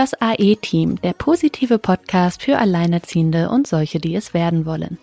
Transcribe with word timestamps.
Das 0.00 0.14
AE-Team, 0.18 0.98
der 1.02 1.12
positive 1.12 1.78
Podcast 1.78 2.42
für 2.42 2.56
Alleinerziehende 2.56 3.50
und 3.50 3.66
solche, 3.66 4.00
die 4.00 4.14
es 4.14 4.32
werden 4.32 4.64
wollen. 4.64 4.98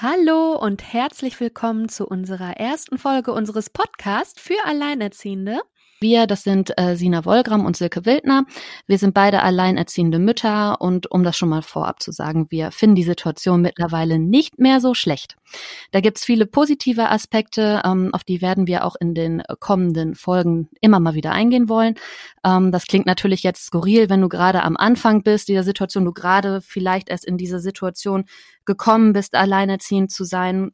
Hallo 0.00 0.56
und 0.60 0.92
herzlich 0.92 1.40
willkommen 1.40 1.88
zu 1.88 2.06
unserer 2.06 2.56
ersten 2.56 2.98
Folge 2.98 3.32
unseres 3.32 3.68
Podcasts 3.68 4.40
für 4.40 4.64
Alleinerziehende. 4.64 5.58
Wir, 6.02 6.26
das 6.26 6.42
sind 6.42 6.78
äh, 6.78 6.96
Sina 6.96 7.24
Wollgram 7.24 7.64
und 7.64 7.76
Silke 7.76 8.04
Wildner. 8.04 8.44
Wir 8.86 8.98
sind 8.98 9.14
beide 9.14 9.42
alleinerziehende 9.42 10.18
Mütter 10.18 10.80
und 10.80 11.10
um 11.10 11.22
das 11.22 11.36
schon 11.36 11.48
mal 11.48 11.62
vorab 11.62 12.02
zu 12.02 12.12
sagen, 12.12 12.46
wir 12.50 12.70
finden 12.72 12.96
die 12.96 13.02
Situation 13.04 13.62
mittlerweile 13.62 14.18
nicht 14.18 14.58
mehr 14.58 14.80
so 14.80 14.92
schlecht. 14.92 15.36
Da 15.92 16.00
gibt's 16.00 16.24
viele 16.24 16.46
positive 16.46 17.10
Aspekte, 17.10 17.80
ähm, 17.84 18.10
auf 18.12 18.24
die 18.24 18.42
werden 18.42 18.66
wir 18.66 18.84
auch 18.84 18.96
in 19.00 19.14
den 19.14 19.42
kommenden 19.60 20.14
Folgen 20.14 20.68
immer 20.80 21.00
mal 21.00 21.14
wieder 21.14 21.32
eingehen 21.32 21.68
wollen. 21.68 21.94
Ähm, 22.44 22.72
das 22.72 22.86
klingt 22.86 23.06
natürlich 23.06 23.42
jetzt 23.42 23.64
skurril, 23.64 24.10
wenn 24.10 24.20
du 24.20 24.28
gerade 24.28 24.62
am 24.62 24.76
Anfang 24.76 25.22
bist, 25.22 25.48
dieser 25.48 25.62
Situation, 25.62 26.04
du 26.04 26.12
gerade 26.12 26.60
vielleicht 26.60 27.08
erst 27.08 27.24
in 27.24 27.38
diese 27.38 27.60
Situation 27.60 28.24
gekommen 28.66 29.14
bist, 29.14 29.34
alleinerziehend 29.34 30.10
zu 30.10 30.24
sein 30.24 30.72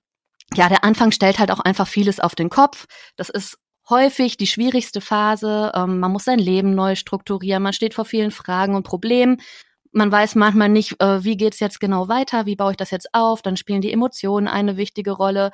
ja, 0.55 0.69
der 0.69 0.85
Anfang 0.85 1.13
stellt 1.13 1.39
halt 1.39 1.51
auch 1.51 1.61
einfach 1.61 1.87
vieles 1.87 2.21
auf 2.21 2.35
den 2.35 2.49
Kopf. 2.49 2.87
Das 3.17 3.29
ist 3.29 3.59
häufig 3.89 4.37
die 4.37 4.47
schwierigste 4.47 5.01
Phase. 5.01 5.73
Ähm, 5.75 5.99
man 6.01 6.13
muss 6.13 6.25
sein 6.25 6.39
Leben 6.39 6.75
neu 6.75 6.95
strukturieren. 6.95 7.63
Man 7.63 7.73
steht 7.73 7.95
vor 7.95 8.05
vielen 8.05 8.31
Fragen 8.31 8.75
und 8.75 8.83
Problemen. 8.85 9.41
Man 9.93 10.13
weiß 10.13 10.35
manchmal 10.35 10.69
nicht, 10.69 11.01
äh, 11.01 11.25
wie 11.25 11.37
geht's 11.37 11.61
jetzt 11.61 11.81
genau 11.81 12.09
weiter, 12.09 12.47
wie 12.47 12.57
baue 12.57 12.73
ich 12.73 12.77
das 12.77 12.91
jetzt 12.91 13.09
auf. 13.13 13.43
Dann 13.43 13.57
spielen 13.57 13.81
die 13.81 13.93
Emotionen 13.93 14.49
eine 14.49 14.77
wichtige 14.77 15.13
Rolle 15.13 15.51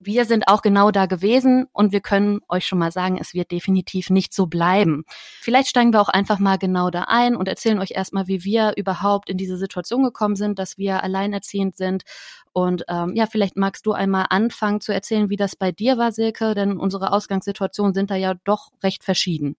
wir 0.00 0.24
sind 0.24 0.46
auch 0.46 0.62
genau 0.62 0.90
da 0.90 1.06
gewesen 1.06 1.66
und 1.72 1.92
wir 1.92 2.00
können 2.00 2.40
euch 2.48 2.66
schon 2.66 2.78
mal 2.78 2.92
sagen, 2.92 3.18
es 3.20 3.34
wird 3.34 3.50
definitiv 3.50 4.10
nicht 4.10 4.32
so 4.32 4.46
bleiben. 4.46 5.04
Vielleicht 5.40 5.68
steigen 5.68 5.92
wir 5.92 6.00
auch 6.00 6.08
einfach 6.08 6.38
mal 6.38 6.56
genau 6.56 6.90
da 6.90 7.06
ein 7.08 7.34
und 7.34 7.48
erzählen 7.48 7.80
euch 7.80 7.92
erstmal, 7.92 8.28
wie 8.28 8.44
wir 8.44 8.74
überhaupt 8.76 9.28
in 9.28 9.36
diese 9.36 9.56
Situation 9.56 10.04
gekommen 10.04 10.36
sind, 10.36 10.58
dass 10.58 10.78
wir 10.78 11.02
alleinerziehend 11.02 11.76
sind. 11.76 12.04
Und 12.52 12.84
ähm, 12.88 13.12
ja, 13.14 13.26
vielleicht 13.26 13.56
magst 13.56 13.86
du 13.86 13.92
einmal 13.92 14.26
anfangen 14.30 14.80
zu 14.80 14.92
erzählen, 14.92 15.30
wie 15.30 15.36
das 15.36 15.56
bei 15.56 15.72
dir 15.72 15.98
war, 15.98 16.12
Silke, 16.12 16.54
denn 16.54 16.78
unsere 16.78 17.12
Ausgangssituationen 17.12 17.94
sind 17.94 18.10
da 18.10 18.16
ja 18.16 18.34
doch 18.44 18.70
recht 18.82 19.04
verschieden. 19.04 19.56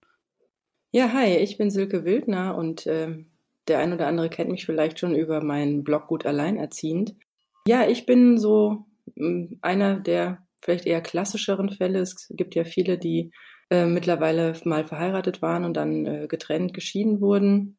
Ja, 0.91 1.11
hi, 1.13 1.35
ich 1.35 1.57
bin 1.57 1.69
Silke 1.69 2.03
Wildner 2.05 2.55
und 2.55 2.87
äh, 2.87 3.23
der 3.67 3.79
ein 3.79 3.93
oder 3.93 4.07
andere 4.07 4.29
kennt 4.29 4.49
mich 4.49 4.65
vielleicht 4.65 4.99
schon 4.99 5.15
über 5.15 5.43
meinen 5.43 5.83
Blog 5.83 6.07
Gut 6.07 6.25
Alleinerziehend. 6.25 7.15
Ja, 7.67 7.87
ich 7.87 8.05
bin 8.05 8.37
so 8.39 8.85
einer 9.61 9.99
der 9.99 10.45
vielleicht 10.61 10.85
eher 10.85 11.01
klassischeren 11.01 11.69
Fälle. 11.69 11.99
Es 11.99 12.27
gibt 12.29 12.55
ja 12.55 12.63
viele, 12.63 12.97
die 12.97 13.31
äh, 13.69 13.85
mittlerweile 13.85 14.53
mal 14.65 14.85
verheiratet 14.85 15.41
waren 15.41 15.63
und 15.63 15.75
dann 15.75 16.05
äh, 16.05 16.27
getrennt, 16.27 16.73
geschieden 16.73 17.21
wurden. 17.21 17.77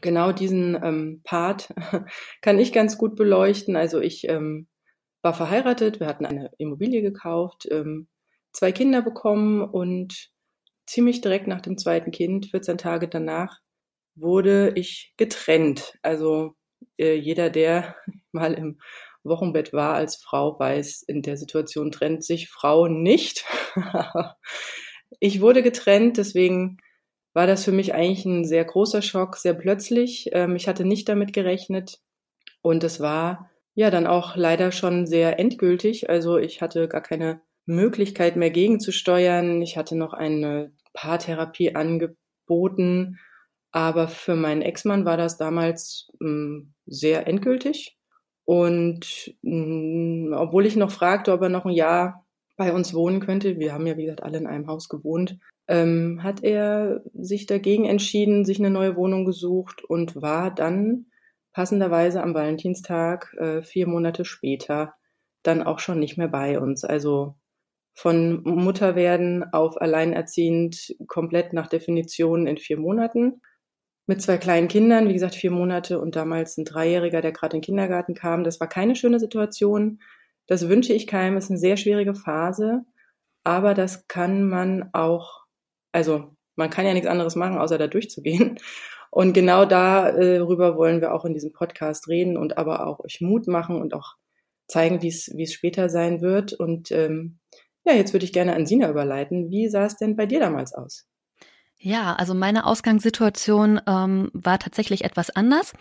Genau 0.00 0.32
diesen 0.32 0.74
ähm, 0.82 1.20
Part 1.24 1.72
kann 2.42 2.58
ich 2.58 2.72
ganz 2.72 2.98
gut 2.98 3.16
beleuchten. 3.16 3.76
Also 3.76 4.00
ich 4.00 4.28
ähm, 4.28 4.68
war 5.22 5.34
verheiratet, 5.34 6.00
wir 6.00 6.06
hatten 6.06 6.26
eine 6.26 6.50
Immobilie 6.58 7.02
gekauft, 7.02 7.66
ähm, 7.70 8.08
zwei 8.52 8.72
Kinder 8.72 9.02
bekommen 9.02 9.62
und 9.62 10.30
ziemlich 10.86 11.20
direkt 11.20 11.46
nach 11.46 11.60
dem 11.60 11.78
zweiten 11.78 12.10
Kind, 12.10 12.46
14 12.46 12.78
Tage 12.78 13.08
danach, 13.08 13.58
wurde 14.14 14.72
ich 14.74 15.14
getrennt. 15.16 15.94
Also 16.02 16.54
äh, 16.98 17.14
jeder, 17.14 17.50
der 17.50 17.96
mal 18.32 18.54
im 18.54 18.80
Wochenbett 19.24 19.72
war 19.72 19.94
als 19.94 20.16
Frau, 20.16 20.58
weiß, 20.58 21.02
in 21.02 21.22
der 21.22 21.36
Situation 21.36 21.90
trennt 21.90 22.24
sich 22.24 22.48
Frau 22.48 22.88
nicht. 22.88 23.44
ich 25.20 25.40
wurde 25.40 25.62
getrennt, 25.62 26.16
deswegen 26.16 26.78
war 27.34 27.46
das 27.46 27.64
für 27.64 27.72
mich 27.72 27.94
eigentlich 27.94 28.24
ein 28.24 28.44
sehr 28.44 28.64
großer 28.64 29.02
Schock, 29.02 29.36
sehr 29.36 29.54
plötzlich. 29.54 30.30
Ähm, 30.32 30.56
ich 30.56 30.68
hatte 30.68 30.84
nicht 30.84 31.08
damit 31.08 31.32
gerechnet 31.32 32.00
und 32.62 32.82
es 32.84 33.00
war 33.00 33.50
ja 33.74 33.90
dann 33.90 34.06
auch 34.06 34.34
leider 34.34 34.72
schon 34.72 35.06
sehr 35.06 35.38
endgültig. 35.38 36.10
Also 36.10 36.38
ich 36.38 36.62
hatte 36.62 36.88
gar 36.88 37.02
keine 37.02 37.40
Möglichkeit 37.66 38.36
mehr 38.36 38.50
gegenzusteuern. 38.50 39.62
Ich 39.62 39.76
hatte 39.76 39.96
noch 39.96 40.14
eine 40.14 40.72
Paartherapie 40.94 41.74
angeboten, 41.76 43.18
aber 43.70 44.08
für 44.08 44.34
meinen 44.34 44.62
Ex-Mann 44.62 45.04
war 45.04 45.16
das 45.16 45.36
damals 45.36 46.10
ähm, 46.20 46.74
sehr 46.86 47.26
endgültig. 47.26 47.97
Und 48.48 49.34
mh, 49.42 50.30
mm, 50.30 50.32
obwohl 50.32 50.64
ich 50.64 50.74
noch 50.74 50.90
fragte, 50.90 51.34
ob 51.34 51.42
er 51.42 51.50
noch 51.50 51.66
ein 51.66 51.74
Jahr 51.74 52.24
bei 52.56 52.72
uns 52.72 52.94
wohnen 52.94 53.20
könnte, 53.20 53.58
wir 53.58 53.74
haben 53.74 53.86
ja 53.86 53.98
wie 53.98 54.06
gesagt 54.06 54.22
alle 54.22 54.38
in 54.38 54.46
einem 54.46 54.68
Haus 54.68 54.88
gewohnt, 54.88 55.38
ähm, 55.68 56.22
hat 56.22 56.42
er 56.42 57.02
sich 57.12 57.44
dagegen 57.44 57.84
entschieden, 57.84 58.46
sich 58.46 58.58
eine 58.58 58.70
neue 58.70 58.96
Wohnung 58.96 59.26
gesucht 59.26 59.84
und 59.84 60.22
war 60.22 60.50
dann 60.50 61.08
passenderweise 61.52 62.22
am 62.22 62.32
Valentinstag 62.32 63.34
äh, 63.38 63.60
vier 63.60 63.86
Monate 63.86 64.24
später 64.24 64.94
dann 65.42 65.62
auch 65.62 65.78
schon 65.78 66.00
nicht 66.00 66.16
mehr 66.16 66.28
bei 66.28 66.58
uns. 66.58 66.84
Also 66.84 67.34
von 67.92 68.42
Mutter 68.44 68.96
werden 68.96 69.44
auf 69.52 69.78
alleinerziehend 69.78 70.96
komplett 71.06 71.52
nach 71.52 71.66
Definition 71.66 72.46
in 72.46 72.56
vier 72.56 72.78
Monaten 72.78 73.42
mit 74.08 74.22
zwei 74.22 74.38
kleinen 74.38 74.68
Kindern, 74.68 75.08
wie 75.08 75.12
gesagt, 75.12 75.34
vier 75.34 75.50
Monate 75.50 76.00
und 76.00 76.16
damals 76.16 76.56
ein 76.56 76.64
Dreijähriger, 76.64 77.20
der 77.20 77.32
gerade 77.32 77.56
in 77.56 77.60
den 77.60 77.66
Kindergarten 77.66 78.14
kam. 78.14 78.42
Das 78.42 78.58
war 78.58 78.66
keine 78.66 78.96
schöne 78.96 79.20
Situation. 79.20 80.00
Das 80.46 80.68
wünsche 80.68 80.94
ich 80.94 81.06
keinem. 81.06 81.36
Es 81.36 81.44
ist 81.44 81.50
eine 81.50 81.58
sehr 81.58 81.76
schwierige 81.76 82.14
Phase. 82.14 82.84
Aber 83.44 83.74
das 83.74 84.08
kann 84.08 84.48
man 84.48 84.90
auch, 84.94 85.44
also 85.92 86.34
man 86.56 86.70
kann 86.70 86.86
ja 86.86 86.94
nichts 86.94 87.08
anderes 87.08 87.36
machen, 87.36 87.58
außer 87.58 87.78
da 87.78 87.86
durchzugehen. 87.86 88.58
Und 89.10 89.32
genau 89.32 89.64
darüber 89.64 90.76
wollen 90.76 91.00
wir 91.00 91.14
auch 91.14 91.24
in 91.24 91.34
diesem 91.34 91.52
Podcast 91.52 92.08
reden 92.08 92.36
und 92.36 92.58
aber 92.58 92.86
auch 92.86 93.00
euch 93.00 93.20
Mut 93.20 93.46
machen 93.46 93.80
und 93.80 93.94
auch 93.94 94.16
zeigen, 94.68 95.02
wie 95.02 95.08
es 95.08 95.32
wie 95.34 95.44
es 95.44 95.52
später 95.52 95.88
sein 95.88 96.20
wird. 96.20 96.52
Und 96.52 96.90
ähm, 96.92 97.38
ja, 97.84 97.94
jetzt 97.94 98.12
würde 98.12 98.24
ich 98.24 98.32
gerne 98.32 98.54
an 98.54 98.66
Sina 98.66 98.90
überleiten. 98.90 99.50
Wie 99.50 99.68
sah 99.68 99.86
es 99.86 99.96
denn 99.96 100.16
bei 100.16 100.26
dir 100.26 100.40
damals 100.40 100.74
aus? 100.74 101.06
Ja, 101.80 102.14
also 102.14 102.34
meine 102.34 102.66
Ausgangssituation 102.66 103.80
ähm, 103.86 104.30
war 104.32 104.58
tatsächlich 104.58 105.04
etwas 105.04 105.30
anders. 105.30 105.74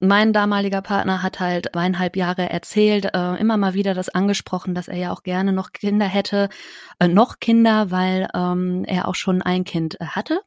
Mein 0.00 0.32
damaliger 0.32 0.80
Partner 0.80 1.24
hat 1.24 1.40
halt 1.40 1.70
zweieinhalb 1.72 2.16
Jahre 2.16 2.48
erzählt, 2.48 3.06
äh, 3.14 3.34
immer 3.36 3.56
mal 3.56 3.74
wieder 3.74 3.94
das 3.94 4.08
angesprochen, 4.08 4.74
dass 4.74 4.86
er 4.86 4.96
ja 4.96 5.12
auch 5.12 5.24
gerne 5.24 5.52
noch 5.52 5.72
Kinder 5.72 6.06
hätte, 6.06 6.48
äh, 7.00 7.08
noch 7.08 7.40
Kinder, 7.40 7.90
weil 7.90 8.28
ähm, 8.32 8.84
er 8.86 9.08
auch 9.08 9.16
schon 9.16 9.42
ein 9.42 9.64
Kind 9.64 10.00
äh, 10.00 10.06
hatte 10.06 10.40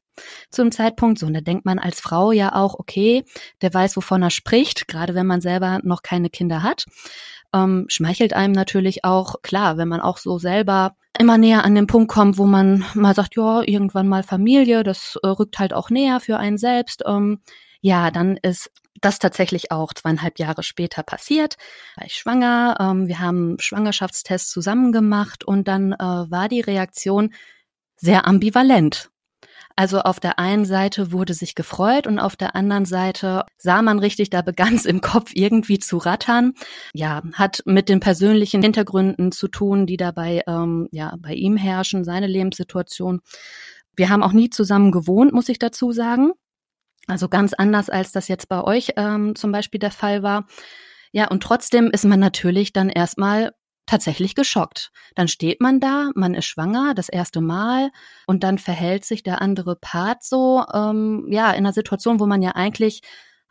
zum 0.49 0.71
Zeitpunkt. 0.71 1.19
So, 1.19 1.25
und 1.25 1.33
da 1.33 1.41
denkt 1.41 1.65
man 1.65 1.79
als 1.79 1.99
Frau 1.99 2.31
ja 2.31 2.55
auch, 2.55 2.75
okay, 2.79 3.25
der 3.61 3.73
weiß, 3.73 3.97
wovon 3.97 4.21
er 4.21 4.29
spricht, 4.29 4.87
gerade 4.87 5.15
wenn 5.15 5.27
man 5.27 5.41
selber 5.41 5.79
noch 5.83 6.01
keine 6.01 6.29
Kinder 6.29 6.63
hat. 6.63 6.85
Ähm, 7.53 7.85
schmeichelt 7.89 8.33
einem 8.33 8.53
natürlich 8.53 9.03
auch, 9.03 9.41
klar, 9.41 9.77
wenn 9.77 9.89
man 9.89 9.99
auch 9.99 10.17
so 10.17 10.37
selber 10.37 10.95
immer 11.19 11.37
näher 11.37 11.65
an 11.65 11.75
den 11.75 11.87
Punkt 11.87 12.09
kommt, 12.09 12.37
wo 12.37 12.45
man 12.45 12.85
mal 12.93 13.13
sagt, 13.13 13.35
ja, 13.35 13.61
irgendwann 13.61 14.07
mal 14.07 14.23
Familie, 14.23 14.83
das 14.83 15.19
äh, 15.23 15.27
rückt 15.27 15.59
halt 15.59 15.73
auch 15.73 15.89
näher 15.89 16.21
für 16.21 16.37
einen 16.37 16.57
selbst. 16.57 17.03
Ähm, 17.05 17.41
ja, 17.81 18.11
dann 18.11 18.37
ist 18.37 18.71
das 19.01 19.19
tatsächlich 19.19 19.71
auch 19.71 19.93
zweieinhalb 19.93 20.39
Jahre 20.39 20.63
später 20.63 21.03
passiert. 21.03 21.57
War 21.95 22.05
ich 22.05 22.13
schwanger, 22.13 22.77
ähm, 22.79 23.07
wir 23.07 23.19
haben 23.19 23.57
Schwangerschaftstests 23.59 24.51
zusammen 24.51 24.91
gemacht 24.91 25.43
und 25.43 25.67
dann 25.67 25.93
äh, 25.93 25.97
war 25.97 26.47
die 26.47 26.61
Reaktion 26.61 27.33
sehr 27.97 28.27
ambivalent. 28.27 29.09
Also 29.75 30.01
auf 30.01 30.19
der 30.19 30.37
einen 30.37 30.65
Seite 30.65 31.11
wurde 31.11 31.33
sich 31.33 31.55
gefreut 31.55 32.05
und 32.05 32.19
auf 32.19 32.35
der 32.35 32.55
anderen 32.55 32.85
Seite 32.85 33.45
sah 33.57 33.81
man 33.81 33.99
richtig, 33.99 34.29
da 34.29 34.41
begann 34.41 34.75
es 34.75 34.85
im 34.85 35.01
Kopf 35.01 35.31
irgendwie 35.33 35.79
zu 35.79 35.97
rattern. 35.97 36.53
Ja, 36.93 37.23
hat 37.33 37.63
mit 37.65 37.89
den 37.89 37.99
persönlichen 37.99 38.61
Hintergründen 38.61 39.31
zu 39.31 39.47
tun, 39.47 39.87
die 39.87 39.97
dabei 39.97 40.43
ähm, 40.47 40.87
ja 40.91 41.15
bei 41.19 41.33
ihm 41.33 41.57
herrschen, 41.57 42.03
seine 42.03 42.27
Lebenssituation. 42.27 43.21
Wir 43.95 44.09
haben 44.09 44.23
auch 44.23 44.33
nie 44.33 44.49
zusammen 44.49 44.91
gewohnt, 44.91 45.33
muss 45.33 45.49
ich 45.49 45.59
dazu 45.59 45.91
sagen. 45.91 46.33
Also 47.07 47.29
ganz 47.29 47.53
anders, 47.53 47.89
als 47.89 48.11
das 48.11 48.27
jetzt 48.27 48.47
bei 48.47 48.63
euch 48.63 48.91
ähm, 48.95 49.35
zum 49.35 49.51
Beispiel 49.51 49.79
der 49.79 49.91
Fall 49.91 50.23
war. 50.23 50.45
Ja, 51.11 51.27
und 51.27 51.43
trotzdem 51.43 51.89
ist 51.91 52.05
man 52.05 52.19
natürlich 52.19 52.73
dann 52.73 52.89
erstmal 52.89 53.51
tatsächlich 53.85 54.35
geschockt. 54.35 54.91
Dann 55.15 55.27
steht 55.27 55.59
man 55.59 55.79
da, 55.79 56.11
man 56.15 56.33
ist 56.33 56.45
schwanger, 56.45 56.93
das 56.93 57.09
erste 57.09 57.41
Mal, 57.41 57.89
und 58.27 58.43
dann 58.43 58.57
verhält 58.57 59.03
sich 59.03 59.23
der 59.23 59.41
andere 59.41 59.75
Part 59.75 60.23
so, 60.23 60.63
ähm, 60.73 61.27
ja, 61.29 61.51
in 61.51 61.57
einer 61.57 61.73
Situation, 61.73 62.19
wo 62.19 62.25
man 62.25 62.41
ja 62.41 62.51
eigentlich 62.51 63.01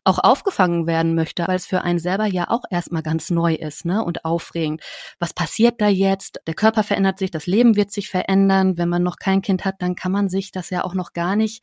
auch 0.05 0.19
aufgefangen 0.19 0.87
werden 0.87 1.15
möchte, 1.15 1.47
weil 1.47 1.57
es 1.57 1.67
für 1.67 1.83
einen 1.83 1.99
selber 1.99 2.25
ja 2.25 2.49
auch 2.49 2.63
erstmal 2.71 3.03
ganz 3.03 3.29
neu 3.29 3.55
ist, 3.55 3.85
ne, 3.85 4.03
und 4.03 4.25
aufregend. 4.25 4.81
Was 5.19 5.35
passiert 5.35 5.81
da 5.81 5.89
jetzt? 5.89 6.41
Der 6.47 6.55
Körper 6.55 6.85
verändert 6.85 7.19
sich, 7.19 7.31
das 7.31 7.47
Leben 7.47 7.77
wird 7.77 7.93
sich 7.93 8.09
verändern. 8.09 8.79
Wenn 8.79 8.89
man 8.89 9.03
noch 9.03 9.17
kein 9.17 9.43
Kind 9.43 9.67
hat, 9.67 9.83
dann 9.83 9.97
kann 9.97 10.13
man 10.13 10.31
sich 10.31 10.53
das 10.53 10.71
ja 10.71 10.85
auch 10.85 10.95
noch 10.95 11.13
gar 11.13 11.37
nicht 11.37 11.63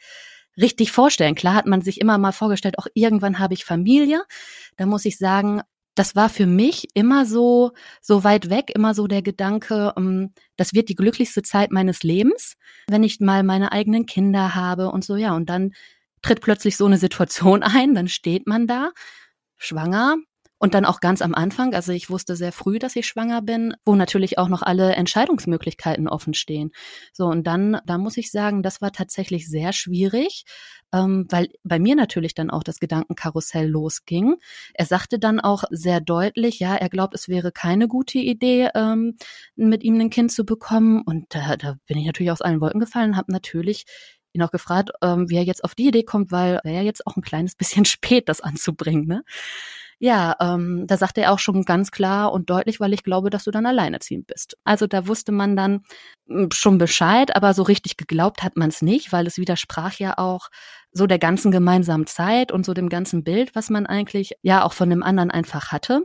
richtig 0.57 0.91
vorstellen. 0.91 1.35
Klar 1.35 1.53
hat 1.53 1.65
man 1.65 1.81
sich 1.81 2.01
immer 2.01 2.17
mal 2.17 2.31
vorgestellt, 2.31 2.79
auch 2.79 2.87
irgendwann 2.93 3.39
habe 3.39 3.53
ich 3.53 3.65
Familie. 3.65 4.23
Da 4.77 4.85
muss 4.85 5.05
ich 5.05 5.17
sagen, 5.17 5.61
das 5.97 6.15
war 6.15 6.29
für 6.29 6.45
mich 6.45 6.87
immer 6.93 7.25
so, 7.25 7.71
so 8.01 8.23
weit 8.23 8.49
weg, 8.49 8.71
immer 8.75 8.93
so 8.93 9.07
der 9.07 9.23
Gedanke, 9.23 9.93
ähm, 9.97 10.31
das 10.55 10.73
wird 10.73 10.89
die 10.89 10.95
glücklichste 10.95 11.41
Zeit 11.41 11.71
meines 11.71 12.03
Lebens, 12.03 12.55
wenn 12.87 13.03
ich 13.03 13.19
mal 13.19 13.43
meine 13.43 13.71
eigenen 13.71 14.05
Kinder 14.05 14.53
habe 14.53 14.91
und 14.91 15.03
so, 15.03 15.15
ja. 15.15 15.35
Und 15.35 15.49
dann 15.49 15.71
tritt 16.21 16.41
plötzlich 16.41 16.77
so 16.77 16.85
eine 16.85 16.97
Situation 16.97 17.63
ein, 17.63 17.95
dann 17.95 18.07
steht 18.07 18.47
man 18.47 18.67
da, 18.67 18.91
schwanger, 19.57 20.17
und 20.59 20.73
dann 20.73 20.85
auch 20.85 20.99
ganz 20.99 21.21
am 21.21 21.35
Anfang, 21.35 21.73
also 21.75 21.91
ich 21.91 22.09
wusste 22.09 22.35
sehr 22.35 22.51
früh, 22.51 22.79
dass 22.79 22.95
ich 22.95 23.05
schwanger 23.05 23.41
bin, 23.41 23.75
wo 23.85 23.95
natürlich 23.95 24.37
auch 24.37 24.49
noch 24.49 24.63
alle 24.63 24.95
Entscheidungsmöglichkeiten 24.95 26.07
offen 26.07 26.33
stehen. 26.33 26.71
So, 27.13 27.25
und 27.25 27.45
dann, 27.45 27.79
da 27.85 27.97
muss 27.97 28.17
ich 28.17 28.31
sagen, 28.31 28.63
das 28.63 28.81
war 28.81 28.91
tatsächlich 28.91 29.47
sehr 29.47 29.71
schwierig, 29.73 30.45
ähm, 30.93 31.27
weil 31.29 31.49
bei 31.63 31.79
mir 31.79 31.95
natürlich 31.95 32.33
dann 32.33 32.49
auch 32.49 32.63
das 32.63 32.79
Gedankenkarussell 32.79 33.67
losging. 33.67 34.35
Er 34.73 34.85
sagte 34.85 35.19
dann 35.19 35.39
auch 35.39 35.63
sehr 35.69 36.01
deutlich, 36.01 36.59
ja, 36.59 36.75
er 36.75 36.89
glaubt, 36.89 37.13
es 37.13 37.27
wäre 37.27 37.51
keine 37.51 37.87
gute 37.87 38.17
Idee, 38.17 38.69
ähm, 38.73 39.15
mit 39.55 39.83
ihm 39.83 39.99
ein 39.99 40.09
Kind 40.09 40.31
zu 40.31 40.45
bekommen. 40.45 41.03
Und 41.05 41.25
da, 41.29 41.55
da 41.57 41.75
bin 41.85 41.97
ich 41.97 42.05
natürlich 42.05 42.31
aus 42.31 42.41
allen 42.41 42.61
Wolken 42.61 42.79
gefallen, 42.79 43.17
habe 43.17 43.31
natürlich 43.31 43.85
ihn 44.33 44.41
auch 44.43 44.51
gefragt, 44.51 44.91
ähm, 45.01 45.29
wie 45.29 45.37
er 45.37 45.43
jetzt 45.43 45.63
auf 45.63 45.75
die 45.75 45.87
Idee 45.87 46.03
kommt, 46.03 46.31
weil 46.31 46.59
wäre 46.63 46.77
ja 46.77 46.81
jetzt 46.81 47.05
auch 47.05 47.15
ein 47.15 47.21
kleines 47.21 47.55
bisschen 47.55 47.85
spät, 47.85 48.29
das 48.29 48.41
anzubringen. 48.41 49.07
Ne? 49.07 49.23
Ja, 49.99 50.35
ähm, 50.39 50.85
da 50.85 50.95
sagte 50.97 51.21
er 51.21 51.31
auch 51.33 51.39
schon 51.39 51.63
ganz 51.63 51.89
klar 51.91 52.31
und 52.31 52.49
deutlich, 52.51 52.79
weil 52.79 52.93
ich 52.93 53.03
glaube, 53.03 53.31
dass 53.31 53.45
du 53.45 53.51
dann 53.51 53.65
alleinerziehend 53.65 54.27
bist. 54.27 54.55
Also 54.63 54.85
da 54.85 55.07
wusste 55.07 55.31
man 55.31 55.55
dann 55.55 55.81
hm, 56.27 56.49
schon 56.53 56.77
Bescheid, 56.77 57.35
aber 57.35 57.53
so 57.55 57.63
richtig 57.63 57.97
geglaubt 57.97 58.43
hat 58.43 58.57
man 58.57 58.69
es 58.69 58.81
nicht, 58.83 59.11
weil 59.11 59.25
es 59.25 59.37
widersprach 59.37 59.93
ja 59.93 60.17
auch 60.17 60.49
so 60.91 61.07
der 61.07 61.19
ganzen 61.19 61.51
gemeinsamen 61.51 62.05
Zeit 62.05 62.51
und 62.51 62.65
so 62.65 62.73
dem 62.73 62.89
ganzen 62.89 63.23
Bild, 63.23 63.55
was 63.55 63.69
man 63.69 63.87
eigentlich 63.87 64.33
ja 64.43 64.63
auch 64.63 64.73
von 64.73 64.89
dem 64.89 65.01
anderen 65.03 65.31
einfach 65.31 65.71
hatte 65.71 66.03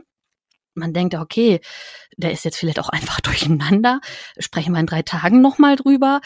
man 0.75 0.93
denkt, 0.93 1.15
okay, 1.15 1.61
der 2.17 2.31
ist 2.31 2.45
jetzt 2.45 2.57
vielleicht 2.57 2.79
auch 2.79 2.89
einfach 2.89 3.19
durcheinander. 3.21 4.01
Sprechen 4.37 4.73
wir 4.73 4.79
in 4.79 4.85
drei 4.85 5.01
Tagen 5.01 5.41
nochmal 5.41 5.75
drüber. 5.75 6.21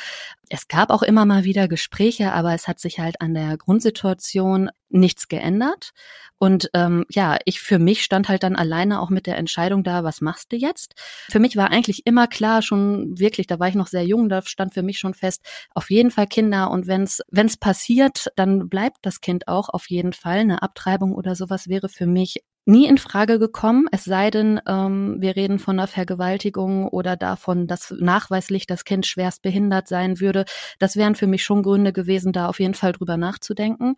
Es 0.49 0.67
gab 0.67 0.89
auch 0.89 1.03
immer 1.03 1.25
mal 1.25 1.43
wieder 1.43 1.67
Gespräche, 1.67 2.31
aber 2.31 2.53
es 2.53 2.67
hat 2.67 2.79
sich 2.79 2.99
halt 2.99 3.21
an 3.21 3.33
der 3.33 3.57
Grundsituation 3.57 4.69
nichts 4.89 5.27
geändert. 5.27 5.91
Und 6.39 6.69
ähm, 6.73 7.05
ja, 7.09 7.37
ich 7.45 7.59
für 7.59 7.79
mich 7.79 8.03
stand 8.03 8.29
halt 8.29 8.43
dann 8.43 8.55
alleine 8.55 9.01
auch 9.01 9.09
mit 9.09 9.25
der 9.25 9.37
Entscheidung 9.37 9.83
da, 9.83 10.03
was 10.03 10.21
machst 10.21 10.51
du 10.51 10.55
jetzt? 10.55 10.93
Für 11.29 11.39
mich 11.39 11.57
war 11.57 11.71
eigentlich 11.71 12.05
immer 12.05 12.27
klar, 12.27 12.61
schon 12.61 13.17
wirklich, 13.17 13.47
da 13.47 13.59
war 13.59 13.67
ich 13.67 13.75
noch 13.75 13.87
sehr 13.87 14.05
jung, 14.05 14.29
da 14.29 14.41
stand 14.43 14.73
für 14.73 14.83
mich 14.83 14.99
schon 14.99 15.15
fest, 15.15 15.41
auf 15.73 15.89
jeden 15.89 16.11
Fall 16.11 16.27
Kinder. 16.27 16.69
Und 16.69 16.87
wenn's 16.87 17.21
wenn's 17.29 17.57
passiert, 17.57 18.27
dann 18.35 18.69
bleibt 18.69 18.97
das 19.01 19.19
Kind 19.19 19.47
auch 19.47 19.69
auf 19.69 19.89
jeden 19.89 20.13
Fall. 20.13 20.39
Eine 20.39 20.61
Abtreibung 20.61 21.13
oder 21.13 21.35
sowas 21.35 21.67
wäre 21.67 21.89
für 21.89 22.05
mich 22.05 22.43
nie 22.67 22.85
in 22.85 22.97
Frage 22.97 23.39
gekommen, 23.39 23.87
es 23.91 24.03
sei 24.03 24.29
denn, 24.29 24.59
ähm, 24.67 25.15
wir 25.19 25.35
reden 25.35 25.57
von 25.57 25.79
einer 25.79 25.87
Vergewaltigung 25.87 26.87
oder 26.87 27.15
davon, 27.15 27.65
dass 27.65 27.91
nachweislich 27.97 28.67
das 28.67 28.83
Kind 28.83 29.05
schwerst 29.05 29.41
behindert 29.41 29.87
sein 29.87 30.19
würde. 30.19 30.45
Das 30.77 30.95
wären 30.95 31.15
für 31.15 31.27
mich 31.27 31.43
schon 31.43 31.63
Gründe 31.63 31.93
gewesen, 31.93 32.33
da 32.33 32.47
auf 32.47 32.59
jeden 32.59 32.73
Fall 32.73 32.91
drüber 32.91 33.17
nachzudenken. 33.17 33.95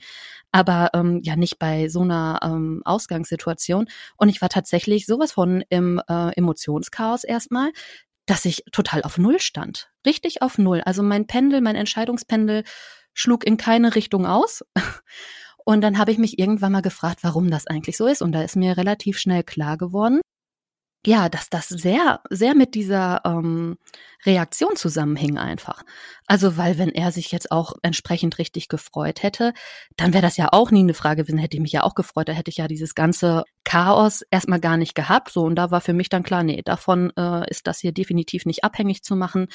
Aber 0.51 0.91
ähm, 0.93 1.19
ja 1.23 1.35
nicht 1.35 1.57
bei 1.59 1.89
so 1.89 2.01
einer 2.01 2.39
ähm, 2.43 2.81
Ausgangssituation. 2.85 3.87
Und 4.17 4.29
ich 4.29 4.41
war 4.41 4.49
tatsächlich 4.49 5.05
sowas 5.05 5.31
von 5.31 5.63
im 5.69 6.01
äh, 6.07 6.31
Emotionschaos 6.35 7.23
erstmal 7.23 7.71
dass 8.25 8.45
ich 8.45 8.63
total 8.71 9.01
auf 9.01 9.17
Null 9.17 9.39
stand. 9.39 9.89
Richtig 10.05 10.43
auf 10.43 10.59
Null. 10.59 10.81
Also 10.81 11.01
mein 11.01 11.25
Pendel, 11.25 11.61
mein 11.61 11.75
Entscheidungspendel 11.75 12.63
schlug 13.15 13.43
in 13.43 13.57
keine 13.57 13.95
Richtung 13.95 14.27
aus. 14.27 14.63
Und 15.69 15.81
dann 15.81 15.99
habe 15.99 16.11
ich 16.11 16.17
mich 16.17 16.39
irgendwann 16.39 16.71
mal 16.71 16.81
gefragt, 16.81 17.19
warum 17.21 17.51
das 17.51 17.67
eigentlich 17.67 17.95
so 17.95 18.07
ist. 18.07 18.23
Und 18.23 18.31
da 18.31 18.41
ist 18.41 18.55
mir 18.55 18.75
relativ 18.75 19.19
schnell 19.19 19.43
klar 19.43 19.77
geworden, 19.77 20.19
ja, 21.05 21.29
dass 21.29 21.51
das 21.51 21.67
sehr, 21.67 22.21
sehr 22.31 22.55
mit 22.55 22.73
dieser 22.73 23.21
ähm, 23.23 23.77
Reaktion 24.25 24.75
zusammenhing 24.75 25.37
einfach. 25.37 25.83
Also, 26.27 26.57
weil 26.57 26.77
wenn 26.77 26.89
er 26.89 27.11
sich 27.11 27.31
jetzt 27.31 27.51
auch 27.51 27.73
entsprechend 27.81 28.37
richtig 28.37 28.67
gefreut 28.67 29.23
hätte, 29.23 29.53
dann 29.95 30.13
wäre 30.13 30.21
das 30.21 30.37
ja 30.37 30.49
auch 30.51 30.71
nie 30.71 30.81
eine 30.81 30.93
Frage 30.93 31.23
gewesen, 31.23 31.39
hätte 31.39 31.57
ich 31.57 31.61
mich 31.61 31.71
ja 31.71 31.83
auch 31.83 31.95
gefreut, 31.95 32.27
da 32.27 32.33
hätte 32.33 32.51
ich 32.51 32.57
ja 32.57 32.67
dieses 32.67 32.95
ganze 32.95 33.43
Chaos 33.63 34.23
erstmal 34.29 34.59
gar 34.59 34.77
nicht 34.77 34.93
gehabt. 34.93 35.31
So, 35.31 35.43
und 35.43 35.55
da 35.55 35.71
war 35.71 35.81
für 35.81 35.93
mich 35.93 36.09
dann 36.09 36.23
klar, 36.23 36.43
nee, 36.43 36.61
davon 36.63 37.11
äh, 37.17 37.49
ist 37.49 37.67
das 37.67 37.79
hier 37.79 37.91
definitiv 37.91 38.45
nicht 38.45 38.63
abhängig 38.63 39.03
zu 39.03 39.15
machen. 39.15 39.47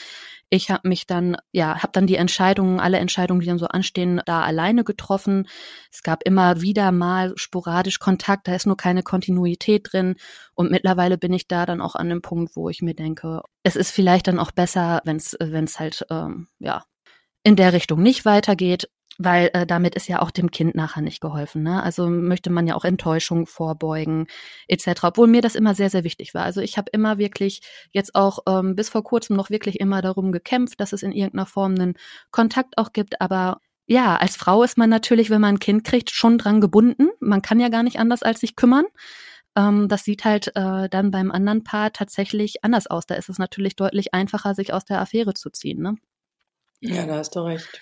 Ich 0.50 0.70
habe 0.70 0.88
mich 0.88 1.06
dann, 1.06 1.36
ja, 1.52 1.82
habe 1.82 1.92
dann 1.92 2.06
die 2.06 2.16
Entscheidungen, 2.16 2.80
alle 2.80 2.98
Entscheidungen, 2.98 3.40
die 3.40 3.46
dann 3.46 3.58
so 3.58 3.66
anstehen, 3.66 4.20
da 4.24 4.42
alleine 4.42 4.84
getroffen. 4.84 5.46
Es 5.92 6.02
gab 6.02 6.22
immer 6.24 6.60
wieder 6.60 6.90
mal 6.90 7.32
sporadisch 7.36 7.98
Kontakt, 7.98 8.48
da 8.48 8.54
ist 8.54 8.66
nur 8.66 8.76
keine 8.76 9.02
Kontinuität 9.02 9.92
drin. 9.92 10.16
Und 10.54 10.70
mittlerweile 10.70 11.18
bin 11.18 11.32
ich 11.32 11.48
da 11.48 11.66
dann 11.66 11.80
auch 11.80 11.94
an 11.94 12.08
dem 12.08 12.22
Punkt, 12.22 12.56
wo 12.56 12.68
ich 12.68 12.82
mir 12.82 12.94
denke, 12.94 13.42
es 13.64 13.76
ist 13.76 13.90
vielleicht 13.90 14.28
dann 14.28 14.38
auch 14.38 14.52
besser, 14.52 15.00
wenn 15.04 15.16
es 15.16 15.34
es 15.34 15.80
halt 15.80 16.06
ähm, 16.10 16.48
ja 16.60 16.84
in 17.42 17.56
der 17.56 17.72
Richtung 17.72 18.02
nicht 18.02 18.24
weitergeht, 18.24 18.88
weil 19.18 19.50
äh, 19.52 19.66
damit 19.66 19.94
ist 19.94 20.08
ja 20.08 20.22
auch 20.22 20.30
dem 20.30 20.50
Kind 20.50 20.74
nachher 20.74 21.02
nicht 21.02 21.20
geholfen. 21.20 21.62
Ne? 21.62 21.82
Also 21.82 22.08
möchte 22.08 22.50
man 22.50 22.66
ja 22.66 22.74
auch 22.74 22.84
Enttäuschung 22.84 23.46
vorbeugen 23.46 24.26
etc. 24.68 25.04
Obwohl 25.04 25.28
mir 25.28 25.42
das 25.42 25.54
immer 25.54 25.74
sehr 25.74 25.90
sehr 25.90 26.04
wichtig 26.04 26.34
war. 26.34 26.44
Also 26.44 26.60
ich 26.60 26.76
habe 26.78 26.90
immer 26.92 27.18
wirklich 27.18 27.62
jetzt 27.92 28.14
auch 28.14 28.40
ähm, 28.48 28.76
bis 28.76 28.90
vor 28.90 29.02
kurzem 29.02 29.36
noch 29.36 29.50
wirklich 29.50 29.80
immer 29.80 30.02
darum 30.02 30.30
gekämpft, 30.30 30.80
dass 30.80 30.92
es 30.92 31.02
in 31.02 31.12
irgendeiner 31.12 31.46
Form 31.46 31.74
einen 31.74 31.94
Kontakt 32.30 32.78
auch 32.78 32.92
gibt, 32.92 33.20
aber 33.20 33.60
ja, 33.86 34.16
als 34.16 34.36
Frau 34.36 34.62
ist 34.62 34.78
man 34.78 34.88
natürlich, 34.88 35.28
wenn 35.28 35.42
man 35.42 35.56
ein 35.56 35.58
Kind 35.58 35.84
kriegt, 35.84 36.10
schon 36.10 36.38
dran 36.38 36.62
gebunden. 36.62 37.10
Man 37.20 37.42
kann 37.42 37.60
ja 37.60 37.68
gar 37.68 37.82
nicht 37.82 37.98
anders 37.98 38.22
als 38.22 38.40
sich 38.40 38.56
kümmern. 38.56 38.86
Ähm, 39.56 39.88
das 39.88 40.04
sieht 40.04 40.24
halt 40.24 40.48
äh, 40.56 40.88
dann 40.88 41.10
beim 41.10 41.30
anderen 41.30 41.64
Paar 41.64 41.92
tatsächlich 41.92 42.64
anders 42.64 42.86
aus. 42.86 43.06
Da 43.06 43.14
ist 43.14 43.28
es 43.28 43.38
natürlich 43.38 43.76
deutlich 43.76 44.14
einfacher, 44.14 44.54
sich 44.54 44.72
aus 44.72 44.84
der 44.84 45.00
Affäre 45.00 45.34
zu 45.34 45.50
ziehen. 45.50 45.82
Ne? 45.82 45.96
Ja, 46.80 47.06
da 47.06 47.16
hast 47.16 47.34
du 47.36 47.40
recht. 47.40 47.80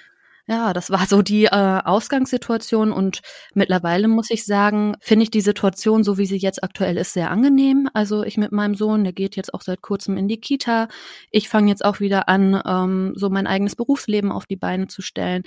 Ja, 0.49 0.73
das 0.73 0.91
war 0.91 1.07
so 1.07 1.23
die 1.23 1.45
äh, 1.45 1.51
Ausgangssituation 1.51 2.91
und 2.91 3.23
mittlerweile 3.55 4.09
muss 4.09 4.29
ich 4.31 4.45
sagen, 4.45 4.97
finde 5.01 5.23
ich 5.23 5.31
die 5.31 5.41
Situation, 5.41 6.03
so 6.03 6.19
wie 6.19 6.27
sie 6.27 6.37
jetzt 6.37 6.65
aktuell 6.65 6.97
ist, 6.97 7.13
sehr 7.13 7.31
angenehm. 7.31 7.89
Also 7.95 8.25
ich 8.25 8.39
mit 8.39 8.51
meinem 8.51 8.75
Sohn, 8.75 9.05
der 9.05 9.13
geht 9.13 9.37
jetzt 9.37 9.55
auch 9.55 9.61
seit 9.63 9.83
kurzem 9.83 10.17
in 10.17 10.27
die 10.27 10.41
Kita. 10.41 10.89
Ich 11.31 11.49
fange 11.49 11.71
jetzt 11.71 11.85
auch 11.85 12.01
wieder 12.01 12.29
an, 12.29 12.61
ähm, 12.67 13.13
so 13.15 13.31
mein 13.31 13.47
eigenes 13.47 13.77
Berufsleben 13.77 14.33
auf 14.33 14.47
die 14.47 14.57
Beine 14.57 14.89
zu 14.89 15.01
stellen. 15.01 15.45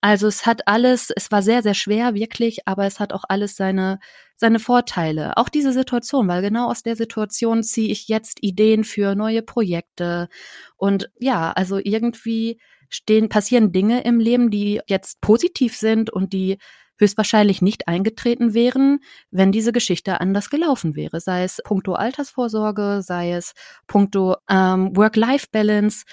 Also 0.00 0.28
es 0.28 0.46
hat 0.46 0.68
alles, 0.68 1.10
es 1.14 1.32
war 1.32 1.42
sehr, 1.42 1.64
sehr 1.64 1.74
schwer, 1.74 2.14
wirklich, 2.14 2.68
aber 2.68 2.86
es 2.86 3.00
hat 3.00 3.12
auch 3.12 3.24
alles 3.28 3.56
seine, 3.56 3.98
seine 4.36 4.58
Vorteile. 4.58 5.36
Auch 5.36 5.48
diese 5.48 5.72
Situation, 5.72 6.28
weil 6.28 6.42
genau 6.42 6.70
aus 6.70 6.82
der 6.82 6.96
Situation 6.96 7.62
ziehe 7.62 7.90
ich 7.90 8.08
jetzt 8.08 8.38
Ideen 8.42 8.84
für 8.84 9.14
neue 9.14 9.42
Projekte. 9.42 10.28
Und 10.76 11.10
ja, 11.18 11.52
also 11.52 11.78
irgendwie 11.82 12.60
stehen, 12.88 13.28
passieren 13.28 13.72
Dinge 13.72 14.02
im 14.02 14.20
Leben, 14.20 14.50
die 14.50 14.80
jetzt 14.86 15.20
positiv 15.20 15.76
sind 15.76 16.10
und 16.10 16.32
die 16.32 16.58
höchstwahrscheinlich 16.98 17.60
nicht 17.62 17.88
eingetreten 17.88 18.54
wären, 18.54 19.00
wenn 19.30 19.52
diese 19.52 19.72
Geschichte 19.72 20.20
anders 20.20 20.50
gelaufen 20.50 20.96
wäre. 20.96 21.20
Sei 21.20 21.44
es 21.44 21.60
puncto 21.64 21.92
Altersvorsorge, 21.94 23.02
sei 23.02 23.32
es 23.32 23.52
puncto 23.86 24.36
ähm, 24.48 24.96
Work-Life-Balance, 24.96 26.04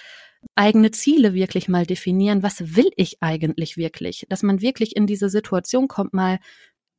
eigene 0.55 0.91
Ziele 0.91 1.33
wirklich 1.33 1.69
mal 1.69 1.85
definieren. 1.85 2.43
Was 2.43 2.75
will 2.75 2.89
ich 2.97 3.21
eigentlich 3.21 3.77
wirklich? 3.77 4.25
Dass 4.29 4.43
man 4.43 4.61
wirklich 4.61 4.95
in 4.95 5.07
diese 5.07 5.29
Situation 5.29 5.87
kommt, 5.87 6.13
mal 6.13 6.39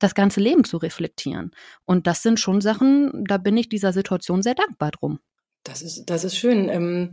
das 0.04 0.14
ganze 0.14 0.40
Leben 0.40 0.64
zu 0.64 0.76
reflektieren. 0.76 1.50
Und 1.84 2.06
das 2.06 2.22
sind 2.22 2.38
schon 2.38 2.60
Sachen, 2.60 3.24
da 3.26 3.38
bin 3.38 3.56
ich 3.56 3.68
dieser 3.68 3.92
Situation 3.92 4.42
sehr 4.42 4.54
dankbar 4.54 4.90
drum. 4.92 5.18
Das 5.64 5.82
ist, 5.82 6.04
das 6.06 6.24
ist 6.24 6.36
schön. 6.36 6.68
Ähm 6.68 7.12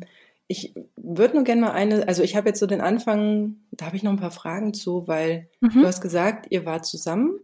ich 0.51 0.73
würde 0.97 1.35
nur 1.35 1.45
gerne 1.45 1.61
mal 1.61 1.71
eine, 1.71 2.07
also 2.09 2.23
ich 2.23 2.35
habe 2.35 2.49
jetzt 2.49 2.59
so 2.59 2.65
den 2.65 2.81
Anfang, 2.81 3.55
da 3.71 3.85
habe 3.85 3.95
ich 3.95 4.03
noch 4.03 4.11
ein 4.11 4.19
paar 4.19 4.31
Fragen 4.31 4.73
zu, 4.73 5.07
weil 5.07 5.49
mhm. 5.61 5.81
du 5.81 5.87
hast 5.87 6.01
gesagt, 6.01 6.47
ihr 6.49 6.65
wart 6.65 6.85
zusammen. 6.85 7.39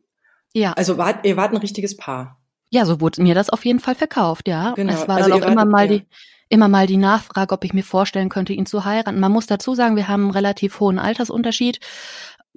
Ja. 0.53 0.73
Also 0.73 0.97
wart, 0.97 1.25
ihr 1.25 1.37
wart 1.37 1.53
ein 1.53 1.57
richtiges 1.57 1.95
Paar. 1.95 2.37
Ja, 2.69 2.85
so 2.85 2.99
wurde 2.99 3.21
mir 3.21 3.33
das 3.33 3.49
auf 3.49 3.63
jeden 3.63 3.79
Fall 3.79 3.95
verkauft, 3.95 4.49
ja. 4.49 4.73
Genau. 4.73 4.91
Es 4.91 5.07
war 5.07 5.17
also 5.17 5.29
dann 5.29 5.43
auch 5.43 5.49
immer 5.49 5.63
mal 5.63 5.89
ja. 5.89 5.99
die, 5.99 6.05
immer 6.49 6.67
mal 6.67 6.85
die 6.85 6.97
Nachfrage, 6.97 7.53
ob 7.53 7.63
ich 7.63 7.73
mir 7.73 7.83
vorstellen 7.83 8.27
könnte, 8.27 8.51
ihn 8.51 8.65
zu 8.65 8.83
heiraten. 8.83 9.21
Man 9.21 9.31
muss 9.31 9.47
dazu 9.47 9.73
sagen, 9.73 9.95
wir 9.95 10.09
haben 10.09 10.23
einen 10.23 10.31
relativ 10.31 10.81
hohen 10.81 10.99
Altersunterschied 10.99 11.79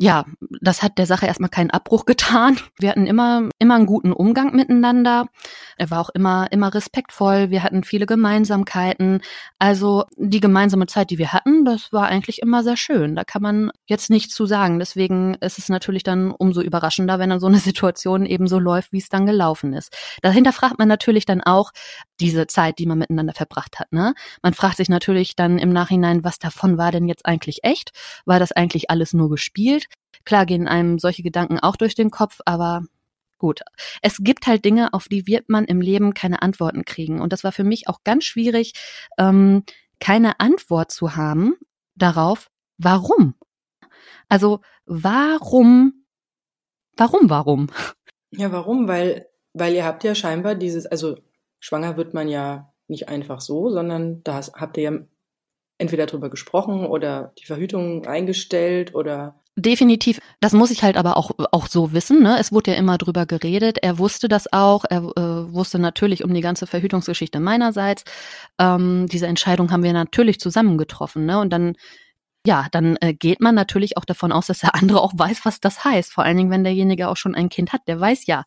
ja, 0.03 0.25
das 0.63 0.83
hat 0.83 0.97
der 0.97 1.05
Sache 1.05 1.27
erstmal 1.27 1.51
keinen 1.51 1.71
Abbruch 1.71 2.07
getan. 2.07 2.59
Wir 2.79 2.89
hatten 2.89 3.07
immer, 3.07 3.51
immer 3.59 3.75
einen 3.75 3.85
guten 3.85 4.13
Umgang 4.15 4.57
miteinander. 4.57 5.27
Er 5.77 5.91
war 5.91 6.01
auch 6.01 6.09
immer, 6.09 6.51
immer 6.53 6.73
respektvoll. 6.73 7.51
Wir 7.51 7.63
hatten 7.63 7.85
viele 7.85 8.07
Gemeinsamkeiten. 8.07 9.21
Also 9.59 10.05
die 10.17 10.41
gemeinsame 10.41 10.87
Zeit, 10.87 11.11
die 11.11 11.19
wir 11.19 11.35
hatten, 11.35 11.67
das 11.67 11.93
war 11.93 12.07
eigentlich 12.07 12.41
immer 12.41 12.63
sehr 12.65 12.79
schön. 12.79 13.15
Da 13.15 13.25
kann 13.25 13.43
man 13.43 13.73
jetzt 13.85 14.09
nichts 14.09 14.35
zu 14.35 14.47
sagen. 14.47 14.79
Deswegen 14.79 15.35
ist 15.35 15.59
es 15.59 15.69
natürlich 15.69 16.03
dann 16.03 16.31
umso 16.31 16.63
überraschender, 16.63 17.19
wenn 17.19 17.29
dann 17.29 17.41
so 17.41 17.49
eine 17.49 17.59
Situation 17.59 18.25
eben 18.25 18.49
so 18.49 18.59
läuft, 18.59 18.93
wie 18.93 18.99
es 18.99 19.11
dann 19.11 19.27
gelaufen 19.27 19.75
ist. 19.75 19.95
Dahinter 20.23 20.55
fragt 20.55 20.79
man 20.79 20.89
natürlich 20.89 21.27
dann 21.27 21.43
auch 21.43 21.73
diese 22.21 22.47
Zeit, 22.47 22.79
die 22.79 22.87
man 22.87 22.99
miteinander 22.99 23.35
verbracht 23.35 23.79
hat. 23.79 23.93
Ne? 23.93 24.15
Man 24.43 24.55
fragt 24.55 24.79
sich 24.79 24.89
natürlich 24.89 25.37
dann 25.37 25.59
im 25.59 25.75
Nachhinein, 25.75 26.25
was 26.25 26.39
davon 26.39 26.79
war 26.79 26.91
denn 26.91 27.07
jetzt 27.07 27.27
eigentlich 27.27 27.65
echt? 27.65 27.91
War 28.25 28.39
das 28.39 28.53
eigentlich 28.53 28.89
alles 28.89 29.13
nur 29.13 29.29
gespielt? 29.29 29.90
Klar 30.25 30.47
gehen 30.47 30.69
einem 30.69 30.99
solche 30.99 31.23
Gedanken 31.23 31.59
auch 31.59 31.77
durch 31.77 31.95
den 31.95 32.11
Kopf, 32.11 32.41
aber 32.45 32.83
gut. 33.39 33.61
Es 34.03 34.19
gibt 34.21 34.47
halt 34.47 34.65
Dinge, 34.65 34.93
auf 34.93 35.09
die 35.09 35.27
wird 35.27 35.49
man 35.49 35.65
im 35.65 35.81
Leben 35.81 36.15
keine 36.15 36.43
Antworten 36.43 36.85
kriegen. 36.85 37.21
Und 37.21 37.33
das 37.33 37.43
war 37.43 37.53
für 37.53 37.65
mich 37.65 37.89
auch 37.89 38.05
ganz 38.05 38.25
schwierig, 38.25 38.75
ähm, 39.19 39.65
keine 39.99 40.41
Antwort 40.41 40.93
zu 40.93 41.17
haben 41.17 41.55
darauf, 41.97 42.51
warum. 42.79 43.35
Also 44.29 44.61
warum, 44.87 46.05
warum, 46.97 47.31
warum? 47.31 47.71
Ja, 48.31 48.53
warum? 48.53 48.87
Weil, 48.87 49.27
weil 49.55 49.75
ihr 49.75 49.85
habt 49.85 50.05
ja 50.05 50.15
scheinbar 50.15 50.55
dieses, 50.55 50.87
also 50.87 51.17
schwanger 51.59 51.97
wird 51.97 52.15
man 52.15 52.29
ja 52.29 52.73
nicht 52.87 53.09
einfach 53.09 53.41
so, 53.41 53.71
sondern 53.71 54.23
da 54.23 54.41
habt 54.55 54.77
ihr 54.77 54.83
ja 54.83 54.99
entweder 55.79 56.07
drüber 56.07 56.31
gesprochen 56.31 56.85
oder 56.87 57.33
die 57.39 57.47
Verhütung 57.47 58.07
eingestellt 58.07 58.95
oder 58.95 59.40
Definitiv. 59.57 60.21
Das 60.41 60.53
muss 60.53 60.71
ich 60.71 60.83
halt 60.83 60.97
aber 60.97 61.17
auch, 61.17 61.33
auch 61.53 61.67
so 61.67 61.93
wissen. 61.93 62.23
Ne? 62.23 62.39
Es 62.39 62.53
wurde 62.53 62.71
ja 62.71 62.77
immer 62.77 62.99
drüber 62.99 63.27
geredet. 63.27 63.79
Er 63.83 63.99
wusste 63.99 64.29
das 64.29 64.53
auch. 64.53 64.85
Er 64.89 64.99
äh, 64.99 65.53
wusste 65.53 65.79
natürlich 65.79 66.25
um 66.25 66.33
die 66.33 66.41
ganze 66.41 66.67
Verhütungsgeschichte 66.67 67.41
meinerseits. 67.41 68.05
Ähm, 68.59 69.07
diese 69.11 69.27
Entscheidung 69.27 69.71
haben 69.71 69.83
wir 69.83 69.93
natürlich 69.93 70.41
zusammen 70.41 70.79
getroffen. 70.79 71.27
Ne? 71.27 71.41
Und 71.41 71.51
dann, 71.51 71.75
ja, 72.47 72.69
dann 72.71 72.97
äh, 73.01 73.13
geht 73.13 73.41
man 73.41 73.55
natürlich 73.55 73.97
auch 73.97 74.05
davon 74.05 74.33
aus, 74.33 74.47
dass 74.47 74.61
der 74.61 74.75
andere 74.75 75.01
auch 75.03 75.13
weiß, 75.15 75.45
was 75.45 75.61
das 75.61 75.85
heißt. 75.85 76.13
Vor 76.13 76.25
allen 76.25 76.37
Dingen, 76.37 76.51
wenn 76.51 76.65
derjenige 76.65 77.09
auch 77.09 77.17
schon 77.17 77.35
ein 77.35 77.49
Kind 77.49 77.73
hat. 77.73 77.83
Der 77.89 78.01
weiß 78.01 78.27
ja, 78.27 78.45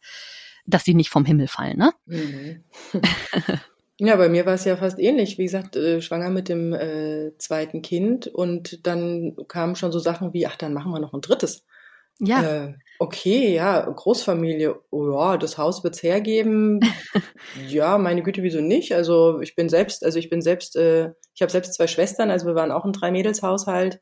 dass 0.66 0.86
sie 0.86 0.94
nicht 0.96 1.10
vom 1.10 1.26
Himmel 1.26 1.48
fallen. 1.48 1.78
Ne? 1.78 1.94
Mhm. 2.06 2.64
Ja, 4.06 4.18
bei 4.18 4.28
mir 4.28 4.46
war 4.46 4.56
es 4.56 4.66
ja 4.66 4.76
fast 4.76 5.00
ähnlich. 5.00 5.38
Wie 5.38 5.46
gesagt, 5.46 5.78
äh, 5.78 6.02
schwanger 6.02 6.30
mit 6.30 6.50
dem 6.50 6.74
äh, 6.74 7.32
zweiten 7.38 7.82
Kind 7.82 8.28
und 8.28 8.86
dann 8.86 9.38
kamen 9.48 9.78
schon 9.78 9.94
so 9.94 10.00
Sachen 10.00 10.34
wie, 10.34 10.46
ach, 10.46 10.58
dann 10.58 10.74
machen 10.74 10.92
wir 10.92 11.00
noch 11.00 11.14
ein 11.14 11.22
drittes. 11.22 11.64
Ja. 12.20 12.44
Äh, 12.44 12.74
okay, 13.00 13.56
ja, 13.56 13.80
Großfamilie, 13.90 14.76
oh, 14.92 15.10
ja, 15.10 15.38
das 15.38 15.58
Haus 15.58 15.86
wird's 15.86 16.04
hergeben. 16.04 16.82
ja, 17.70 17.98
meine 17.98 18.24
Güte, 18.24 18.44
wieso 18.44 18.60
nicht? 18.60 18.94
Also 18.94 19.40
ich 19.40 19.56
bin 19.56 19.70
selbst, 19.70 20.04
also 20.04 20.20
ich 20.20 20.30
bin 20.30 20.42
selbst, 20.42 20.76
äh, 20.76 21.12
ich 21.34 21.42
habe 21.42 21.52
selbst 21.52 21.74
zwei 21.74 21.88
Schwestern, 21.88 22.30
also 22.30 22.46
wir 22.46 22.56
waren 22.56 22.74
auch 22.74 22.84
ein 22.84 22.92
Drei-Mädels-Haushalt. 22.92 24.02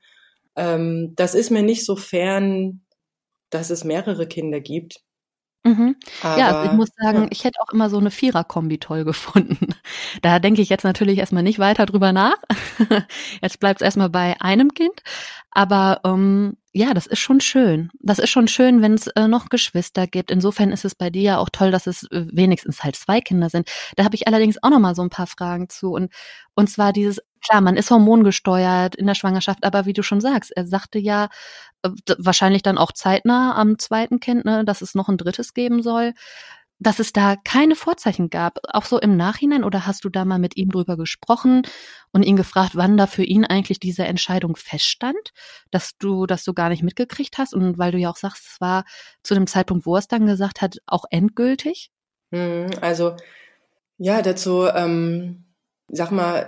Ähm, 0.56 1.14
das 1.16 1.36
ist 1.36 1.52
mir 1.52 1.62
nicht 1.62 1.86
so 1.86 1.96
fern, 1.96 2.82
dass 3.52 3.70
es 3.70 3.84
mehrere 3.84 4.26
Kinder 4.26 4.62
gibt. 4.62 5.04
Mhm. 5.64 5.96
ja, 6.24 6.48
also 6.48 6.72
ich 6.72 6.76
muss 6.76 6.90
sagen, 6.98 7.24
ja. 7.24 7.28
ich 7.30 7.44
hätte 7.44 7.60
auch 7.62 7.72
immer 7.72 7.90
so 7.90 8.00
eine 8.00 8.10
Vierer-Kombi 8.10 8.80
toll 8.80 9.04
gefunden. 9.04 9.76
Da 10.22 10.40
denke 10.40 10.62
ich 10.62 10.70
jetzt 10.70 10.84
natürlich 10.84 11.20
erstmal 11.20 11.44
nicht 11.44 11.60
weiter 11.60 11.86
drüber 11.86 12.12
nach. 12.12 12.36
Jetzt 13.42 13.60
bleibt 13.60 13.82
es 13.82 13.86
erstmal 13.86 14.10
bei 14.10 14.40
einem 14.42 14.74
Kind. 14.74 15.02
Aber 15.52 16.02
ähm, 16.04 16.58
ja, 16.74 16.94
das 16.94 17.06
ist 17.06 17.20
schon 17.20 17.42
schön. 17.42 17.90
Das 18.00 18.18
ist 18.18 18.30
schon 18.30 18.48
schön, 18.48 18.82
wenn 18.82 18.94
es 18.94 19.08
äh, 19.08 19.28
noch 19.28 19.50
Geschwister 19.50 20.08
gibt. 20.08 20.32
Insofern 20.32 20.72
ist 20.72 20.86
es 20.86 20.96
bei 20.96 21.10
dir 21.10 21.22
ja 21.22 21.38
auch 21.38 21.50
toll, 21.50 21.70
dass 21.70 21.86
es 21.86 22.04
äh, 22.12 22.26
wenigstens 22.32 22.84
halt 22.84 22.96
zwei 22.96 23.20
Kinder 23.20 23.50
sind. 23.50 23.70
Da 23.98 24.06
habe 24.06 24.16
ich 24.16 24.28
allerdings 24.28 24.62
auch 24.64 24.70
noch 24.70 24.80
mal 24.80 24.96
so 24.96 25.02
ein 25.02 25.10
paar 25.10 25.28
Fragen 25.28 25.68
zu. 25.68 25.92
Und, 25.92 26.14
und 26.56 26.70
zwar 26.70 26.94
dieses, 26.94 27.20
klar, 27.46 27.60
man 27.60 27.76
ist 27.76 27.92
hormongesteuert 27.92 28.96
in 28.96 29.06
der 29.06 29.16
Schwangerschaft, 29.16 29.66
aber 29.66 29.86
wie 29.86 29.94
du 29.94 30.02
schon 30.02 30.22
sagst, 30.22 30.52
er 30.56 30.66
sagte 30.66 30.98
ja 30.98 31.28
äh, 31.84 31.90
wahrscheinlich 32.18 32.64
dann 32.64 32.78
auch 32.78 32.94
zeitnah 32.94 33.56
am 33.56 33.78
zweiten 33.78 34.22
Kind, 34.22 34.46
ne, 34.46 34.64
dass 34.64 34.82
es 34.82 34.96
noch 34.96 35.10
ein 35.10 35.18
drittes 35.18 35.54
geben 35.54 35.84
soll 35.84 36.14
dass 36.82 36.98
es 36.98 37.14
da 37.14 37.36
keine 37.36 37.76
Vorzeichen 37.76 38.32
gab, 38.32 38.58
auch 38.70 38.86
so 38.86 39.00
im 39.00 39.16
Nachhinein? 39.16 39.64
Oder 39.64 39.86
hast 39.86 40.04
du 40.04 40.10
da 40.10 40.26
mal 40.26 40.40
mit 40.40 40.58
ihm 40.58 40.70
drüber 40.70 40.98
gesprochen 40.98 41.62
und 42.12 42.24
ihn 42.24 42.36
gefragt, 42.36 42.72
wann 42.74 42.98
da 42.98 43.06
für 43.06 43.24
ihn 43.24 43.46
eigentlich 43.46 43.80
diese 43.80 44.06
Entscheidung 44.06 44.56
feststand, 44.56 45.32
dass 45.70 45.98
du 46.00 46.26
das 46.26 46.44
so 46.44 46.54
gar 46.54 46.70
nicht 46.70 46.82
mitgekriegt 46.82 47.38
hast? 47.38 47.54
Und 47.54 47.78
weil 47.78 47.92
du 47.92 48.00
ja 48.00 48.10
auch 48.10 48.18
sagst, 48.18 48.48
es 48.54 48.62
war 48.62 48.84
zu 49.22 49.36
dem 49.36 49.46
Zeitpunkt, 49.46 49.86
wo 49.86 49.96
er 49.96 50.00
es 50.00 50.08
dann 50.08 50.26
gesagt 50.26 50.62
hat, 50.62 50.78
auch 50.88 51.06
endgültig? 51.12 51.92
Hm, 52.32 52.72
also, 52.82 53.16
ja, 54.00 54.24
dazu, 54.24 54.66
ähm, 54.66 55.46
sag 55.88 56.12
mal, 56.12 56.48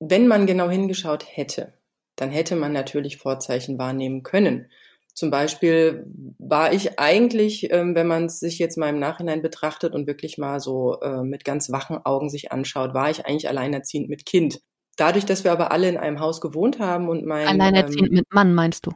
wenn 0.00 0.26
man 0.26 0.46
genau 0.46 0.70
hingeschaut 0.70 1.26
hätte, 1.28 1.74
dann 2.16 2.30
hätte 2.30 2.56
man 2.56 2.72
natürlich 2.72 3.18
Vorzeichen 3.18 3.78
wahrnehmen 3.78 4.22
können. 4.22 4.70
Zum 5.18 5.32
Beispiel 5.32 6.06
war 6.38 6.72
ich 6.72 7.00
eigentlich, 7.00 7.72
ähm, 7.72 7.96
wenn 7.96 8.06
man 8.06 8.26
es 8.26 8.38
sich 8.38 8.60
jetzt 8.60 8.78
mal 8.78 8.88
im 8.88 9.00
Nachhinein 9.00 9.42
betrachtet 9.42 9.92
und 9.92 10.06
wirklich 10.06 10.38
mal 10.38 10.60
so 10.60 11.00
äh, 11.00 11.24
mit 11.24 11.44
ganz 11.44 11.72
wachen 11.72 11.98
Augen 12.04 12.30
sich 12.30 12.52
anschaut, 12.52 12.94
war 12.94 13.10
ich 13.10 13.26
eigentlich 13.26 13.48
alleinerziehend 13.48 14.08
mit 14.08 14.26
Kind. 14.26 14.60
Dadurch, 14.96 15.26
dass 15.26 15.42
wir 15.42 15.50
aber 15.50 15.72
alle 15.72 15.88
in 15.88 15.96
einem 15.96 16.20
Haus 16.20 16.40
gewohnt 16.40 16.78
haben 16.78 17.08
und 17.08 17.26
mein 17.26 17.48
Alleinerziehend 17.48 18.10
ähm, 18.10 18.14
mit 18.14 18.32
Mann 18.32 18.54
meinst 18.54 18.86
du? 18.86 18.92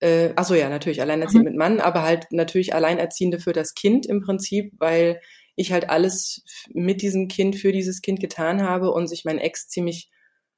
Äh, 0.00 0.34
achso, 0.36 0.52
ja, 0.52 0.68
natürlich 0.68 1.00
alleinerziehend 1.00 1.46
mhm. 1.46 1.52
mit 1.52 1.58
Mann, 1.58 1.80
aber 1.80 2.02
halt 2.02 2.26
natürlich 2.30 2.74
alleinerziehende 2.74 3.38
für 3.38 3.54
das 3.54 3.72
Kind 3.72 4.04
im 4.04 4.20
Prinzip, 4.20 4.74
weil 4.76 5.18
ich 5.56 5.72
halt 5.72 5.88
alles 5.88 6.44
mit 6.74 7.00
diesem 7.00 7.26
Kind 7.28 7.56
für 7.56 7.72
dieses 7.72 8.02
Kind 8.02 8.20
getan 8.20 8.60
habe 8.62 8.90
und 8.90 9.06
sich 9.06 9.24
mein 9.24 9.38
Ex 9.38 9.68
ziemlich 9.68 10.10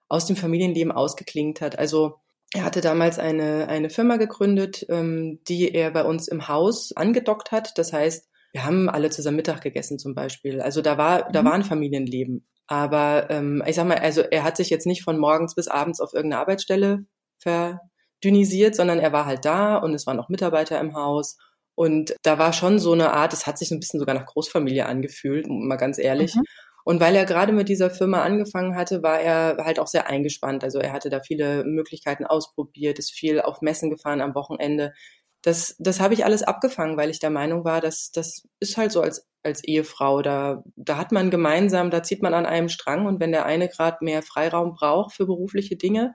aus 0.08 0.26
dem 0.26 0.34
Familienleben 0.34 0.90
ausgeklingt 0.90 1.60
hat. 1.60 1.78
Also 1.78 2.16
er 2.52 2.64
hatte 2.64 2.80
damals 2.80 3.18
eine, 3.18 3.68
eine 3.68 3.90
Firma 3.90 4.16
gegründet, 4.16 4.86
ähm, 4.88 5.40
die 5.48 5.74
er 5.74 5.90
bei 5.90 6.04
uns 6.04 6.28
im 6.28 6.48
Haus 6.48 6.92
angedockt 6.92 7.52
hat. 7.52 7.76
Das 7.76 7.92
heißt, 7.92 8.28
wir 8.52 8.64
haben 8.64 8.88
alle 8.88 9.10
zusammen 9.10 9.36
Mittag 9.36 9.60
gegessen 9.62 9.98
zum 9.98 10.14
Beispiel. 10.14 10.60
Also 10.60 10.80
da 10.80 10.96
war, 10.96 11.28
mhm. 11.28 11.32
da 11.32 11.44
war 11.44 11.52
ein 11.52 11.64
Familienleben. 11.64 12.46
Aber 12.68 13.30
ähm, 13.30 13.62
ich 13.66 13.76
sag 13.76 13.86
mal, 13.86 13.98
also 13.98 14.22
er 14.22 14.42
hat 14.44 14.56
sich 14.56 14.70
jetzt 14.70 14.86
nicht 14.86 15.02
von 15.02 15.18
morgens 15.18 15.54
bis 15.54 15.68
abends 15.68 16.00
auf 16.00 16.14
irgendeine 16.14 16.40
Arbeitsstelle 16.40 17.04
verdünnisiert, 17.38 18.74
sondern 18.74 18.98
er 18.98 19.12
war 19.12 19.26
halt 19.26 19.44
da 19.44 19.76
und 19.76 19.94
es 19.94 20.06
waren 20.06 20.18
auch 20.18 20.28
Mitarbeiter 20.28 20.80
im 20.80 20.94
Haus. 20.94 21.36
Und 21.74 22.16
da 22.22 22.38
war 22.38 22.52
schon 22.52 22.78
so 22.78 22.92
eine 22.92 23.12
Art, 23.12 23.34
es 23.34 23.46
hat 23.46 23.58
sich 23.58 23.68
so 23.68 23.74
ein 23.74 23.80
bisschen 23.80 24.00
sogar 24.00 24.14
nach 24.14 24.24
Großfamilie 24.24 24.86
angefühlt, 24.86 25.46
mal 25.46 25.76
ganz 25.76 25.98
ehrlich. 25.98 26.34
Mhm. 26.34 26.44
Und 26.86 27.00
weil 27.00 27.16
er 27.16 27.24
gerade 27.24 27.52
mit 27.52 27.68
dieser 27.68 27.90
Firma 27.90 28.22
angefangen 28.22 28.76
hatte, 28.76 29.02
war 29.02 29.18
er 29.18 29.56
halt 29.64 29.80
auch 29.80 29.88
sehr 29.88 30.08
eingespannt. 30.08 30.62
Also 30.62 30.78
er 30.78 30.92
hatte 30.92 31.10
da 31.10 31.18
viele 31.18 31.64
Möglichkeiten 31.64 32.24
ausprobiert, 32.24 33.00
ist 33.00 33.10
viel 33.10 33.40
auf 33.40 33.60
Messen 33.60 33.90
gefahren 33.90 34.20
am 34.20 34.36
Wochenende. 34.36 34.94
Das, 35.42 35.74
das 35.80 35.98
habe 35.98 36.14
ich 36.14 36.24
alles 36.24 36.44
abgefangen, 36.44 36.96
weil 36.96 37.10
ich 37.10 37.18
der 37.18 37.30
Meinung 37.30 37.64
war, 37.64 37.80
dass 37.80 38.12
das 38.12 38.46
ist 38.60 38.76
halt 38.76 38.92
so 38.92 39.00
als, 39.00 39.26
als 39.42 39.64
Ehefrau. 39.64 40.22
Da, 40.22 40.62
da 40.76 40.96
hat 40.96 41.10
man 41.10 41.30
gemeinsam, 41.30 41.90
da 41.90 42.04
zieht 42.04 42.22
man 42.22 42.34
an 42.34 42.46
einem 42.46 42.68
Strang 42.68 43.06
und 43.06 43.18
wenn 43.18 43.32
der 43.32 43.46
eine 43.46 43.68
gerade 43.68 43.96
mehr 44.02 44.22
Freiraum 44.22 44.74
braucht 44.74 45.12
für 45.12 45.26
berufliche 45.26 45.74
Dinge, 45.74 46.14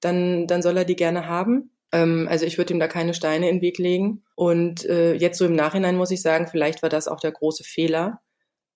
dann, 0.00 0.48
dann 0.48 0.62
soll 0.62 0.78
er 0.78 0.84
die 0.84 0.96
gerne 0.96 1.28
haben. 1.28 1.76
Ähm, 1.92 2.26
also 2.28 2.44
ich 2.44 2.58
würde 2.58 2.74
ihm 2.74 2.80
da 2.80 2.88
keine 2.88 3.14
Steine 3.14 3.48
in 3.48 3.58
den 3.58 3.62
Weg 3.62 3.78
legen. 3.78 4.24
Und 4.34 4.84
äh, 4.84 5.14
jetzt 5.14 5.38
so 5.38 5.44
im 5.46 5.54
Nachhinein 5.54 5.94
muss 5.94 6.10
ich 6.10 6.22
sagen, 6.22 6.48
vielleicht 6.48 6.82
war 6.82 6.90
das 6.90 7.06
auch 7.06 7.20
der 7.20 7.30
große 7.30 7.62
Fehler, 7.62 8.20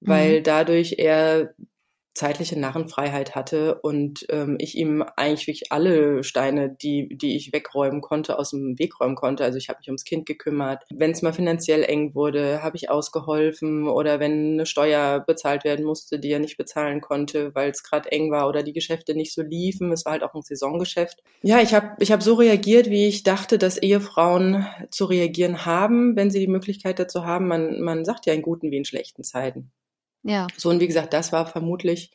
weil 0.06 0.38
mhm. 0.38 0.42
dadurch 0.44 0.94
er 0.98 1.54
zeitliche 2.16 2.58
Narrenfreiheit 2.58 3.34
hatte 3.34 3.76
und 3.82 4.26
ähm, 4.30 4.56
ich 4.58 4.76
ihm 4.76 5.02
eigentlich 5.16 5.46
wirklich 5.46 5.70
alle 5.70 6.24
Steine, 6.24 6.70
die, 6.70 7.08
die 7.16 7.36
ich 7.36 7.52
wegräumen 7.52 8.00
konnte, 8.00 8.38
aus 8.38 8.50
dem 8.50 8.78
Weg 8.78 8.98
räumen 8.98 9.14
konnte. 9.14 9.44
Also 9.44 9.58
ich 9.58 9.68
habe 9.68 9.78
mich 9.78 9.88
ums 9.88 10.04
Kind 10.04 10.26
gekümmert. 10.26 10.84
Wenn 10.92 11.10
es 11.10 11.22
mal 11.22 11.34
finanziell 11.34 11.84
eng 11.84 12.14
wurde, 12.14 12.62
habe 12.62 12.76
ich 12.76 12.90
ausgeholfen 12.90 13.86
oder 13.86 14.18
wenn 14.18 14.54
eine 14.54 14.66
Steuer 14.66 15.20
bezahlt 15.20 15.64
werden 15.64 15.84
musste, 15.84 16.18
die 16.18 16.30
er 16.30 16.38
nicht 16.38 16.56
bezahlen 16.56 17.00
konnte, 17.00 17.54
weil 17.54 17.70
es 17.70 17.82
gerade 17.82 18.10
eng 18.10 18.30
war 18.30 18.48
oder 18.48 18.62
die 18.62 18.72
Geschäfte 18.72 19.14
nicht 19.14 19.34
so 19.34 19.42
liefen. 19.42 19.92
Es 19.92 20.06
war 20.06 20.12
halt 20.12 20.22
auch 20.22 20.34
ein 20.34 20.42
Saisongeschäft. 20.42 21.22
Ja, 21.42 21.60
ich 21.60 21.74
habe 21.74 21.96
ich 22.00 22.12
hab 22.12 22.22
so 22.22 22.34
reagiert, 22.34 22.88
wie 22.88 23.06
ich 23.06 23.22
dachte, 23.24 23.58
dass 23.58 23.76
Ehefrauen 23.76 24.66
zu 24.90 25.04
reagieren 25.04 25.66
haben, 25.66 26.16
wenn 26.16 26.30
sie 26.30 26.40
die 26.40 26.46
Möglichkeit 26.46 26.98
dazu 26.98 27.26
haben. 27.26 27.46
Man, 27.46 27.82
man 27.82 28.04
sagt 28.04 28.24
ja 28.26 28.32
in 28.32 28.42
guten 28.42 28.70
wie 28.70 28.78
in 28.78 28.84
schlechten 28.86 29.22
Zeiten. 29.22 29.70
Ja. 30.26 30.46
So, 30.56 30.70
und 30.70 30.80
wie 30.80 30.86
gesagt, 30.86 31.12
das 31.12 31.32
war 31.32 31.46
vermutlich 31.46 32.12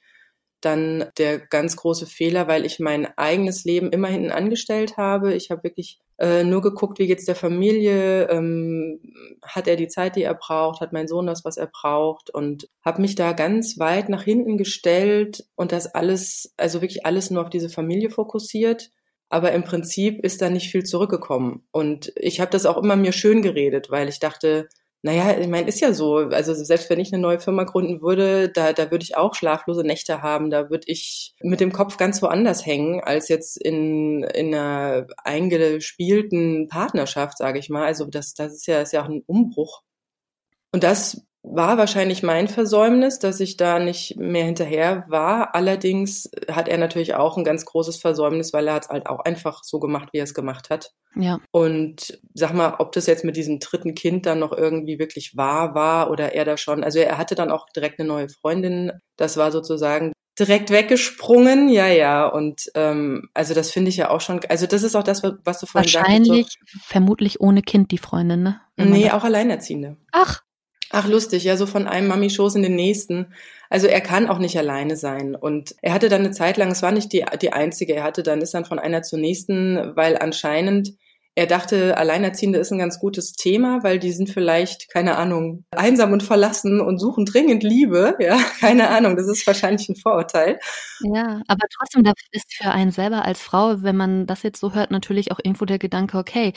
dann 0.62 1.06
der 1.18 1.40
ganz 1.40 1.76
große 1.76 2.06
Fehler, 2.06 2.48
weil 2.48 2.66
ich 2.66 2.80
mein 2.80 3.08
eigenes 3.18 3.64
Leben 3.64 3.92
immer 3.92 4.08
hinten 4.08 4.32
angestellt 4.32 4.96
habe. 4.96 5.34
Ich 5.34 5.50
habe 5.50 5.64
wirklich 5.64 6.00
äh, 6.20 6.44
nur 6.44 6.62
geguckt, 6.62 7.00
wie 7.00 7.08
geht's 7.08 7.26
der 7.26 7.36
Familie, 7.36 8.30
ähm, 8.30 9.00
hat 9.44 9.68
er 9.68 9.76
die 9.76 9.88
Zeit, 9.88 10.16
die 10.16 10.24
er 10.24 10.36
braucht, 10.36 10.80
hat 10.80 10.94
mein 10.94 11.08
Sohn 11.08 11.26
das, 11.26 11.44
was 11.44 11.58
er 11.58 11.68
braucht 11.68 12.30
und 12.30 12.70
habe 12.86 13.02
mich 13.02 13.16
da 13.16 13.34
ganz 13.34 13.80
weit 13.80 14.08
nach 14.08 14.22
hinten 14.22 14.58
gestellt 14.58 15.46
und 15.56 15.72
das 15.72 15.88
alles, 15.88 16.54
also 16.58 16.82
wirklich 16.82 17.06
alles 17.08 17.32
nur 17.32 17.42
auf 17.42 17.50
diese 17.50 17.70
Familie 17.70 18.12
fokussiert. 18.12 18.92
Aber 19.30 19.54
im 19.54 19.64
Prinzip 19.64 20.24
ist 20.24 20.42
da 20.42 20.50
nicht 20.50 20.70
viel 20.70 20.84
zurückgekommen. 20.84 21.66
Und 21.72 22.12
ich 22.18 22.42
habe 22.42 22.52
das 22.52 22.66
auch 22.66 22.78
immer 22.78 22.98
mir 22.98 23.14
schön 23.14 23.42
geredet, 23.42 23.90
weil 23.90 24.10
ich 24.10 24.20
dachte, 24.20 24.68
naja, 25.04 25.40
ich 25.40 25.48
meine, 25.48 25.68
ist 25.68 25.80
ja 25.80 25.94
so. 25.94 26.18
Also 26.18 26.54
selbst 26.54 26.90
wenn 26.92 27.00
ich 27.00 27.12
eine 27.12 27.22
neue 27.22 27.40
Firma 27.40 27.64
gründen 27.64 28.02
würde, 28.02 28.50
da, 28.50 28.72
da 28.72 28.92
würde 28.92 29.04
ich 29.04 29.18
auch 29.18 29.34
schlaflose 29.34 29.84
Nächte 29.84 30.22
haben. 30.22 30.52
Da 30.52 30.70
würde 30.70 30.84
ich 30.88 31.34
mit 31.42 31.60
dem 31.60 31.72
Kopf 31.72 31.98
ganz 31.98 32.22
woanders 32.22 32.66
hängen, 32.66 33.02
als 33.02 33.28
jetzt 33.28 33.58
in, 33.58 34.24
in 34.24 34.54
einer 34.54 35.08
eingespielten 35.24 36.68
Partnerschaft, 36.68 37.40
sage 37.40 37.58
ich 37.58 37.70
mal. 37.70 37.86
Also 37.86 38.06
das, 38.06 38.36
das 38.36 38.54
ist 38.54 38.68
ja, 38.68 38.82
ist 38.82 38.94
ja 38.94 39.04
auch 39.04 39.10
ein 39.10 39.24
Umbruch. 39.26 39.82
Und 40.72 40.84
das 40.84 41.22
war 41.44 41.78
wahrscheinlich 41.78 42.22
mein 42.22 42.48
Versäumnis, 42.48 43.18
dass 43.18 43.40
ich 43.40 43.58
da 43.58 43.80
nicht 43.80 44.16
mehr 44.18 44.46
hinterher 44.46 45.06
war. 45.08 45.56
Allerdings 45.56 46.30
hat 46.50 46.68
er 46.68 46.78
natürlich 46.78 47.16
auch 47.16 47.36
ein 47.36 47.44
ganz 47.44 47.66
großes 47.66 47.98
Versäumnis, 47.98 48.54
weil 48.54 48.68
er 48.68 48.80
es 48.80 48.90
halt 48.90 49.08
auch 49.08 49.22
einfach 49.22 49.64
so 49.64 49.80
gemacht, 49.80 50.10
wie 50.12 50.20
er 50.20 50.26
es 50.26 50.36
gemacht 50.36 50.70
hat. 50.70 50.94
Ja. 51.16 51.40
Und 51.52 52.20
sag 52.34 52.54
mal, 52.54 52.76
ob 52.78 52.92
das 52.92 53.08
jetzt 53.08 53.26
mit 53.26 53.36
diesem 53.36 53.60
dritten 53.60 53.96
Kind 53.96 54.28
dann 54.28 54.40
noch 54.40 54.52
irgendwie 54.54 55.00
wirklich 55.00 55.36
wahr 55.36 55.74
war 55.74 56.12
oder 56.12 56.34
er 56.34 56.46
da 56.46 56.58
schon, 56.58 56.84
also 56.84 57.00
er 57.00 57.18
hatte 57.18 57.36
dann 57.36 57.52
auch 57.52 57.68
direkt 57.76 58.00
eine 58.00 58.08
neue 58.08 58.30
Freundin. 58.30 58.92
Das 59.18 59.36
war 59.36 59.52
sozusagen 59.52 60.14
direkt 60.40 60.70
weggesprungen, 60.70 61.70
ja, 61.70 61.88
ja. 61.88 62.28
Und 62.28 62.72
ähm, 62.76 63.30
also 63.34 63.56
das 63.56 63.72
finde 63.72 63.90
ich 63.90 63.98
ja 63.98 64.12
auch 64.12 64.22
schon, 64.22 64.42
also 64.48 64.68
das 64.68 64.84
ist 64.84 64.96
auch 64.96 65.04
das, 65.04 65.24
was 65.24 65.60
du 65.60 65.66
vorhin 65.66 65.90
sagst. 65.90 66.08
Wahrscheinlich, 66.08 66.60
so, 66.72 66.80
vermutlich 66.84 67.42
ohne 67.42 67.64
Kind 67.64 67.92
die 67.92 67.98
Freundin, 67.98 68.44
ne? 68.44 68.62
nee, 68.78 69.10
auch 69.10 69.24
Alleinerziehende. 69.24 69.98
Ach, 70.12 70.44
Ach, 70.92 71.08
lustig, 71.08 71.44
ja, 71.44 71.58
so 71.58 71.66
von 71.66 71.88
einem 71.88 72.08
Mami-Schoß 72.08 72.56
in 72.56 72.64
den 72.64 72.76
nächsten. 72.76 73.34
Also 73.70 73.88
er 73.88 74.02
kann 74.02 74.28
auch 74.28 74.40
nicht 74.40 74.58
alleine 74.58 74.98
sein. 74.98 75.36
Und 75.36 75.76
er 75.82 75.94
hatte 75.94 76.10
dann 76.10 76.22
eine 76.22 76.32
Zeit 76.32 76.58
lang, 76.58 76.72
es 76.72 76.82
war 76.82 76.92
nicht 76.92 77.14
die, 77.14 77.26
die 77.42 77.54
einzige, 77.54 77.96
er 77.96 78.04
hatte 78.04 78.24
dann, 78.24 78.42
ist 78.42 78.54
dann 78.54 78.66
von 78.66 78.80
einer 78.80 79.02
zur 79.02 79.20
nächsten, 79.20 79.96
weil 79.96 80.18
anscheinend 80.18 80.94
er 81.34 81.48
dachte, 81.48 81.98
Alleinerziehende 81.98 82.60
ist 82.60 82.74
ein 82.74 82.78
ganz 82.78 83.00
gutes 83.00 83.34
Thema, 83.34 83.84
weil 83.84 84.00
die 84.00 84.12
sind 84.12 84.30
vielleicht, 84.30 84.90
keine 84.90 85.16
Ahnung, 85.18 85.64
einsam 85.72 86.12
und 86.12 86.24
verlassen 86.24 86.82
und 86.82 87.00
suchen 87.00 87.26
dringend 87.26 87.64
Liebe. 87.64 88.18
Ja, 88.20 88.38
keine 88.60 88.90
Ahnung, 88.90 89.16
das 89.16 89.28
ist 89.28 89.48
wahrscheinlich 89.48 89.88
ein 89.88 89.96
Vorurteil. 89.96 90.60
Ja, 91.00 91.42
aber 91.48 91.68
trotzdem, 91.74 92.04
das 92.04 92.16
ist 92.32 92.54
für 92.54 92.72
einen 92.72 92.92
selber 92.92 93.24
als 93.24 93.42
Frau, 93.42 93.82
wenn 93.82 93.96
man 93.96 94.28
das 94.28 94.44
jetzt 94.44 94.60
so 94.60 94.74
hört, 94.74 94.92
natürlich 94.92 95.32
auch 95.32 95.40
irgendwo 95.42 95.64
der 95.64 95.80
Gedanke, 95.80 96.18
okay, 96.18 96.52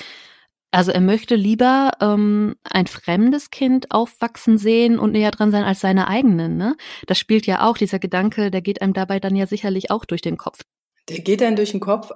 also 0.75 0.91
er 0.91 1.01
möchte 1.01 1.37
lieber 1.37 1.93
ähm, 2.01 2.57
ein 2.65 2.89
fremdes 2.89 3.51
Kind 3.51 3.93
aufwachsen 3.93 4.59
sehen 4.59 4.99
und 4.99 5.13
näher 5.13 5.31
dran 5.31 5.53
sein 5.53 5.63
als 5.63 5.79
seine 5.79 6.09
eigenen. 6.09 6.57
Ne? 6.57 6.77
Das 7.07 7.17
spielt 7.17 7.47
ja 7.47 7.65
auch, 7.65 7.77
dieser 7.77 8.01
Gedanke, 8.01 8.51
der 8.51 8.61
geht 8.61 8.83
einem 8.83 8.93
dabei 8.93 9.21
dann 9.21 9.37
ja 9.37 9.47
sicherlich 9.47 9.93
auch 9.93 10.05
durch 10.05 10.21
den 10.21 10.37
Kopf. 10.37 10.63
Der 11.09 11.21
geht 11.21 11.43
dann 11.43 11.55
durch 11.55 11.71
den 11.71 11.81
Kopf. 11.81 12.11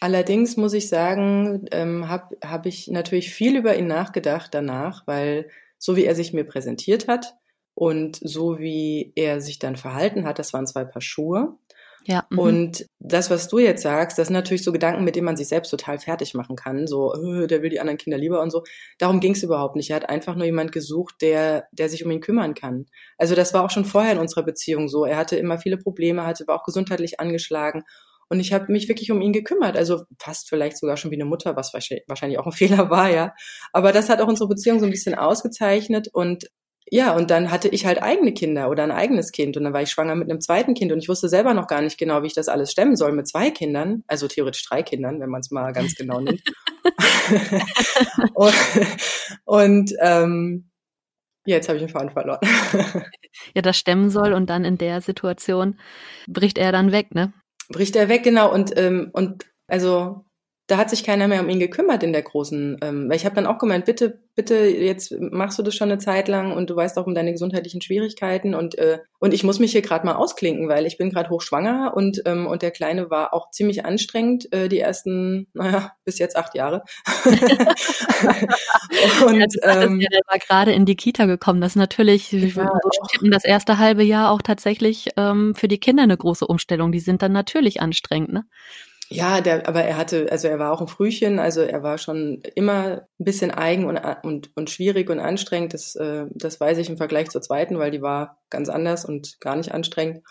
Allerdings 0.00 0.56
muss 0.56 0.72
ich 0.72 0.88
sagen, 0.88 1.66
ähm, 1.70 2.08
habe 2.08 2.38
hab 2.42 2.64
ich 2.64 2.88
natürlich 2.88 3.30
viel 3.34 3.56
über 3.56 3.76
ihn 3.76 3.86
nachgedacht 3.86 4.54
danach, 4.54 5.06
weil 5.06 5.50
so 5.76 5.94
wie 5.94 6.06
er 6.06 6.14
sich 6.14 6.32
mir 6.32 6.44
präsentiert 6.44 7.06
hat 7.06 7.34
und 7.74 8.18
so 8.22 8.58
wie 8.58 9.12
er 9.14 9.42
sich 9.42 9.58
dann 9.58 9.76
verhalten 9.76 10.24
hat, 10.24 10.38
das 10.38 10.54
waren 10.54 10.66
zwei 10.66 10.84
Paar 10.84 11.02
Schuhe. 11.02 11.58
Ja. 12.04 12.26
Mhm. 12.30 12.38
Und 12.38 12.86
das, 13.00 13.30
was 13.30 13.48
du 13.48 13.58
jetzt 13.58 13.82
sagst, 13.82 14.18
das 14.18 14.28
sind 14.28 14.34
natürlich 14.34 14.64
so 14.64 14.72
Gedanken, 14.72 15.04
mit 15.04 15.16
denen 15.16 15.26
man 15.26 15.36
sich 15.36 15.48
selbst 15.48 15.70
total 15.70 15.98
fertig 15.98 16.34
machen 16.34 16.56
kann. 16.56 16.86
So, 16.86 17.12
äh, 17.14 17.46
der 17.46 17.62
will 17.62 17.70
die 17.70 17.80
anderen 17.80 17.98
Kinder 17.98 18.18
lieber 18.18 18.40
und 18.40 18.50
so. 18.50 18.62
Darum 18.98 19.20
ging 19.20 19.32
es 19.32 19.42
überhaupt 19.42 19.76
nicht. 19.76 19.90
Er 19.90 19.96
hat 19.96 20.08
einfach 20.08 20.34
nur 20.34 20.46
jemand 20.46 20.72
gesucht, 20.72 21.16
der, 21.20 21.68
der 21.72 21.88
sich 21.88 22.04
um 22.04 22.10
ihn 22.10 22.20
kümmern 22.20 22.54
kann. 22.54 22.86
Also 23.18 23.34
das 23.34 23.52
war 23.54 23.64
auch 23.64 23.70
schon 23.70 23.84
vorher 23.84 24.12
in 24.12 24.18
unserer 24.18 24.44
Beziehung 24.44 24.88
so. 24.88 25.04
Er 25.04 25.16
hatte 25.16 25.36
immer 25.36 25.58
viele 25.58 25.76
Probleme, 25.78 26.24
hatte, 26.24 26.46
war 26.46 26.56
auch 26.56 26.64
gesundheitlich 26.64 27.20
angeschlagen. 27.20 27.84
Und 28.30 28.40
ich 28.40 28.52
habe 28.52 28.70
mich 28.70 28.88
wirklich 28.88 29.10
um 29.10 29.22
ihn 29.22 29.32
gekümmert. 29.32 29.76
Also 29.76 30.02
fast 30.18 30.48
vielleicht 30.48 30.78
sogar 30.78 30.96
schon 30.96 31.10
wie 31.10 31.16
eine 31.16 31.24
Mutter, 31.24 31.56
was 31.56 31.72
wahrscheinlich 31.72 32.38
auch 32.38 32.46
ein 32.46 32.52
Fehler 32.52 32.90
war, 32.90 33.10
ja. 33.10 33.34
Aber 33.72 33.92
das 33.92 34.08
hat 34.08 34.20
auch 34.20 34.28
unsere 34.28 34.48
Beziehung 34.48 34.80
so 34.80 34.86
ein 34.86 34.90
bisschen 34.90 35.14
ausgezeichnet. 35.14 36.08
Und 36.12 36.46
ja, 36.90 37.14
und 37.14 37.30
dann 37.30 37.50
hatte 37.50 37.68
ich 37.68 37.86
halt 37.86 38.02
eigene 38.02 38.32
Kinder 38.32 38.70
oder 38.70 38.82
ein 38.82 38.90
eigenes 38.90 39.32
Kind 39.32 39.56
und 39.56 39.64
dann 39.64 39.72
war 39.72 39.82
ich 39.82 39.90
schwanger 39.90 40.14
mit 40.14 40.30
einem 40.30 40.40
zweiten 40.40 40.74
Kind 40.74 40.92
und 40.92 40.98
ich 40.98 41.08
wusste 41.08 41.28
selber 41.28 41.54
noch 41.54 41.66
gar 41.66 41.82
nicht 41.82 41.98
genau, 41.98 42.22
wie 42.22 42.28
ich 42.28 42.34
das 42.34 42.48
alles 42.48 42.72
stemmen 42.72 42.96
soll 42.96 43.12
mit 43.12 43.28
zwei 43.28 43.50
Kindern, 43.50 44.04
also 44.06 44.28
theoretisch 44.28 44.64
drei 44.64 44.82
Kindern, 44.82 45.20
wenn 45.20 45.30
man 45.30 45.40
es 45.40 45.50
mal 45.50 45.72
ganz 45.72 45.94
genau 45.94 46.20
nimmt. 46.20 46.42
und 48.34 48.54
und 49.44 49.92
ähm, 50.00 50.70
jetzt 51.44 51.68
habe 51.68 51.78
ich 51.78 51.84
den 51.84 51.92
Faden 51.92 52.10
verloren. 52.10 52.40
ja, 53.54 53.62
das 53.62 53.76
stemmen 53.76 54.10
soll 54.10 54.32
und 54.32 54.48
dann 54.48 54.64
in 54.64 54.78
der 54.78 55.00
Situation 55.00 55.78
bricht 56.26 56.58
er 56.58 56.72
dann 56.72 56.92
weg, 56.92 57.14
ne? 57.14 57.32
Bricht 57.68 57.96
er 57.96 58.08
weg, 58.08 58.22
genau. 58.22 58.52
Und, 58.52 58.76
ähm, 58.78 59.10
und 59.12 59.44
also 59.66 60.24
da 60.68 60.76
hat 60.76 60.90
sich 60.90 61.02
keiner 61.02 61.28
mehr 61.28 61.40
um 61.40 61.48
ihn 61.48 61.58
gekümmert 61.58 62.02
in 62.02 62.12
der 62.12 62.20
großen, 62.20 62.76
ähm, 62.82 63.08
weil 63.08 63.16
ich 63.16 63.24
habe 63.24 63.34
dann 63.34 63.46
auch 63.46 63.56
gemeint, 63.56 63.86
bitte, 63.86 64.20
bitte, 64.34 64.54
jetzt 64.66 65.14
machst 65.18 65.58
du 65.58 65.62
das 65.62 65.74
schon 65.74 65.90
eine 65.90 65.98
Zeit 65.98 66.28
lang 66.28 66.52
und 66.52 66.68
du 66.68 66.76
weißt 66.76 66.98
auch 66.98 67.06
um 67.06 67.14
deine 67.14 67.32
gesundheitlichen 67.32 67.80
Schwierigkeiten 67.80 68.54
und 68.54 68.76
äh, 68.76 68.98
und 69.18 69.32
ich 69.32 69.44
muss 69.44 69.58
mich 69.60 69.72
hier 69.72 69.80
gerade 69.80 70.04
mal 70.04 70.14
ausklinken, 70.16 70.68
weil 70.68 70.84
ich 70.84 70.98
bin 70.98 71.08
gerade 71.08 71.30
hochschwanger 71.30 71.94
und 71.96 72.20
ähm, 72.26 72.46
und 72.46 72.60
der 72.60 72.70
Kleine 72.70 73.08
war 73.10 73.32
auch 73.32 73.50
ziemlich 73.50 73.86
anstrengend 73.86 74.52
äh, 74.52 74.68
die 74.68 74.78
ersten, 74.78 75.46
naja, 75.54 75.92
bis 76.04 76.18
jetzt 76.18 76.36
acht 76.36 76.54
Jahre. 76.54 76.82
und 79.26 79.40
ja, 79.40 79.82
ähm, 79.82 80.00
ja, 80.00 80.08
der 80.10 80.20
war 80.26 80.38
gerade 80.38 80.72
in 80.72 80.84
die 80.84 80.96
Kita 80.96 81.24
gekommen. 81.24 81.62
Das 81.62 81.72
ist 81.72 81.76
natürlich 81.76 82.30
ja, 82.30 82.70
das 83.22 83.44
erste 83.44 83.78
halbe 83.78 84.02
Jahr 84.02 84.30
auch 84.30 84.42
tatsächlich 84.42 85.08
ähm, 85.16 85.54
für 85.54 85.66
die 85.66 85.80
Kinder 85.80 86.02
eine 86.02 86.18
große 86.18 86.46
Umstellung. 86.46 86.92
Die 86.92 87.00
sind 87.00 87.22
dann 87.22 87.32
natürlich 87.32 87.80
anstrengend, 87.80 88.34
ne? 88.34 88.44
Ja, 89.10 89.40
der, 89.40 89.66
aber 89.66 89.82
er 89.82 89.96
hatte, 89.96 90.28
also 90.30 90.48
er 90.48 90.58
war 90.58 90.70
auch 90.70 90.82
ein 90.82 90.88
Frühchen, 90.88 91.38
also 91.38 91.62
er 91.62 91.82
war 91.82 91.96
schon 91.96 92.42
immer 92.54 93.06
ein 93.18 93.24
bisschen 93.24 93.50
eigen 93.50 93.86
und, 93.86 93.98
und, 94.22 94.50
und 94.54 94.68
schwierig 94.68 95.08
und 95.08 95.18
anstrengend. 95.18 95.72
Das, 95.72 95.94
äh, 95.96 96.26
das 96.30 96.60
weiß 96.60 96.76
ich 96.78 96.90
im 96.90 96.98
Vergleich 96.98 97.30
zur 97.30 97.40
zweiten, 97.40 97.78
weil 97.78 97.90
die 97.90 98.02
war 98.02 98.38
ganz 98.50 98.68
anders 98.68 99.06
und 99.06 99.40
gar 99.40 99.56
nicht 99.56 99.72
anstrengend. 99.72 100.22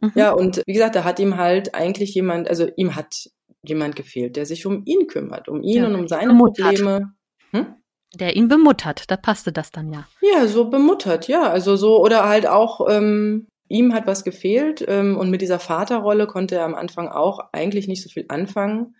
Mhm. 0.00 0.12
Ja, 0.14 0.32
und 0.32 0.62
wie 0.66 0.72
gesagt, 0.74 0.94
da 0.94 1.04
hat 1.04 1.18
ihm 1.18 1.38
halt 1.38 1.74
eigentlich 1.74 2.14
jemand, 2.14 2.48
also 2.48 2.68
ihm 2.76 2.94
hat 2.94 3.30
jemand 3.62 3.96
gefehlt, 3.96 4.36
der 4.36 4.46
sich 4.46 4.66
um 4.66 4.82
ihn 4.84 5.06
kümmert, 5.06 5.48
um 5.48 5.62
ihn 5.62 5.82
ja, 5.82 5.86
und 5.86 5.94
um 5.94 6.08
seine 6.08 6.34
Probleme. 6.34 7.12
Hm? 7.50 7.74
Der 8.14 8.36
ihn 8.36 8.48
bemuttert, 8.48 9.10
da 9.10 9.16
passte 9.16 9.52
das 9.52 9.70
dann 9.70 9.92
ja. 9.92 10.06
Ja, 10.20 10.46
so 10.46 10.70
bemuttert, 10.70 11.28
ja. 11.28 11.50
Also 11.50 11.76
so, 11.76 12.02
oder 12.02 12.28
halt 12.28 12.46
auch, 12.46 12.88
ähm, 12.88 13.48
ihm 13.68 13.94
hat 13.94 14.06
was 14.06 14.24
gefehlt 14.24 14.84
ähm, 14.86 15.16
und 15.16 15.30
mit 15.30 15.42
dieser 15.42 15.58
Vaterrolle 15.58 16.26
konnte 16.26 16.56
er 16.56 16.64
am 16.64 16.74
Anfang 16.74 17.08
auch 17.08 17.40
eigentlich 17.52 17.88
nicht 17.88 18.02
so 18.02 18.08
viel 18.08 18.24
anfangen. 18.28 18.94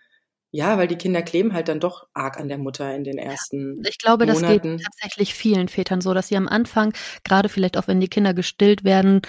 Ja, 0.50 0.78
weil 0.78 0.88
die 0.88 0.96
Kinder 0.96 1.20
kleben 1.20 1.52
halt 1.52 1.68
dann 1.68 1.78
doch 1.78 2.06
arg 2.14 2.38
an 2.40 2.48
der 2.48 2.56
Mutter 2.56 2.94
in 2.94 3.04
den 3.04 3.18
ersten. 3.18 3.82
Ich 3.86 3.98
glaube, 3.98 4.24
Monaten. 4.24 4.42
das 4.42 4.62
geht 4.62 4.82
tatsächlich 4.82 5.34
vielen 5.34 5.68
Vätern 5.68 6.00
so, 6.00 6.14
dass 6.14 6.28
sie 6.28 6.38
am 6.38 6.48
Anfang, 6.48 6.94
gerade 7.22 7.50
vielleicht 7.50 7.76
auch 7.76 7.86
wenn 7.86 8.00
die 8.00 8.08
Kinder 8.08 8.32
gestillt 8.32 8.82
werden, 8.82 9.20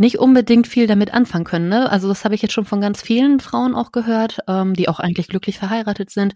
nicht 0.00 0.18
unbedingt 0.18 0.66
viel 0.66 0.86
damit 0.86 1.12
anfangen 1.12 1.44
können. 1.44 1.68
Ne? 1.68 1.92
Also 1.92 2.08
das 2.08 2.24
habe 2.24 2.34
ich 2.34 2.40
jetzt 2.40 2.54
schon 2.54 2.64
von 2.64 2.80
ganz 2.80 3.02
vielen 3.02 3.38
Frauen 3.38 3.74
auch 3.74 3.92
gehört, 3.92 4.38
ähm, 4.48 4.72
die 4.72 4.88
auch 4.88 4.98
eigentlich 4.98 5.28
glücklich 5.28 5.58
verheiratet 5.58 6.08
sind, 6.08 6.32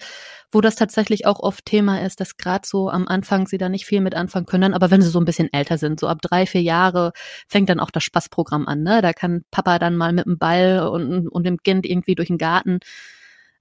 wo 0.52 0.60
das 0.60 0.76
tatsächlich 0.76 1.26
auch 1.26 1.40
oft 1.40 1.64
Thema 1.64 2.02
ist, 2.02 2.20
dass 2.20 2.36
gerade 2.36 2.68
so 2.68 2.90
am 2.90 3.08
Anfang 3.08 3.46
sie 3.46 3.56
da 3.56 3.70
nicht 3.70 3.86
viel 3.86 4.02
mit 4.02 4.14
anfangen 4.14 4.44
können. 4.44 4.74
Aber 4.74 4.90
wenn 4.90 5.00
sie 5.00 5.08
so 5.08 5.18
ein 5.18 5.24
bisschen 5.24 5.50
älter 5.50 5.78
sind, 5.78 5.98
so 5.98 6.08
ab 6.08 6.18
drei, 6.20 6.44
vier 6.44 6.60
Jahre, 6.60 7.12
fängt 7.48 7.70
dann 7.70 7.80
auch 7.80 7.90
das 7.90 8.04
Spaßprogramm 8.04 8.68
an. 8.68 8.82
Ne? 8.82 9.00
Da 9.00 9.14
kann 9.14 9.46
Papa 9.50 9.78
dann 9.78 9.96
mal 9.96 10.12
mit 10.12 10.26
dem 10.26 10.36
Ball 10.36 10.86
und, 10.86 11.26
und 11.28 11.46
dem 11.46 11.56
Kind 11.56 11.86
irgendwie 11.86 12.14
durch 12.14 12.28
den 12.28 12.36
Garten. 12.36 12.80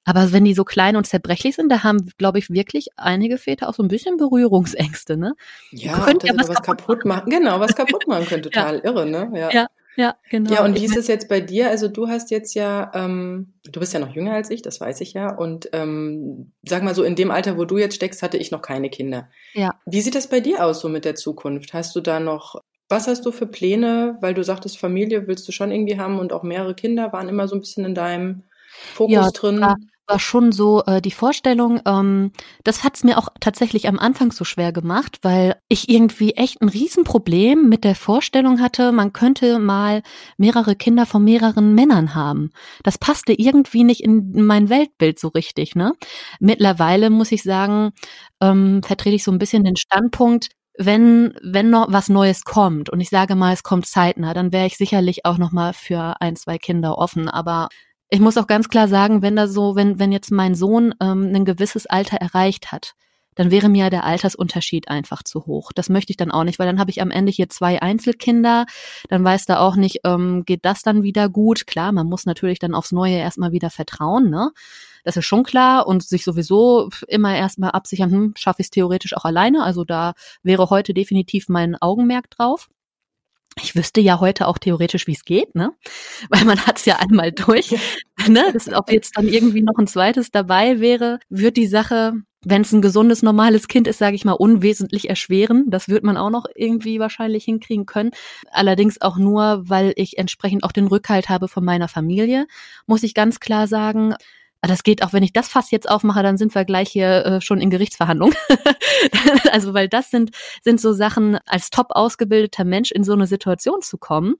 Aber 0.03 0.33
wenn 0.33 0.43
die 0.43 0.53
so 0.53 0.65
klein 0.65 0.97
und 0.97 1.07
zerbrechlich 1.07 1.55
sind, 1.55 1.71
da 1.71 1.83
haben, 1.83 2.09
glaube 2.17 2.39
ich, 2.39 2.49
wirklich 2.49 2.87
einige 2.97 3.37
Väter 3.37 3.69
auch 3.69 3.73
so 3.73 3.83
ein 3.83 3.87
bisschen 3.87 4.17
Berührungsängste, 4.17 5.15
ne? 5.15 5.31
Ja, 5.71 5.97
könnt 5.99 6.23
ja 6.23 6.33
was, 6.35 6.49
was 6.49 6.61
kaputt 6.61 7.05
machen. 7.05 7.29
Genau, 7.29 7.61
was 7.61 7.73
kaputt 7.73 8.05
machen 8.05 8.25
können, 8.27 8.43
total 8.43 8.79
ja. 8.79 8.83
irre, 8.83 9.05
ne? 9.05 9.31
Ja. 9.33 9.49
ja. 9.49 9.67
Ja, 9.95 10.15
genau. 10.29 10.51
Ja, 10.51 10.65
und 10.65 10.79
wie 10.79 10.85
ist 10.85 10.97
es 10.97 11.07
jetzt 11.07 11.29
bei 11.29 11.39
dir? 11.39 11.69
Also 11.69 11.87
du 11.87 12.07
hast 12.07 12.31
jetzt 12.31 12.53
ja, 12.55 12.91
ähm, 12.95 13.53
du 13.63 13.79
bist 13.79 13.93
ja 13.93 13.99
noch 13.99 14.15
jünger 14.15 14.33
als 14.33 14.49
ich, 14.49 14.61
das 14.61 14.81
weiß 14.81 15.01
ich 15.01 15.13
ja. 15.13 15.35
Und 15.35 15.69
ähm, 15.73 16.51
sag 16.63 16.83
mal 16.83 16.95
so, 16.95 17.03
in 17.03 17.15
dem 17.15 17.31
Alter, 17.31 17.57
wo 17.57 17.65
du 17.65 17.77
jetzt 17.77 17.95
steckst, 17.95 18.23
hatte 18.23 18.37
ich 18.37 18.51
noch 18.51 18.61
keine 18.61 18.89
Kinder. 18.89 19.29
Ja. 19.53 19.79
Wie 19.85 20.01
sieht 20.01 20.15
das 20.15 20.27
bei 20.27 20.39
dir 20.39 20.65
aus 20.65 20.79
so 20.81 20.89
mit 20.89 21.05
der 21.05 21.15
Zukunft? 21.15 21.73
Hast 21.73 21.95
du 21.95 22.01
da 22.01 22.19
noch, 22.19 22.61
was 22.89 23.07
hast 23.07 23.25
du 23.25 23.31
für 23.31 23.47
Pläne? 23.47 24.17
Weil 24.21 24.33
du 24.33 24.43
sagtest, 24.43 24.77
Familie 24.77 25.27
willst 25.27 25.47
du 25.47 25.51
schon 25.51 25.71
irgendwie 25.71 25.99
haben 25.99 26.19
und 26.19 26.33
auch 26.33 26.43
mehrere 26.43 26.75
Kinder 26.75 27.13
waren 27.13 27.29
immer 27.29 27.47
so 27.47 27.55
ein 27.55 27.61
bisschen 27.61 27.85
in 27.85 27.95
deinem 27.95 28.43
Fokus 28.93 29.13
ja, 29.13 29.29
drin. 29.31 29.57
Klar 29.57 29.77
war 30.07 30.19
schon 30.19 30.51
so 30.51 30.83
äh, 30.85 31.01
die 31.01 31.11
Vorstellung, 31.11 31.81
ähm, 31.85 32.31
das 32.63 32.83
hat's 32.83 33.03
mir 33.03 33.17
auch 33.17 33.29
tatsächlich 33.39 33.87
am 33.87 33.99
Anfang 33.99 34.31
so 34.31 34.43
schwer 34.43 34.71
gemacht, 34.71 35.19
weil 35.21 35.55
ich 35.69 35.89
irgendwie 35.89 36.31
echt 36.33 36.61
ein 36.61 36.69
Riesenproblem 36.69 37.69
mit 37.69 37.83
der 37.83 37.95
Vorstellung 37.95 38.59
hatte, 38.59 38.91
man 38.91 39.13
könnte 39.13 39.59
mal 39.59 40.01
mehrere 40.37 40.75
Kinder 40.75 41.05
von 41.05 41.23
mehreren 41.23 41.73
Männern 41.75 42.15
haben. 42.15 42.51
Das 42.83 42.97
passte 42.97 43.33
irgendwie 43.33 43.83
nicht 43.83 44.01
in 44.03 44.45
mein 44.45 44.69
Weltbild 44.69 45.19
so 45.19 45.29
richtig. 45.29 45.75
Ne? 45.75 45.93
Mittlerweile 46.39 47.09
muss 47.09 47.31
ich 47.31 47.43
sagen, 47.43 47.91
ähm, 48.41 48.81
vertrete 48.83 49.15
ich 49.15 49.23
so 49.23 49.31
ein 49.31 49.39
bisschen 49.39 49.63
den 49.63 49.77
Standpunkt, 49.77 50.49
wenn 50.77 51.33
wenn 51.43 51.69
noch 51.69 51.91
was 51.91 52.09
Neues 52.09 52.43
kommt 52.45 52.89
und 52.89 52.99
ich 52.99 53.09
sage 53.09 53.35
mal, 53.35 53.53
es 53.53 53.61
kommt 53.63 53.85
zeitnah, 53.85 54.33
dann 54.33 54.51
wäre 54.51 54.65
ich 54.65 54.75
sicherlich 54.77 55.23
auch 55.25 55.37
noch 55.37 55.51
mal 55.51 55.73
für 55.73 56.15
ein 56.19 56.35
zwei 56.35 56.57
Kinder 56.57 56.97
offen. 56.97 57.29
Aber 57.29 57.69
ich 58.13 58.19
muss 58.19 58.37
auch 58.37 58.45
ganz 58.45 58.69
klar 58.69 58.87
sagen, 58.87 59.23
wenn 59.23 59.35
da 59.35 59.47
so, 59.47 59.75
wenn, 59.75 59.97
wenn 59.97 60.11
jetzt 60.11 60.29
mein 60.29 60.53
Sohn 60.53 60.93
ähm, 61.01 61.31
ein 61.33 61.45
gewisses 61.45 61.87
Alter 61.87 62.17
erreicht 62.17 62.71
hat, 62.71 62.93
dann 63.33 63.49
wäre 63.49 63.69
mir 63.69 63.89
der 63.89 64.03
Altersunterschied 64.03 64.87
einfach 64.87 65.23
zu 65.23 65.47
hoch. 65.47 65.71
Das 65.73 65.89
möchte 65.89 66.11
ich 66.11 66.17
dann 66.17 66.29
auch 66.29 66.43
nicht, 66.43 66.59
weil 66.59 66.67
dann 66.67 66.79
habe 66.79 66.91
ich 66.91 67.01
am 67.01 67.09
Ende 67.09 67.31
hier 67.31 67.49
zwei 67.49 67.81
Einzelkinder, 67.81 68.67
dann 69.09 69.23
weiß 69.23 69.47
da 69.47 69.57
auch 69.57 69.75
nicht, 69.75 70.01
ähm, 70.03 70.43
geht 70.45 70.63
das 70.63 70.83
dann 70.83 71.01
wieder 71.01 71.27
gut. 71.27 71.65
Klar, 71.65 71.91
man 71.91 72.05
muss 72.05 72.27
natürlich 72.27 72.59
dann 72.59 72.75
aufs 72.75 72.91
Neue 72.91 73.15
erstmal 73.15 73.51
wieder 73.51 73.71
vertrauen, 73.71 74.29
ne? 74.29 74.51
Das 75.03 75.17
ist 75.17 75.25
schon 75.25 75.41
klar 75.41 75.87
und 75.87 76.03
sich 76.03 76.23
sowieso 76.23 76.89
immer 77.07 77.35
erstmal 77.35 77.71
absichern, 77.71 78.11
hm, 78.11 78.33
schaffe 78.37 78.61
ich 78.61 78.67
es 78.67 78.69
theoretisch 78.69 79.17
auch 79.17 79.25
alleine. 79.25 79.63
Also 79.63 79.85
da 79.85 80.13
wäre 80.43 80.69
heute 80.69 80.93
definitiv 80.93 81.49
mein 81.49 81.75
Augenmerk 81.81 82.29
drauf. 82.29 82.69
Ich 83.61 83.75
wüsste 83.75 84.01
ja 84.01 84.19
heute 84.19 84.47
auch 84.47 84.57
theoretisch, 84.57 85.07
wie 85.07 85.13
es 85.13 85.25
geht, 85.25 85.55
ne? 85.55 85.71
Weil 86.29 86.45
man 86.45 86.65
hat 86.65 86.77
es 86.77 86.85
ja 86.85 86.97
einmal 86.97 87.31
durch. 87.31 87.71
ne? 88.27 88.49
Das, 88.53 88.71
ob 88.71 88.91
jetzt 88.91 89.17
dann 89.17 89.27
irgendwie 89.27 89.61
noch 89.61 89.77
ein 89.77 89.87
zweites 89.87 90.31
dabei 90.31 90.79
wäre, 90.79 91.19
wird 91.29 91.57
die 91.57 91.67
Sache, 91.67 92.13
wenn 92.45 92.61
es 92.61 92.71
ein 92.73 92.81
gesundes, 92.81 93.21
normales 93.23 93.67
Kind 93.67 93.87
ist, 93.87 93.99
sage 93.99 94.15
ich 94.15 94.25
mal, 94.25 94.33
unwesentlich 94.33 95.09
erschweren. 95.09 95.65
Das 95.69 95.87
wird 95.87 96.03
man 96.03 96.17
auch 96.17 96.29
noch 96.29 96.45
irgendwie 96.55 96.99
wahrscheinlich 96.99 97.45
hinkriegen 97.45 97.85
können. 97.85 98.11
Allerdings 98.51 99.01
auch 99.01 99.17
nur, 99.17 99.63
weil 99.69 99.93
ich 99.95 100.17
entsprechend 100.17 100.63
auch 100.63 100.71
den 100.71 100.87
Rückhalt 100.87 101.29
habe 101.29 101.47
von 101.47 101.63
meiner 101.63 101.87
Familie, 101.87 102.47
muss 102.85 103.03
ich 103.03 103.13
ganz 103.13 103.39
klar 103.39 103.67
sagen. 103.67 104.15
Ah, 104.63 104.67
das 104.67 104.83
geht 104.83 105.03
auch, 105.03 105.11
wenn 105.11 105.23
ich 105.23 105.33
das 105.33 105.49
Fass 105.49 105.71
jetzt 105.71 105.89
aufmache, 105.89 106.23
dann 106.23 106.37
sind 106.37 106.55
wir 106.55 106.63
gleich 106.63 106.89
hier 106.89 107.25
äh, 107.25 107.41
schon 107.41 107.59
in 107.59 107.69
Gerichtsverhandlung. 107.69 108.33
also, 109.51 109.73
weil 109.73 109.89
das 109.89 110.09
sind, 110.09 110.31
sind 110.61 110.79
so 110.79 110.93
Sachen, 110.93 111.37
als 111.45 111.69
top 111.69 111.87
ausgebildeter 111.89 112.63
Mensch 112.63 112.89
in 112.91 113.03
so 113.03 113.11
eine 113.11 113.27
Situation 113.27 113.81
zu 113.81 113.97
kommen, 113.97 114.35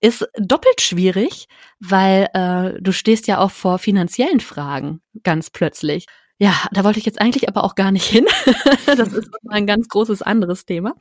ist 0.00 0.24
doppelt 0.38 0.80
schwierig, 0.80 1.48
weil 1.80 2.28
äh, 2.32 2.80
du 2.80 2.92
stehst 2.92 3.26
ja 3.26 3.38
auch 3.38 3.50
vor 3.50 3.80
finanziellen 3.80 4.38
Fragen 4.38 5.00
ganz 5.24 5.50
plötzlich. 5.50 6.06
Ja, 6.38 6.54
da 6.70 6.84
wollte 6.84 7.00
ich 7.00 7.06
jetzt 7.06 7.20
eigentlich 7.20 7.48
aber 7.48 7.64
auch 7.64 7.74
gar 7.74 7.90
nicht 7.90 8.06
hin. 8.06 8.26
das 8.86 9.12
ist 9.12 9.30
ein 9.48 9.66
ganz 9.66 9.88
großes 9.88 10.22
anderes 10.22 10.64
Thema. 10.64 10.94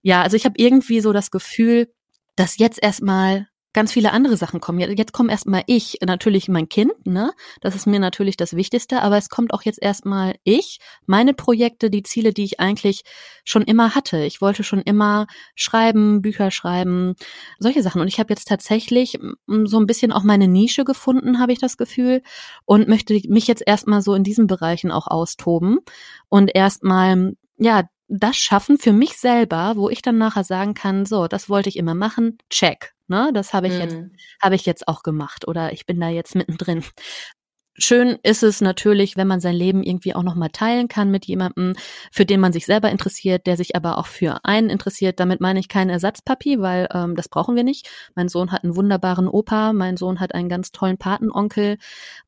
Ja, 0.00 0.22
also 0.22 0.38
ich 0.38 0.46
habe 0.46 0.54
irgendwie 0.56 1.02
so 1.02 1.12
das 1.12 1.30
Gefühl, 1.30 1.92
dass 2.34 2.56
jetzt 2.56 2.82
erstmal 2.82 3.46
ganz 3.72 3.92
viele 3.92 4.12
andere 4.12 4.36
Sachen 4.36 4.60
kommen. 4.60 4.78
Jetzt 4.80 5.12
kommt 5.12 5.30
erstmal 5.30 5.62
ich, 5.66 5.98
natürlich 6.04 6.48
mein 6.48 6.68
Kind, 6.68 6.92
ne? 7.06 7.32
Das 7.60 7.74
ist 7.74 7.86
mir 7.86 8.00
natürlich 8.00 8.36
das 8.36 8.56
Wichtigste, 8.56 9.02
aber 9.02 9.18
es 9.18 9.28
kommt 9.28 9.52
auch 9.52 9.62
jetzt 9.62 9.80
erstmal 9.80 10.36
ich, 10.42 10.78
meine 11.06 11.34
Projekte, 11.34 11.90
die 11.90 12.02
Ziele, 12.02 12.32
die 12.32 12.44
ich 12.44 12.60
eigentlich 12.60 13.02
schon 13.44 13.62
immer 13.62 13.94
hatte. 13.94 14.24
Ich 14.24 14.40
wollte 14.40 14.64
schon 14.64 14.80
immer 14.80 15.26
schreiben, 15.54 16.22
Bücher 16.22 16.50
schreiben, 16.50 17.14
solche 17.58 17.82
Sachen. 17.82 18.00
Und 18.00 18.08
ich 18.08 18.18
habe 18.18 18.32
jetzt 18.32 18.48
tatsächlich 18.48 19.18
so 19.46 19.78
ein 19.78 19.86
bisschen 19.86 20.12
auch 20.12 20.22
meine 20.22 20.48
Nische 20.48 20.84
gefunden, 20.84 21.38
habe 21.38 21.52
ich 21.52 21.58
das 21.58 21.76
Gefühl, 21.76 22.22
und 22.64 22.88
möchte 22.88 23.20
mich 23.28 23.46
jetzt 23.46 23.62
erstmal 23.66 24.02
so 24.02 24.14
in 24.14 24.24
diesen 24.24 24.46
Bereichen 24.46 24.90
auch 24.90 25.06
austoben 25.06 25.78
und 26.28 26.54
erstmal 26.54 27.34
ja, 27.58 27.82
das 28.08 28.36
schaffen 28.36 28.78
für 28.78 28.92
mich 28.92 29.16
selber, 29.18 29.74
wo 29.76 29.88
ich 29.90 30.02
dann 30.02 30.18
nachher 30.18 30.44
sagen 30.44 30.74
kann, 30.74 31.06
so, 31.06 31.28
das 31.28 31.48
wollte 31.48 31.68
ich 31.68 31.76
immer 31.76 31.94
machen, 31.94 32.38
check. 32.50 32.94
Ne, 33.10 33.30
das 33.32 33.54
habe 33.54 33.68
ich 33.68 33.74
mhm. 33.74 33.80
jetzt, 33.80 33.96
habe 34.42 34.54
ich 34.54 34.66
jetzt 34.66 34.86
auch 34.86 35.02
gemacht 35.02 35.48
oder 35.48 35.72
ich 35.72 35.86
bin 35.86 35.98
da 35.98 36.08
jetzt 36.08 36.34
mittendrin. 36.34 36.84
Schön 37.80 38.18
ist 38.24 38.42
es 38.42 38.60
natürlich, 38.60 39.16
wenn 39.16 39.28
man 39.28 39.40
sein 39.40 39.54
Leben 39.54 39.84
irgendwie 39.84 40.14
auch 40.14 40.24
nochmal 40.24 40.50
teilen 40.50 40.88
kann 40.88 41.12
mit 41.12 41.26
jemandem, 41.26 41.74
für 42.10 42.26
den 42.26 42.40
man 42.40 42.52
sich 42.52 42.66
selber 42.66 42.90
interessiert, 42.90 43.46
der 43.46 43.56
sich 43.56 43.76
aber 43.76 43.98
auch 43.98 44.08
für 44.08 44.44
einen 44.44 44.68
interessiert. 44.68 45.20
Damit 45.20 45.40
meine 45.40 45.60
ich 45.60 45.68
kein 45.68 45.88
Ersatzpapi, 45.88 46.60
weil 46.60 46.88
ähm, 46.92 47.14
das 47.14 47.28
brauchen 47.28 47.54
wir 47.54 47.62
nicht. 47.62 47.88
Mein 48.16 48.28
Sohn 48.28 48.50
hat 48.50 48.64
einen 48.64 48.74
wunderbaren 48.74 49.28
Opa, 49.28 49.72
mein 49.72 49.96
Sohn 49.96 50.18
hat 50.18 50.34
einen 50.34 50.48
ganz 50.48 50.72
tollen 50.72 50.98
Patenonkel 50.98 51.78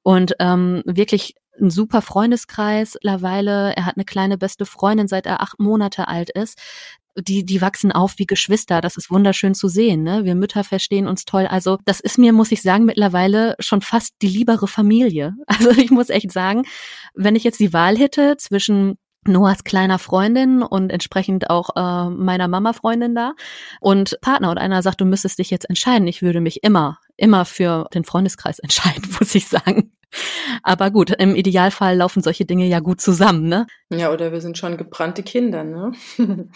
und 0.03 0.37
ähm, 0.39 0.83
wirklich 0.87 1.35
ein 1.61 1.71
super 1.71 2.03
Freundeskreis 2.03 2.95
mittlerweile. 2.95 3.75
Er 3.77 3.87
hat 3.87 3.97
eine 3.97 4.05
kleine 4.05 4.39
beste 4.39 4.67
Freundin, 4.67 5.09
seit 5.09 5.27
er 5.27 5.43
acht 5.43 5.59
Monate 5.59 6.09
alt 6.09 6.31
ist 6.31 6.59
die, 7.17 7.45
die 7.45 7.61
wachsen 7.61 7.93
auf 7.93 8.19
wie 8.19 8.27
Geschwister. 8.27 8.81
Das 8.81 8.97
ist 8.97 9.11
wunderschön 9.11 9.55
zu 9.55 9.69
sehen. 9.69 10.03
Ne? 10.03 10.25
Wir 10.25 10.35
Mütter 10.35 10.65
verstehen 10.65 11.09
uns 11.09 11.25
toll. 11.25 11.47
Also 11.47 11.79
das 11.85 12.01
ist 12.01 12.19
mir, 12.19 12.33
muss 12.33 12.53
ich 12.53 12.63
sagen, 12.63 12.85
mittlerweile 12.85 13.57
schon 13.59 13.83
fast 13.83 14.15
die 14.23 14.29
liebere 14.29 14.69
Familie. 14.69 15.35
Also 15.61 15.71
ich 15.73 15.91
muss 15.91 16.09
echt 16.09 16.33
sagen, 16.33 16.63
wenn 17.15 17.37
ich 17.37 17.45
jetzt 17.45 17.61
die 17.61 17.73
Wahl 17.73 17.99
hätte 17.99 18.37
zwischen 18.39 18.97
Noahs 19.27 19.65
kleiner 19.65 19.99
Freundin 19.99 20.63
und 20.63 20.91
entsprechend 20.91 21.51
auch 21.51 21.71
äh, 21.77 22.09
meiner 22.09 22.49
Mama-Freundin 22.49 23.15
da 23.15 23.35
und 23.81 24.17
Partner 24.23 24.51
und 24.51 24.59
einer 24.59 24.83
sagt, 24.83 25.01
du 25.03 25.05
müsstest 25.05 25.39
dich 25.39 25.51
jetzt 25.51 25.69
entscheiden. 25.69 26.09
Ich 26.09 26.23
würde 26.23 26.41
mich 26.41 26.63
immer, 26.63 26.99
immer 27.19 27.45
für 27.45 27.89
den 27.93 28.05
Freundeskreis 28.05 28.59
entscheiden, 28.61 29.05
muss 29.19 29.35
ich 29.35 29.49
sagen. 29.49 29.93
Aber 30.63 30.91
gut, 30.91 31.11
im 31.19 31.35
Idealfall 31.35 31.97
laufen 31.97 32.23
solche 32.23 32.45
Dinge 32.45 32.67
ja 32.67 32.81
gut 32.81 33.01
zusammen, 33.01 33.49
ne? 33.49 33.67
Ja, 33.91 34.13
oder 34.13 34.33
wir 34.33 34.41
sind 34.41 34.59
schon 34.59 34.77
gebrannte 34.77 35.23
Kinder, 35.23 35.65
ne? 35.65 35.93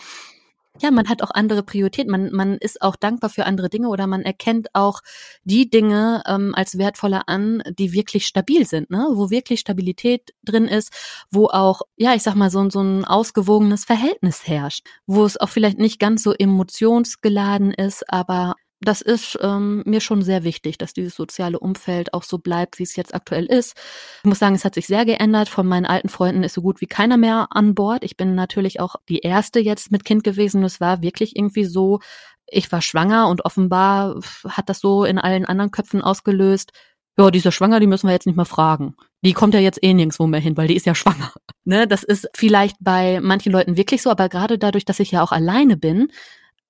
ja, 0.81 0.91
man 0.91 1.09
hat 1.09 1.23
auch 1.23 1.31
andere 1.31 1.63
Prioritäten. 1.63 2.11
Man, 2.11 2.33
man 2.33 2.59
ist 2.59 2.83
auch 2.83 2.97
dankbar 2.97 3.31
für 3.31 3.47
andere 3.47 3.69
Dinge 3.69 3.89
oder 3.89 4.07
man 4.07 4.23
erkennt 4.23 4.69
auch 4.75 5.01
die 5.45 5.71
Dinge 5.71 6.23
ähm, 6.27 6.53
als 6.55 6.79
wertvoller 6.79 7.29
an, 7.29 7.63
die 7.79 7.93
wirklich 7.93 8.27
stabil 8.27 8.67
sind, 8.67 8.91
ne? 8.91 9.07
wo 9.13 9.31
wirklich 9.31 9.61
Stabilität 9.61 10.35
drin 10.43 10.67
ist, 10.67 10.93
wo 11.31 11.47
auch, 11.47 11.83
ja, 11.97 12.15
ich 12.15 12.23
sag 12.23 12.35
mal, 12.35 12.51
so, 12.51 12.69
so 12.71 12.81
ein 12.81 13.05
ausgewogenes 13.05 13.85
Verhältnis 13.85 14.47
herrscht, 14.47 14.87
wo 15.07 15.25
es 15.25 15.41
auch 15.41 15.49
vielleicht 15.49 15.79
nicht 15.79 16.01
ganz 16.01 16.23
so 16.23 16.33
emotionsgeladen 16.33 17.73
ist, 17.73 18.11
aber 18.11 18.55
das 18.85 19.01
ist 19.01 19.39
ähm, 19.43 19.83
mir 19.87 20.01
schon 20.01 20.23
sehr 20.23 20.45
wichtig, 20.45 20.79
dass 20.79 20.93
dieses 20.93 21.15
soziale 21.15 21.59
Umfeld 21.59 22.15
auch 22.15 22.23
so 22.23 22.39
bleibt, 22.39 22.79
wie 22.79 22.83
es 22.83 22.97
jetzt 22.97 23.15
aktuell 23.15 23.47
ist. 23.47 23.77
Ich 24.23 24.29
muss 24.29 24.39
sagen, 24.39 24.55
es 24.55 24.65
hat 24.65 24.75
sich 24.75 24.87
sehr 24.87 25.05
geändert. 25.05 25.49
Von 25.49 25.67
meinen 25.67 25.87
alten 25.87 26.09
Freunden 26.09 26.43
ist 26.43 26.55
so 26.55 26.63
gut 26.63 26.81
wie 26.81 26.87
keiner 26.87 27.17
mehr 27.17 27.49
an 27.51 27.75
Bord. 27.75 28.05
Ich 28.05 28.17
bin 28.17 28.35
natürlich 28.35 28.81
auch 28.81 28.97
die 29.09 29.21
erste 29.21 29.61
jetzt 29.61 29.91
mit 29.91 30.05
Kind 30.05 30.25
gewesen. 30.25 30.63
Es 30.65 30.81
war 30.81 31.03
wirklich 31.03 31.37
irgendwie 31.37 31.65
so, 31.65 32.01
ich 32.47 32.71
war 32.71 32.83
schwanger 32.83 33.29
und 33.29 33.45
offenbar 33.45 34.21
hat 34.49 34.69
das 34.69 34.81
so 34.81 35.05
in 35.05 35.19
allen 35.19 35.45
anderen 35.45 35.71
Köpfen 35.71 36.03
ausgelöst. 36.03 36.73
Ja, 37.17 37.31
diese 37.31 37.53
Schwanger, 37.53 37.79
die 37.79 37.87
müssen 37.87 38.09
wir 38.09 38.13
jetzt 38.13 38.27
nicht 38.27 38.37
mehr 38.37 38.45
fragen. 38.45 38.97
Die 39.23 39.35
kommt 39.35 39.55
ja 39.55 39.61
jetzt 39.61 39.83
eh 39.83 39.95
nirgendwo 39.95 40.27
mehr 40.27 40.41
hin, 40.41 40.57
weil 40.57 40.69
die 40.69 40.77
ist 40.77 40.87
ja 40.87 40.95
schwanger. 40.95 41.33
Ne, 41.67 41.89
das 41.89 42.03
ist 42.03 42.29
vielleicht 42.35 42.77
bei 42.79 43.21
manchen 43.23 43.51
Leuten 43.51 43.79
wirklich 43.79 44.03
so, 44.03 44.11
aber 44.11 44.29
gerade 44.29 44.59
dadurch, 44.59 44.85
dass 44.85 45.01
ich 45.01 45.13
ja 45.13 45.23
auch 45.23 45.33
alleine 45.33 45.79
bin, 45.79 46.09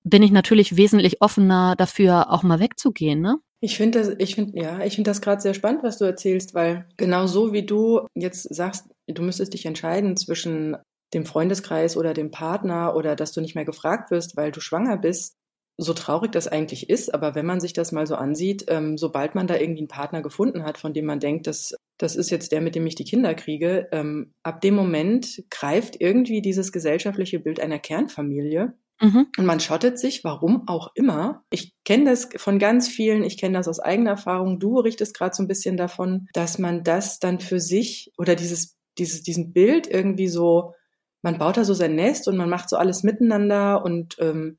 bin 0.05 0.23
ich 0.23 0.31
natürlich 0.31 0.77
wesentlich 0.77 1.21
offener 1.21 1.75
dafür, 1.77 2.31
auch 2.31 2.43
mal 2.43 2.61
wegzugehen, 2.61 3.21
ne? 3.21 3.39
Ich 3.61 3.79
finde 3.79 3.99
das, 3.99 4.15
ich 4.19 4.35
finde, 4.35 4.61
ja, 4.61 4.85
ich 4.85 4.95
finde 4.95 5.11
das 5.11 5.23
gerade 5.23 5.41
sehr 5.41 5.55
spannend, 5.55 5.83
was 5.83 5.97
du 5.97 6.05
erzählst, 6.05 6.55
weil 6.55 6.87
genau 6.99 7.27
so 7.27 7.55
wie 7.55 7.65
du 7.65 8.07
jetzt 8.15 8.43
sagst, 8.55 8.91
du 9.07 9.23
müsstest 9.23 9.55
dich 9.55 9.65
entscheiden 9.65 10.19
zwischen 10.19 10.77
dem 11.15 11.25
Freundeskreis 11.25 11.97
oder 11.97 12.13
dem 12.13 12.31
Partner 12.31 12.95
oder 12.95 13.17
dass 13.17 13.33
du 13.33 13.41
nicht 13.41 13.55
mehr 13.55 13.65
gefragt 13.65 14.11
wirst, 14.11 14.37
weil 14.37 14.53
du 14.53 14.61
schwanger 14.61 14.99
bist, 14.99 15.37
so 15.79 15.95
traurig 15.95 16.31
das 16.33 16.47
eigentlich 16.47 16.91
ist, 16.91 17.13
aber 17.13 17.35
wenn 17.35 17.47
man 17.47 17.59
sich 17.59 17.73
das 17.73 17.91
mal 17.91 18.07
so 18.07 18.15
ansieht, 18.15 18.67
ähm, 18.69 18.99
sobald 18.99 19.35
man 19.35 19.47
da 19.47 19.57
irgendwie 19.57 19.81
einen 19.81 19.89
Partner 19.89 20.23
gefunden 20.23 20.65
hat, 20.65 20.79
von 20.79 20.93
dem 20.93 21.07
man 21.07 21.19
denkt, 21.19 21.47
dass 21.47 21.75
das 21.99 22.17
ist 22.17 22.31
jetzt 22.31 22.53
der, 22.53 22.61
mit 22.61 22.75
dem 22.75 22.87
ich 22.87 22.95
die 22.97 23.05
Kinder 23.05 23.35
kriege, 23.35 23.89
ähm, 23.93 24.35
ab 24.43 24.61
dem 24.61 24.75
Moment 24.75 25.43
greift 25.51 26.01
irgendwie 26.01 26.43
dieses 26.43 26.71
gesellschaftliche 26.71 27.41
Bild 27.41 27.61
einer 27.61 27.79
Kernfamilie 27.79 28.75
Mhm. 29.01 29.27
Und 29.37 29.47
man 29.47 29.61
schottet 29.61 29.99
sich, 29.99 30.25
warum 30.25 30.69
auch 30.69 30.93
immer. 30.95 31.45
Ich 31.51 31.75
kenne 31.85 32.05
das 32.11 32.29
von 32.37 32.59
ganz 32.59 32.89
vielen, 32.89 33.25
ich 33.25 33.39
kenne 33.39 33.59
das 33.59 33.69
aus 33.69 33.81
eigener 33.81 34.11
Erfahrung. 34.11 34.61
Du 34.61 34.79
richtest 34.79 35.17
gerade 35.17 35.35
so 35.35 35.43
ein 35.43 35.49
bisschen 35.49 35.77
davon, 35.77 36.29
dass 36.33 36.59
man 36.59 36.85
das 36.85 37.19
dann 37.19 37.41
für 37.41 37.61
sich 37.61 38.13
oder 38.19 38.37
dieses, 38.37 38.77
dieses, 38.99 39.23
diesen 39.23 39.53
Bild 39.53 39.87
irgendwie 39.87 40.29
so, 40.29 40.75
man 41.23 41.39
baut 41.39 41.57
da 41.57 41.65
so 41.65 41.75
sein 41.75 41.95
Nest 41.97 42.29
und 42.29 42.37
man 42.37 42.51
macht 42.51 42.69
so 42.69 42.77
alles 42.77 43.03
miteinander 43.03 43.85
und 43.85 44.17
ähm, 44.21 44.59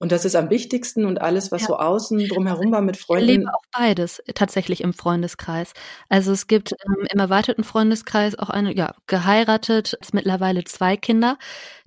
und 0.00 0.12
das 0.12 0.24
ist 0.24 0.36
am 0.36 0.48
wichtigsten 0.48 1.04
und 1.04 1.20
alles, 1.20 1.50
was 1.50 1.62
ja. 1.62 1.68
so 1.68 1.76
außen 1.76 2.28
drumherum 2.28 2.70
war 2.70 2.82
mit 2.82 2.96
Freunden. 2.96 3.24
Ich 3.24 3.34
erlebe 3.34 3.52
auch 3.52 3.62
beides 3.72 4.22
tatsächlich 4.34 4.82
im 4.82 4.92
Freundeskreis. 4.92 5.72
Also 6.08 6.30
es 6.30 6.46
gibt 6.46 6.72
ähm, 6.72 7.06
im 7.12 7.18
erweiterten 7.18 7.64
Freundeskreis 7.64 8.38
auch 8.38 8.48
eine, 8.48 8.76
ja, 8.76 8.94
geheiratet, 9.08 9.98
mittlerweile 10.12 10.62
zwei 10.62 10.96
Kinder. 10.96 11.36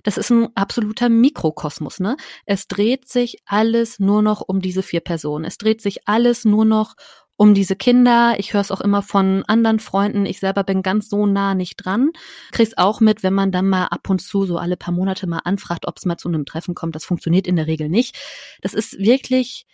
Das 0.02 0.18
ist 0.18 0.30
ein 0.30 0.48
absoluter 0.54 1.08
Mikrokosmos, 1.08 2.00
ne? 2.00 2.16
Es 2.44 2.68
dreht 2.68 3.08
sich 3.08 3.38
alles 3.46 3.98
nur 3.98 4.20
noch 4.20 4.42
um 4.42 4.60
diese 4.60 4.82
vier 4.82 5.00
Personen. 5.00 5.46
Es 5.46 5.56
dreht 5.56 5.80
sich 5.80 6.06
alles 6.06 6.44
nur 6.44 6.66
noch 6.66 6.94
um 7.42 7.54
diese 7.54 7.74
Kinder. 7.74 8.36
Ich 8.38 8.54
höre 8.54 8.60
es 8.60 8.70
auch 8.70 8.80
immer 8.80 9.02
von 9.02 9.42
anderen 9.48 9.80
Freunden. 9.80 10.26
Ich 10.26 10.38
selber 10.38 10.62
bin 10.62 10.80
ganz 10.80 11.08
so 11.08 11.26
nah 11.26 11.56
nicht 11.56 11.74
dran. 11.74 12.12
Krieg's 12.52 12.78
auch 12.78 13.00
mit, 13.00 13.24
wenn 13.24 13.34
man 13.34 13.50
dann 13.50 13.68
mal 13.68 13.86
ab 13.86 14.08
und 14.10 14.20
zu 14.20 14.44
so 14.44 14.58
alle 14.58 14.76
paar 14.76 14.94
Monate 14.94 15.26
mal 15.26 15.40
anfragt, 15.42 15.88
ob 15.88 15.96
es 15.96 16.04
mal 16.04 16.16
zu 16.16 16.28
einem 16.28 16.46
Treffen 16.46 16.76
kommt. 16.76 16.94
Das 16.94 17.04
funktioniert 17.04 17.48
in 17.48 17.56
der 17.56 17.66
Regel 17.66 17.88
nicht. 17.88 18.16
Das 18.60 18.74
ist 18.74 18.96
wirklich 18.96 19.66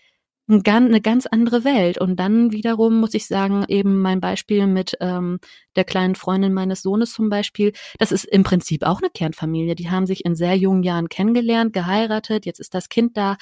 eine 0.48 1.02
ganz 1.02 1.26
andere 1.26 1.62
Welt. 1.62 1.98
Und 1.98 2.16
dann 2.16 2.52
wiederum 2.52 3.00
muss 3.00 3.12
ich 3.12 3.26
sagen, 3.26 3.66
eben 3.68 4.00
mein 4.00 4.22
Beispiel 4.22 4.66
mit 4.66 4.96
ähm, 5.00 5.38
der 5.76 5.84
kleinen 5.84 6.14
Freundin 6.14 6.54
meines 6.54 6.80
Sohnes 6.80 7.12
zum 7.12 7.28
Beispiel, 7.28 7.74
das 7.98 8.12
ist 8.12 8.24
im 8.24 8.44
Prinzip 8.44 8.82
auch 8.82 9.02
eine 9.02 9.10
Kernfamilie. 9.10 9.74
Die 9.74 9.90
haben 9.90 10.06
sich 10.06 10.24
in 10.24 10.36
sehr 10.36 10.54
jungen 10.56 10.84
Jahren 10.84 11.10
kennengelernt, 11.10 11.74
geheiratet, 11.74 12.46
jetzt 12.46 12.60
ist 12.60 12.72
das 12.72 12.88
Kind 12.88 13.18
da 13.18 13.36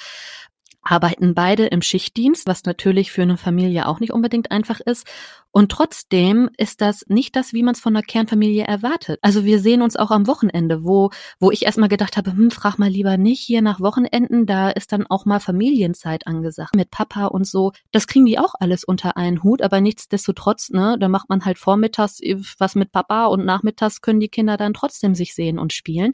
arbeiten 0.91 1.33
beide 1.33 1.65
im 1.65 1.81
Schichtdienst, 1.81 2.47
was 2.47 2.63
natürlich 2.63 3.11
für 3.11 3.21
eine 3.21 3.37
Familie 3.37 3.87
auch 3.87 3.99
nicht 3.99 4.13
unbedingt 4.13 4.51
einfach 4.51 4.79
ist. 4.79 5.05
Und 5.51 5.71
trotzdem 5.71 6.49
ist 6.57 6.81
das 6.81 7.05
nicht 7.07 7.35
das, 7.35 7.51
wie 7.51 7.63
man 7.63 7.73
es 7.73 7.79
von 7.79 7.95
einer 7.95 8.05
Kernfamilie 8.05 8.63
erwartet. 8.63 9.19
Also 9.21 9.43
wir 9.43 9.59
sehen 9.59 9.81
uns 9.81 9.95
auch 9.95 10.11
am 10.11 10.27
Wochenende, 10.27 10.83
wo, 10.83 11.09
wo 11.39 11.51
ich 11.51 11.65
erstmal 11.65 11.89
gedacht 11.89 12.15
habe, 12.15 12.31
hm, 12.31 12.51
frag 12.51 12.77
mal 12.77 12.89
lieber 12.89 13.17
nicht 13.17 13.41
hier 13.41 13.61
nach 13.61 13.79
Wochenenden, 13.79 14.45
da 14.45 14.69
ist 14.69 14.91
dann 14.91 15.07
auch 15.07 15.25
mal 15.25 15.39
Familienzeit 15.39 16.27
angesagt 16.27 16.75
mit 16.75 16.91
Papa 16.91 17.25
und 17.25 17.47
so. 17.47 17.71
Das 17.91 18.07
kriegen 18.07 18.25
die 18.25 18.39
auch 18.39 18.53
alles 18.59 18.83
unter 18.83 19.17
einen 19.17 19.41
Hut, 19.41 19.61
aber 19.61 19.81
nichtsdestotrotz, 19.81 20.69
ne, 20.69 20.97
da 20.99 21.07
macht 21.07 21.29
man 21.29 21.43
halt 21.43 21.57
vormittags 21.57 22.19
was 22.59 22.75
mit 22.75 22.91
Papa 22.91 23.25
und 23.25 23.45
nachmittags 23.45 24.01
können 24.01 24.19
die 24.19 24.29
Kinder 24.29 24.57
dann 24.57 24.73
trotzdem 24.73 25.15
sich 25.15 25.33
sehen 25.33 25.59
und 25.59 25.73
spielen. 25.73 26.13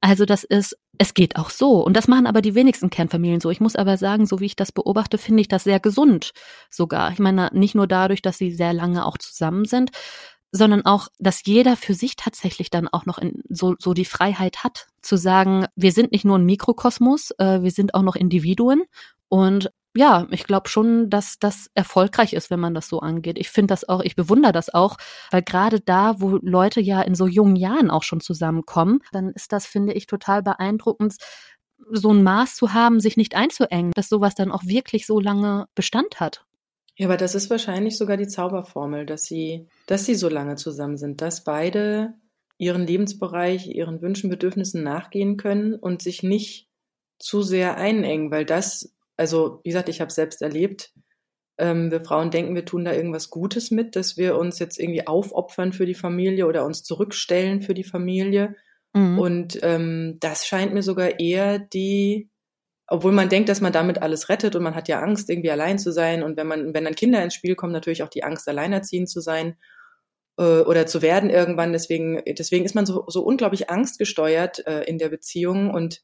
Also 0.00 0.24
das 0.24 0.44
ist, 0.44 0.76
es 1.00 1.14
geht 1.14 1.36
auch 1.36 1.48
so. 1.48 1.82
Und 1.82 1.96
das 1.96 2.08
machen 2.08 2.26
aber 2.26 2.42
die 2.42 2.54
wenigsten 2.54 2.90
Kernfamilien 2.90 3.40
so. 3.40 3.48
Ich 3.48 3.60
muss 3.60 3.74
aber 3.74 3.96
sagen, 3.96 4.26
so 4.26 4.38
wie 4.38 4.44
ich 4.44 4.54
das 4.54 4.70
beobachte, 4.70 5.16
finde 5.16 5.40
ich 5.40 5.48
das 5.48 5.64
sehr 5.64 5.80
gesund 5.80 6.32
sogar. 6.68 7.10
Ich 7.10 7.18
meine, 7.18 7.48
nicht 7.54 7.74
nur 7.74 7.86
dadurch, 7.86 8.20
dass 8.20 8.36
sie 8.36 8.52
sehr 8.52 8.74
lange 8.74 9.06
auch 9.06 9.16
zusammen 9.16 9.64
sind, 9.64 9.92
sondern 10.52 10.84
auch, 10.84 11.08
dass 11.18 11.46
jeder 11.46 11.78
für 11.78 11.94
sich 11.94 12.16
tatsächlich 12.16 12.68
dann 12.68 12.86
auch 12.86 13.06
noch 13.06 13.16
in, 13.16 13.42
so, 13.48 13.76
so 13.78 13.94
die 13.94 14.04
Freiheit 14.04 14.62
hat, 14.62 14.88
zu 15.00 15.16
sagen, 15.16 15.64
wir 15.74 15.92
sind 15.92 16.12
nicht 16.12 16.26
nur 16.26 16.38
ein 16.38 16.44
Mikrokosmos, 16.44 17.30
äh, 17.38 17.62
wir 17.62 17.70
sind 17.70 17.94
auch 17.94 18.02
noch 18.02 18.14
Individuen 18.14 18.82
und 19.30 19.72
ja, 19.96 20.26
ich 20.30 20.44
glaube 20.44 20.68
schon, 20.68 21.10
dass 21.10 21.38
das 21.38 21.70
erfolgreich 21.74 22.32
ist, 22.32 22.50
wenn 22.50 22.60
man 22.60 22.74
das 22.74 22.88
so 22.88 23.00
angeht. 23.00 23.38
Ich 23.38 23.50
finde 23.50 23.72
das 23.72 23.88
auch, 23.88 24.00
ich 24.02 24.14
bewundere 24.14 24.52
das 24.52 24.72
auch, 24.72 24.96
weil 25.30 25.42
gerade 25.42 25.80
da, 25.80 26.20
wo 26.20 26.38
Leute 26.42 26.80
ja 26.80 27.02
in 27.02 27.14
so 27.14 27.26
jungen 27.26 27.56
Jahren 27.56 27.90
auch 27.90 28.04
schon 28.04 28.20
zusammenkommen, 28.20 29.00
dann 29.12 29.30
ist 29.30 29.52
das, 29.52 29.66
finde 29.66 29.92
ich, 29.92 30.06
total 30.06 30.42
beeindruckend, 30.42 31.16
so 31.90 32.12
ein 32.12 32.22
Maß 32.22 32.54
zu 32.54 32.72
haben, 32.72 33.00
sich 33.00 33.16
nicht 33.16 33.34
einzuengen, 33.34 33.92
dass 33.94 34.08
sowas 34.08 34.34
dann 34.34 34.52
auch 34.52 34.64
wirklich 34.64 35.06
so 35.06 35.18
lange 35.18 35.66
Bestand 35.74 36.20
hat. 36.20 36.44
Ja, 36.96 37.06
aber 37.06 37.16
das 37.16 37.34
ist 37.34 37.50
wahrscheinlich 37.50 37.96
sogar 37.96 38.16
die 38.16 38.28
Zauberformel, 38.28 39.06
dass 39.06 39.24
sie, 39.24 39.66
dass 39.86 40.04
sie 40.04 40.14
so 40.14 40.28
lange 40.28 40.56
zusammen 40.56 40.98
sind, 40.98 41.20
dass 41.20 41.44
beide 41.44 42.14
ihren 42.58 42.86
Lebensbereich, 42.86 43.68
ihren 43.68 44.02
Wünschen, 44.02 44.28
Bedürfnissen 44.28 44.82
nachgehen 44.82 45.38
können 45.38 45.74
und 45.74 46.02
sich 46.02 46.22
nicht 46.22 46.68
zu 47.18 47.42
sehr 47.42 47.76
einengen, 47.76 48.30
weil 48.30 48.44
das 48.44 48.92
also 49.20 49.60
wie 49.64 49.68
gesagt, 49.68 49.90
ich 49.90 50.00
habe 50.00 50.10
selbst 50.10 50.40
erlebt, 50.40 50.94
ähm, 51.58 51.90
wir 51.90 52.00
Frauen 52.00 52.30
denken, 52.30 52.54
wir 52.54 52.64
tun 52.64 52.86
da 52.86 52.94
irgendwas 52.94 53.28
Gutes 53.28 53.70
mit, 53.70 53.94
dass 53.94 54.16
wir 54.16 54.36
uns 54.38 54.58
jetzt 54.58 54.80
irgendwie 54.80 55.06
aufopfern 55.06 55.74
für 55.74 55.84
die 55.84 55.94
Familie 55.94 56.46
oder 56.46 56.64
uns 56.64 56.82
zurückstellen 56.82 57.60
für 57.60 57.74
die 57.74 57.84
Familie. 57.84 58.56
Mhm. 58.94 59.18
Und 59.18 59.58
ähm, 59.62 60.16
das 60.20 60.46
scheint 60.46 60.72
mir 60.72 60.82
sogar 60.82 61.20
eher 61.20 61.58
die, 61.58 62.30
obwohl 62.86 63.12
man 63.12 63.28
denkt, 63.28 63.50
dass 63.50 63.60
man 63.60 63.74
damit 63.74 64.00
alles 64.00 64.30
rettet 64.30 64.56
und 64.56 64.62
man 64.62 64.74
hat 64.74 64.88
ja 64.88 65.00
Angst, 65.00 65.28
irgendwie 65.28 65.50
allein 65.50 65.78
zu 65.78 65.92
sein. 65.92 66.22
Und 66.22 66.38
wenn 66.38 66.46
man, 66.46 66.72
wenn 66.72 66.84
dann 66.84 66.94
Kinder 66.94 67.22
ins 67.22 67.34
Spiel 67.34 67.56
kommen, 67.56 67.74
natürlich 67.74 68.02
auch 68.02 68.08
die 68.08 68.24
Angst, 68.24 68.48
alleinerziehend 68.48 69.10
zu 69.10 69.20
sein 69.20 69.58
äh, 70.38 70.60
oder 70.60 70.86
zu 70.86 71.02
werden 71.02 71.28
irgendwann. 71.28 71.72
Deswegen, 71.74 72.22
deswegen 72.26 72.64
ist 72.64 72.74
man 72.74 72.86
so, 72.86 73.04
so 73.06 73.22
unglaublich 73.22 73.68
angstgesteuert 73.68 74.66
äh, 74.66 74.84
in 74.84 74.96
der 74.96 75.10
Beziehung 75.10 75.70
und 75.70 76.00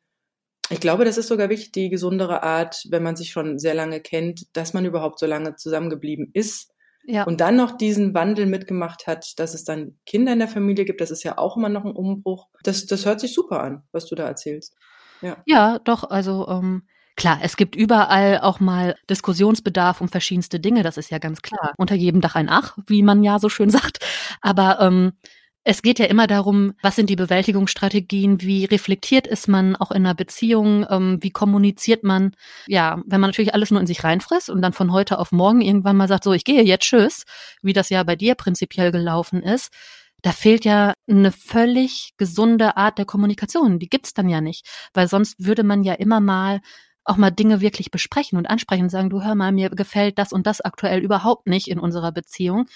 ich 0.71 0.81
glaube, 0.81 1.05
das 1.05 1.19
ist 1.19 1.29
sogar 1.29 1.49
wirklich 1.49 1.73
die 1.73 1.89
gesundere 1.89 2.43
Art, 2.43 2.85
wenn 2.91 3.03
man 3.03 3.17
sich 3.17 3.31
schon 3.31 3.59
sehr 3.59 3.75
lange 3.75 4.01
kennt, 4.01 4.45
dass 4.57 4.75
man 4.75 4.85
überhaupt 4.85 5.19
so 5.19 5.27
lange 5.27 5.57
zusammengeblieben 5.57 6.31
ist. 6.33 6.73
Ja. 7.05 7.23
Und 7.23 7.41
dann 7.41 7.55
noch 7.55 7.77
diesen 7.77 8.15
Wandel 8.15 8.47
mitgemacht 8.47 9.07
hat, 9.07 9.39
dass 9.39 9.55
es 9.55 9.63
dann 9.63 9.97
Kinder 10.07 10.33
in 10.33 10.41
der 10.41 10.49
Familie 10.49 10.85
gibt, 10.85 11.01
das 11.01 11.13
ist 11.13 11.23
ja 11.23 11.39
auch 11.39 11.57
immer 11.57 11.69
noch 11.69 11.85
ein 11.85 11.93
Umbruch. 11.93 12.49
Das, 12.65 12.87
das 12.87 13.07
hört 13.07 13.21
sich 13.21 13.33
super 13.33 13.63
an, 13.63 13.85
was 13.93 14.07
du 14.07 14.17
da 14.17 14.27
erzählst. 14.27 14.75
Ja, 15.23 15.37
ja 15.47 15.79
doch, 15.79 16.03
also 16.03 16.49
ähm, 16.49 16.83
klar, 17.15 17.39
es 17.43 17.57
gibt 17.57 17.77
überall 17.77 18.41
auch 18.41 18.59
mal 18.59 18.97
Diskussionsbedarf 19.09 20.01
um 20.01 20.09
verschiedenste 20.09 20.59
Dinge, 20.59 20.83
das 20.83 20.97
ist 20.97 21.11
ja 21.11 21.19
ganz 21.19 21.43
klar. 21.43 21.75
Unter 21.79 21.95
jedem 21.95 22.21
Dach 22.21 22.35
ein 22.35 22.49
Ach, 22.49 22.77
wie 22.89 23.05
man 23.05 23.23
ja 23.23 23.39
so 23.39 23.49
schön 23.49 23.71
sagt. 23.71 24.05
Aber 24.41 24.81
ähm, 24.81 25.13
es 25.69 25.83
geht 25.83 25.99
ja 25.99 26.07
immer 26.07 26.29
darum, 26.29 26.75
was 26.81 26.95
sind 26.95 27.11
die 27.11 27.17
Bewältigungsstrategien, 27.17 28.41
wie 28.41 28.67
reflektiert 28.67 29.27
ist 29.27 29.49
man 29.49 29.75
auch 29.75 29.91
in 29.91 30.07
einer 30.07 30.15
Beziehung, 30.15 30.87
ähm, 30.89 31.19
wie 31.23 31.31
kommuniziert 31.31 32.05
man. 32.05 32.37
Ja, 32.69 33.03
wenn 33.05 33.21
man 33.21 33.31
natürlich 33.31 33.53
alles 33.53 33.73
nur 33.73 33.81
in 33.81 33.87
sich 33.89 34.05
reinfrisst 34.05 34.49
und 34.49 34.63
dann 34.63 34.73
von 34.73 34.93
heute 34.93 35.19
auf 35.19 35.33
morgen 35.33 35.61
irgendwann 35.61 35.97
mal 35.97 36.07
sagt, 36.07 36.23
so, 36.23 36.33
ich 36.33 36.45
gehe 36.45 36.63
jetzt, 36.63 36.85
tschüss, 36.85 37.25
wie 37.63 37.73
das 37.73 37.91
ja 37.91 38.05
bei 38.05 38.15
dir 38.15 38.37
prinzipiell 38.37 38.93
gelaufen 38.93 39.43
ist, 39.43 39.73
da 40.23 40.31
fehlt 40.31 40.65
ja 40.65 40.95
eine 41.11 41.33
völlig 41.33 42.13
gesunde 42.17 42.77
Art 42.77 42.99
der 42.99 43.05
Kommunikation. 43.05 43.81
Die 43.81 43.89
gibt's 43.89 44.15
dann 44.15 44.29
ja 44.29 44.41
nicht, 44.41 44.69
weil 44.95 45.09
sonst 45.09 45.45
würde 45.45 45.65
man 45.65 45.83
ja 45.83 45.95
immer 45.95 46.21
mal 46.21 46.61
auch 47.03 47.17
mal 47.17 47.31
Dinge 47.31 47.61
wirklich 47.61 47.91
besprechen 47.91 48.39
und 48.39 48.47
ansprechen 48.47 48.85
und 48.85 48.91
sagen, 48.91 49.11
du 49.11 49.23
hör 49.25 49.35
mal, 49.35 49.51
mir 49.51 49.71
gefällt 49.71 50.17
das 50.19 50.33
und 50.33 50.47
das 50.47 50.61
aktuell 50.61 51.01
überhaupt 51.01 51.49
nicht 51.49 51.67
in 51.67 51.81
unserer 51.81 52.13
Beziehung 52.13 52.67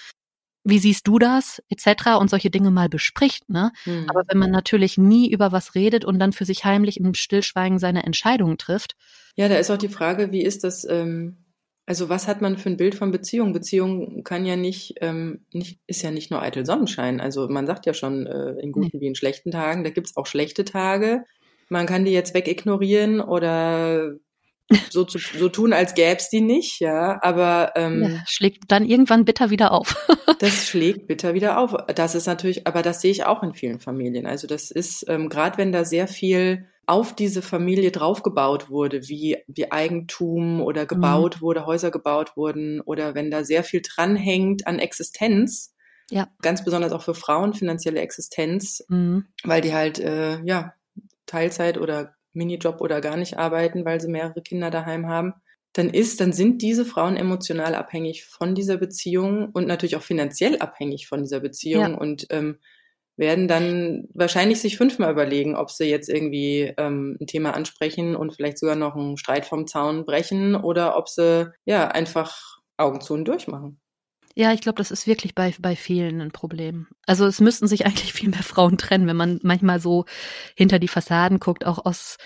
wie 0.64 0.78
siehst 0.78 1.06
du 1.06 1.18
das, 1.18 1.62
etc. 1.68 2.18
und 2.18 2.28
solche 2.28 2.50
Dinge 2.50 2.70
mal 2.70 2.88
bespricht. 2.88 3.48
Ne? 3.48 3.72
Mhm. 3.86 4.06
Aber 4.08 4.24
wenn 4.28 4.38
man 4.38 4.50
natürlich 4.50 4.98
nie 4.98 5.30
über 5.30 5.52
was 5.52 5.74
redet 5.74 6.04
und 6.04 6.18
dann 6.18 6.32
für 6.32 6.44
sich 6.44 6.64
heimlich 6.64 6.98
im 7.00 7.14
Stillschweigen 7.14 7.78
seine 7.78 8.04
Entscheidungen 8.04 8.58
trifft. 8.58 8.96
Ja, 9.36 9.48
da 9.48 9.56
ist 9.56 9.70
auch 9.70 9.78
die 9.78 9.88
Frage, 9.88 10.32
wie 10.32 10.42
ist 10.42 10.64
das, 10.64 10.84
ähm, 10.84 11.44
also 11.86 12.08
was 12.08 12.28
hat 12.28 12.42
man 12.42 12.58
für 12.58 12.68
ein 12.68 12.76
Bild 12.76 12.94
von 12.94 13.10
Beziehung? 13.10 13.52
Beziehung 13.52 14.22
kann 14.22 14.44
ja 14.44 14.56
nicht, 14.56 14.94
ähm, 15.00 15.46
nicht 15.52 15.80
ist 15.86 16.02
ja 16.02 16.10
nicht 16.10 16.30
nur 16.30 16.42
eitel 16.42 16.66
Sonnenschein. 16.66 17.20
Also 17.20 17.48
man 17.48 17.66
sagt 17.66 17.86
ja 17.86 17.94
schon 17.94 18.26
äh, 18.26 18.52
in 18.60 18.72
guten 18.72 18.90
nee. 18.94 19.00
wie 19.00 19.06
in 19.06 19.14
schlechten 19.14 19.50
Tagen, 19.50 19.82
da 19.82 19.90
gibt's 19.90 20.16
auch 20.16 20.26
schlechte 20.26 20.64
Tage. 20.64 21.24
Man 21.68 21.86
kann 21.86 22.04
die 22.04 22.12
jetzt 22.12 22.34
wegignorieren 22.34 23.20
oder 23.20 24.14
so, 24.90 25.04
zu, 25.04 25.18
so 25.18 25.48
tun, 25.48 25.72
als 25.72 25.94
gäb's 25.94 26.30
die 26.30 26.40
nicht, 26.40 26.80
ja, 26.80 27.18
aber 27.22 27.72
ähm, 27.76 28.02
ja, 28.02 28.24
schlägt 28.26 28.64
dann 28.68 28.84
irgendwann 28.84 29.24
bitter 29.24 29.50
wieder 29.50 29.72
auf. 29.72 29.96
das 30.38 30.68
schlägt 30.68 31.06
bitter 31.06 31.34
wieder 31.34 31.58
auf. 31.58 31.74
Das 31.94 32.14
ist 32.14 32.26
natürlich, 32.26 32.66
aber 32.66 32.82
das 32.82 33.00
sehe 33.00 33.10
ich 33.10 33.24
auch 33.24 33.42
in 33.42 33.54
vielen 33.54 33.80
Familien. 33.80 34.26
Also 34.26 34.46
das 34.46 34.70
ist, 34.70 35.04
ähm, 35.08 35.28
gerade 35.28 35.58
wenn 35.58 35.72
da 35.72 35.84
sehr 35.84 36.08
viel 36.08 36.66
auf 36.86 37.14
diese 37.14 37.42
Familie 37.42 37.92
draufgebaut 37.92 38.68
wurde, 38.68 39.08
wie, 39.08 39.38
wie 39.46 39.70
Eigentum 39.70 40.60
oder 40.60 40.86
gebaut 40.86 41.36
mhm. 41.36 41.40
wurde, 41.40 41.66
Häuser 41.66 41.90
gebaut 41.90 42.36
wurden 42.36 42.80
oder 42.80 43.14
wenn 43.14 43.30
da 43.30 43.44
sehr 43.44 43.62
viel 43.62 43.80
dranhängt 43.80 44.66
an 44.66 44.78
Existenz, 44.80 45.74
ja. 46.10 46.26
ganz 46.42 46.64
besonders 46.64 46.92
auch 46.92 47.02
für 47.02 47.14
Frauen 47.14 47.54
finanzielle 47.54 48.00
Existenz, 48.00 48.84
mhm. 48.88 49.26
weil 49.44 49.60
die 49.60 49.72
halt 49.72 50.00
äh, 50.00 50.40
ja 50.44 50.74
Teilzeit 51.26 51.78
oder 51.78 52.14
Minijob 52.32 52.80
oder 52.80 53.00
gar 53.00 53.16
nicht 53.16 53.38
arbeiten, 53.38 53.84
weil 53.84 54.00
sie 54.00 54.08
mehrere 54.08 54.42
Kinder 54.42 54.70
daheim 54.70 55.08
haben, 55.08 55.34
dann 55.72 55.90
ist, 55.90 56.20
dann 56.20 56.32
sind 56.32 56.62
diese 56.62 56.84
Frauen 56.84 57.16
emotional 57.16 57.74
abhängig 57.74 58.24
von 58.24 58.54
dieser 58.54 58.76
Beziehung 58.76 59.50
und 59.52 59.66
natürlich 59.66 59.96
auch 59.96 60.02
finanziell 60.02 60.58
abhängig 60.58 61.06
von 61.06 61.22
dieser 61.22 61.40
Beziehung 61.40 61.92
ja. 61.92 61.96
und 61.96 62.26
ähm, 62.30 62.58
werden 63.16 63.48
dann 63.48 64.08
wahrscheinlich 64.14 64.60
sich 64.60 64.76
fünfmal 64.76 65.12
überlegen, 65.12 65.54
ob 65.54 65.70
sie 65.70 65.84
jetzt 65.84 66.08
irgendwie 66.08 66.72
ähm, 66.76 67.18
ein 67.20 67.26
Thema 67.26 67.54
ansprechen 67.54 68.16
und 68.16 68.34
vielleicht 68.34 68.58
sogar 68.58 68.76
noch 68.76 68.96
einen 68.96 69.18
Streit 69.18 69.44
vom 69.44 69.66
Zaun 69.66 70.04
brechen 70.04 70.56
oder 70.56 70.96
ob 70.96 71.08
sie 71.08 71.52
ja 71.66 71.88
einfach 71.88 72.58
Augen 72.78 73.00
zu 73.00 73.14
und 73.14 73.26
durchmachen. 73.26 73.78
Ja, 74.34 74.52
ich 74.52 74.60
glaube, 74.60 74.76
das 74.76 74.90
ist 74.90 75.06
wirklich 75.06 75.34
bei, 75.34 75.54
bei 75.60 75.76
vielen 75.76 76.20
ein 76.20 76.30
Problem. 76.30 76.86
Also 77.06 77.26
es 77.26 77.40
müssten 77.40 77.66
sich 77.66 77.84
eigentlich 77.86 78.12
viel 78.12 78.30
mehr 78.30 78.42
Frauen 78.42 78.78
trennen, 78.78 79.06
wenn 79.06 79.16
man 79.16 79.40
manchmal 79.42 79.80
so 79.80 80.04
hinter 80.56 80.78
die 80.78 80.88
Fassaden 80.88 81.40
guckt, 81.40 81.66
auch 81.66 81.84
aus 81.84 82.16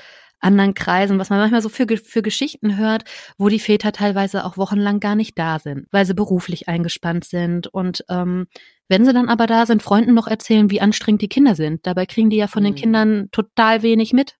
anderen 0.41 0.75
Kreisen, 0.75 1.19
was 1.19 1.31
man 1.31 1.39
manchmal 1.39 1.63
so 1.63 1.71
für, 1.71 1.87
für 1.97 2.23
Geschichten 2.23 2.77
hört, 2.77 3.05
wo 3.39 3.49
die 3.49 3.59
Väter 3.59 3.93
teilweise 3.93 4.45
auch 4.45 4.59
wochenlang 4.59 5.01
gar 5.01 5.15
nicht 5.15 5.39
da 5.39 5.59
sind, 5.59 5.87
weil 5.91 6.05
sie 6.05 6.15
beruflich 6.15 6.69
eingespannt 6.69 7.25
sind. 7.25 7.67
Und 7.69 8.05
ähm, 8.11 8.47
wenn 8.89 9.07
sie 9.07 9.15
dann 9.15 9.31
aber 9.31 9.47
da 9.47 9.65
sind, 9.65 9.83
Freunden 9.83 10.13
noch 10.13 10.27
erzählen, 10.27 10.71
wie 10.71 10.83
anstrengend 10.83 11.23
die 11.23 11.29
Kinder 11.29 11.55
sind. 11.55 11.87
Dabei 11.87 12.05
kriegen 12.05 12.29
die 12.29 12.37
ja 12.37 12.47
von 12.47 12.63
mhm. 12.63 12.67
den 12.67 12.75
Kindern 12.75 13.29
total 13.33 13.83
wenig 13.83 14.13
mit. 14.13 14.37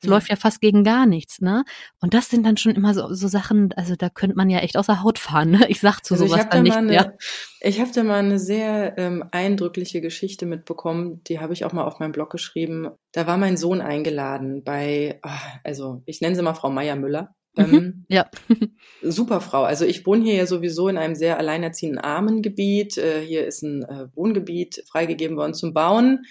Es 0.00 0.06
ja. 0.06 0.14
läuft 0.14 0.30
ja 0.30 0.36
fast 0.36 0.60
gegen 0.60 0.84
gar 0.84 1.06
nichts, 1.06 1.40
ne? 1.40 1.64
Und 2.00 2.14
das 2.14 2.28
sind 2.28 2.46
dann 2.46 2.56
schon 2.56 2.72
immer 2.72 2.94
so, 2.94 3.12
so 3.12 3.28
Sachen, 3.28 3.72
also 3.72 3.96
da 3.96 4.08
könnte 4.08 4.36
man 4.36 4.48
ja 4.48 4.60
echt 4.60 4.76
außer 4.76 5.02
Haut 5.02 5.18
fahren, 5.18 5.50
ne? 5.50 5.66
Ich 5.68 5.80
sag 5.80 6.00
zu 6.04 6.14
also 6.14 6.26
sowas 6.26 6.46
dann 6.50 6.62
nicht 6.62 6.76
eine, 6.76 6.88
mehr. 6.88 7.16
Ich 7.60 7.80
habe 7.80 7.90
da 7.92 8.04
mal 8.04 8.20
eine 8.20 8.38
sehr 8.38 8.96
ähm, 8.96 9.24
eindrückliche 9.32 10.00
Geschichte 10.00 10.46
mitbekommen, 10.46 11.22
die 11.24 11.40
habe 11.40 11.52
ich 11.52 11.64
auch 11.64 11.72
mal 11.72 11.84
auf 11.84 11.98
meinem 11.98 12.12
Blog 12.12 12.30
geschrieben. 12.30 12.90
Da 13.12 13.26
war 13.26 13.38
mein 13.38 13.56
Sohn 13.56 13.80
eingeladen 13.80 14.62
bei, 14.62 15.18
ach, 15.22 15.44
also 15.64 16.02
ich 16.06 16.20
nenne 16.20 16.36
sie 16.36 16.42
mal 16.42 16.54
Frau 16.54 16.70
Meier 16.70 16.96
Müller. 16.96 17.34
Mhm. 17.56 17.74
Ähm, 17.74 18.04
ja. 18.08 18.30
super 19.02 19.40
Frau. 19.40 19.64
Also 19.64 19.84
ich 19.84 20.06
wohne 20.06 20.24
hier 20.24 20.34
ja 20.34 20.46
sowieso 20.46 20.88
in 20.88 20.96
einem 20.96 21.16
sehr 21.16 21.38
alleinerziehenden 21.38 21.98
armen 21.98 22.42
Gebiet. 22.42 22.96
Äh, 22.98 23.22
hier 23.22 23.46
ist 23.46 23.62
ein 23.62 23.82
äh, 23.82 24.06
Wohngebiet 24.14 24.84
freigegeben 24.88 25.36
worden 25.36 25.54
zum 25.54 25.74
Bauen. 25.74 26.24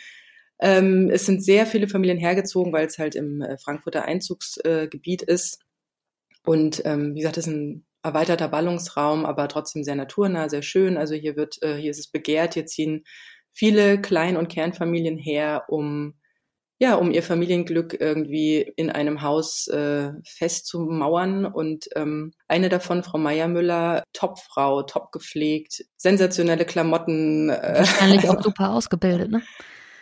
Ähm, 0.59 1.09
es 1.11 1.25
sind 1.25 1.43
sehr 1.43 1.65
viele 1.65 1.87
Familien 1.87 2.17
hergezogen, 2.17 2.73
weil 2.73 2.87
es 2.87 2.97
halt 2.97 3.15
im 3.15 3.41
äh, 3.41 3.57
Frankfurter 3.57 4.05
Einzugsgebiet 4.05 5.23
äh, 5.23 5.33
ist. 5.33 5.59
Und 6.45 6.81
ähm, 6.85 7.13
wie 7.13 7.19
gesagt, 7.19 7.37
es 7.37 7.47
ist 7.47 7.53
ein 7.53 7.85
erweiterter 8.03 8.47
Ballungsraum, 8.47 9.25
aber 9.25 9.47
trotzdem 9.47 9.83
sehr 9.83 9.95
naturnah, 9.95 10.49
sehr 10.49 10.61
schön. 10.61 10.97
Also 10.97 11.13
hier 11.15 11.35
wird, 11.35 11.61
äh, 11.61 11.75
hier 11.75 11.91
ist 11.91 11.99
es 11.99 12.09
begehrt, 12.09 12.53
hier 12.53 12.65
ziehen 12.65 13.03
viele 13.53 14.01
Klein- 14.01 14.37
und 14.37 14.47
Kernfamilien 14.47 15.17
her, 15.17 15.65
um 15.67 16.15
ja, 16.79 16.93
um 16.93 17.09
ihr 17.11 17.23
Familienglück 17.23 17.99
irgendwie 17.99 18.61
in 18.75 18.91
einem 18.91 19.23
Haus 19.23 19.67
äh, 19.67 20.11
festzumauern. 20.25 21.45
Und 21.45 21.89
ähm, 21.95 22.33
eine 22.47 22.69
davon, 22.69 23.03
Frau 23.03 23.17
Meiermüller, 23.17 24.03
Topfrau, 24.13 24.83
top 24.83 25.11
gepflegt, 25.11 25.85
sensationelle 25.97 26.65
Klamotten. 26.65 27.49
Äh, 27.49 27.79
Wahrscheinlich 27.79 28.29
auch 28.29 28.41
super 28.43 28.73
ausgebildet, 28.73 29.31
ne? 29.31 29.41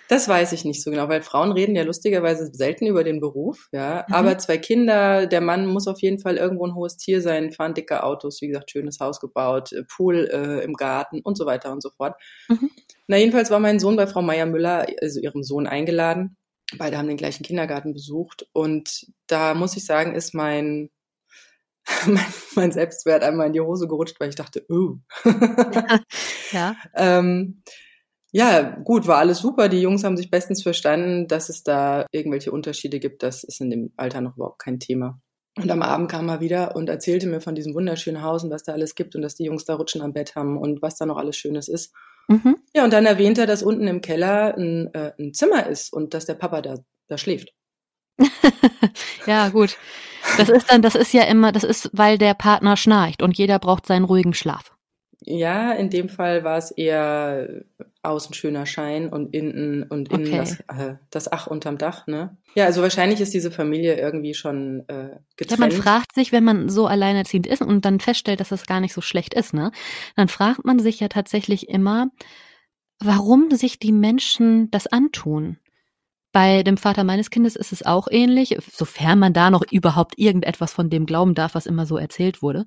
Das 0.07 0.27
weiß 0.27 0.51
ich 0.51 0.65
nicht 0.65 0.83
so 0.83 0.91
genau, 0.91 1.09
weil 1.09 1.23
Frauen 1.23 1.51
reden 1.51 1.75
ja 1.75 1.83
lustigerweise 1.83 2.49
selten 2.53 2.85
über 2.85 3.03
den 3.03 3.19
Beruf, 3.19 3.69
ja. 3.71 4.05
Mhm. 4.07 4.13
Aber 4.13 4.37
zwei 4.37 4.57
Kinder, 4.57 5.25
der 5.25 5.41
Mann 5.41 5.65
muss 5.65 5.87
auf 5.87 6.01
jeden 6.01 6.19
Fall 6.19 6.37
irgendwo 6.37 6.67
ein 6.67 6.75
hohes 6.75 6.97
Tier 6.97 7.21
sein, 7.21 7.51
fahren 7.51 7.73
dicke 7.73 8.03
Autos, 8.03 8.41
wie 8.41 8.47
gesagt, 8.47 8.71
schönes 8.71 8.99
Haus 8.99 9.19
gebaut, 9.19 9.73
äh, 9.73 9.83
Pool 9.83 10.29
äh, 10.31 10.63
im 10.63 10.73
Garten 10.73 11.21
und 11.21 11.37
so 11.37 11.45
weiter 11.45 11.71
und 11.71 11.81
so 11.81 11.89
fort. 11.89 12.15
Mhm. 12.47 12.69
Na, 13.07 13.17
jedenfalls 13.17 13.49
war 13.49 13.59
mein 13.59 13.79
Sohn 13.79 13.95
bei 13.95 14.07
Frau 14.07 14.21
Meier 14.21 14.45
Müller, 14.45 14.85
also 15.01 15.19
ihrem 15.19 15.43
Sohn, 15.43 15.67
eingeladen. 15.67 16.37
Beide 16.77 16.97
haben 16.97 17.07
den 17.07 17.17
gleichen 17.17 17.43
Kindergarten 17.43 17.93
besucht. 17.93 18.47
Und 18.53 19.07
da 19.27 19.53
muss 19.53 19.77
ich 19.77 19.85
sagen, 19.85 20.15
ist 20.15 20.33
mein, 20.33 20.89
mein, 22.05 22.33
mein 22.55 22.71
Selbstwert 22.71 23.23
einmal 23.23 23.47
in 23.47 23.53
die 23.53 23.61
Hose 23.61 23.87
gerutscht, 23.87 24.19
weil 24.19 24.29
ich 24.29 24.35
dachte, 24.35 24.65
oh. 24.69 24.97
ja. 26.51 26.75
ähm, 26.95 27.63
ja, 28.35 28.63
gut, 28.63 29.07
war 29.07 29.19
alles 29.19 29.39
super. 29.39 29.69
Die 29.69 29.79
Jungs 29.79 30.03
haben 30.03 30.17
sich 30.17 30.29
bestens 30.29 30.61
verstanden. 30.61 31.29
Dass 31.29 31.47
es 31.47 31.63
da 31.63 32.05
irgendwelche 32.11 32.51
Unterschiede 32.51 32.99
gibt, 32.99 33.23
das 33.23 33.45
ist 33.45 33.61
in 33.61 33.69
dem 33.69 33.93
Alter 33.95 34.19
noch 34.19 34.35
überhaupt 34.35 34.59
kein 34.59 34.77
Thema. 34.77 35.21
Und 35.57 35.71
am 35.71 35.81
Abend 35.81 36.11
kam 36.11 36.27
er 36.27 36.41
wieder 36.41 36.75
und 36.75 36.89
erzählte 36.89 37.27
mir 37.27 37.39
von 37.39 37.55
diesem 37.55 37.73
wunderschönen 37.73 38.21
Haus 38.21 38.43
und 38.43 38.49
was 38.49 38.63
da 38.63 38.73
alles 38.73 38.95
gibt 38.95 39.15
und 39.15 39.21
dass 39.21 39.35
die 39.35 39.45
Jungs 39.45 39.63
da 39.63 39.75
Rutschen 39.75 40.01
am 40.01 40.11
Bett 40.11 40.35
haben 40.35 40.57
und 40.57 40.81
was 40.81 40.97
da 40.97 41.05
noch 41.05 41.15
alles 41.15 41.37
Schönes 41.37 41.69
ist. 41.69 41.93
Mhm. 42.27 42.57
Ja, 42.75 42.83
und 42.83 42.91
dann 42.91 43.05
erwähnt 43.05 43.37
er, 43.37 43.47
dass 43.47 43.63
unten 43.63 43.87
im 43.87 44.01
Keller 44.01 44.53
ein, 44.57 44.93
äh, 44.93 45.13
ein 45.17 45.33
Zimmer 45.33 45.67
ist 45.67 45.93
und 45.93 46.13
dass 46.13 46.25
der 46.25 46.33
Papa 46.33 46.61
da, 46.61 46.75
da 47.07 47.17
schläft. 47.17 47.53
ja, 49.27 49.47
gut. 49.47 49.77
Das 50.37 50.49
ist 50.49 50.69
dann, 50.69 50.81
das 50.81 50.95
ist 50.95 51.13
ja 51.13 51.23
immer, 51.23 51.53
das 51.53 51.63
ist, 51.63 51.89
weil 51.93 52.17
der 52.17 52.33
Partner 52.33 52.75
schnarcht 52.75 53.21
und 53.21 53.37
jeder 53.37 53.59
braucht 53.59 53.85
seinen 53.85 54.03
ruhigen 54.03 54.33
Schlaf. 54.33 54.75
Ja, 55.21 55.71
in 55.71 55.89
dem 55.89 56.09
Fall 56.09 56.43
war 56.43 56.57
es 56.57 56.71
eher 56.71 57.63
außen 58.05 58.33
schöner 58.33 58.65
Schein 58.65 59.09
und 59.09 59.33
innen 59.33 59.83
und 59.83 60.11
innen 60.11 60.27
okay. 60.27 60.37
das, 60.37 60.59
äh, 60.61 60.95
das 61.09 61.31
Ach 61.31 61.47
unterm 61.47 61.77
Dach, 61.77 62.07
ne? 62.07 62.37
Ja, 62.53 62.65
also 62.65 62.81
wahrscheinlich 62.81 63.19
ist 63.19 63.33
diese 63.33 63.51
Familie 63.51 63.99
irgendwie 63.99 64.33
schon 64.33 64.85
äh, 64.87 65.17
getrennt. 65.35 65.51
Ja, 65.51 65.57
man 65.57 65.71
fragt 65.71 66.15
sich, 66.15 66.31
wenn 66.31 66.43
man 66.43 66.69
so 66.69 66.87
alleinerziehend 66.87 67.47
ist 67.47 67.61
und 67.61 67.85
dann 67.85 67.99
feststellt, 67.99 68.39
dass 68.39 68.49
das 68.49 68.65
gar 68.65 68.79
nicht 68.79 68.93
so 68.93 69.01
schlecht 69.01 69.33
ist, 69.33 69.53
ne? 69.53 69.71
Dann 70.15 70.27
fragt 70.27 70.65
man 70.65 70.79
sich 70.79 70.99
ja 70.99 71.07
tatsächlich 71.07 71.67
immer, 71.69 72.07
warum 72.99 73.51
sich 73.51 73.79
die 73.79 73.91
Menschen 73.91 74.71
das 74.71 74.87
antun. 74.87 75.57
Bei 76.31 76.63
dem 76.63 76.75
Vater 76.75 77.05
meines 77.05 77.29
Kindes 77.29 77.55
ist 77.55 77.71
es 77.71 77.85
auch 77.85 78.09
ähnlich, 78.11 78.57
sofern 78.69 79.19
man 79.19 79.31
da 79.31 79.49
noch 79.49 79.63
überhaupt 79.71 80.17
irgendetwas 80.17 80.73
von 80.73 80.89
dem 80.89 81.05
glauben 81.05 81.33
darf, 81.33 81.55
was 81.55 81.65
immer 81.65 81.85
so 81.85 81.95
erzählt 81.95 82.41
wurde. 82.41 82.65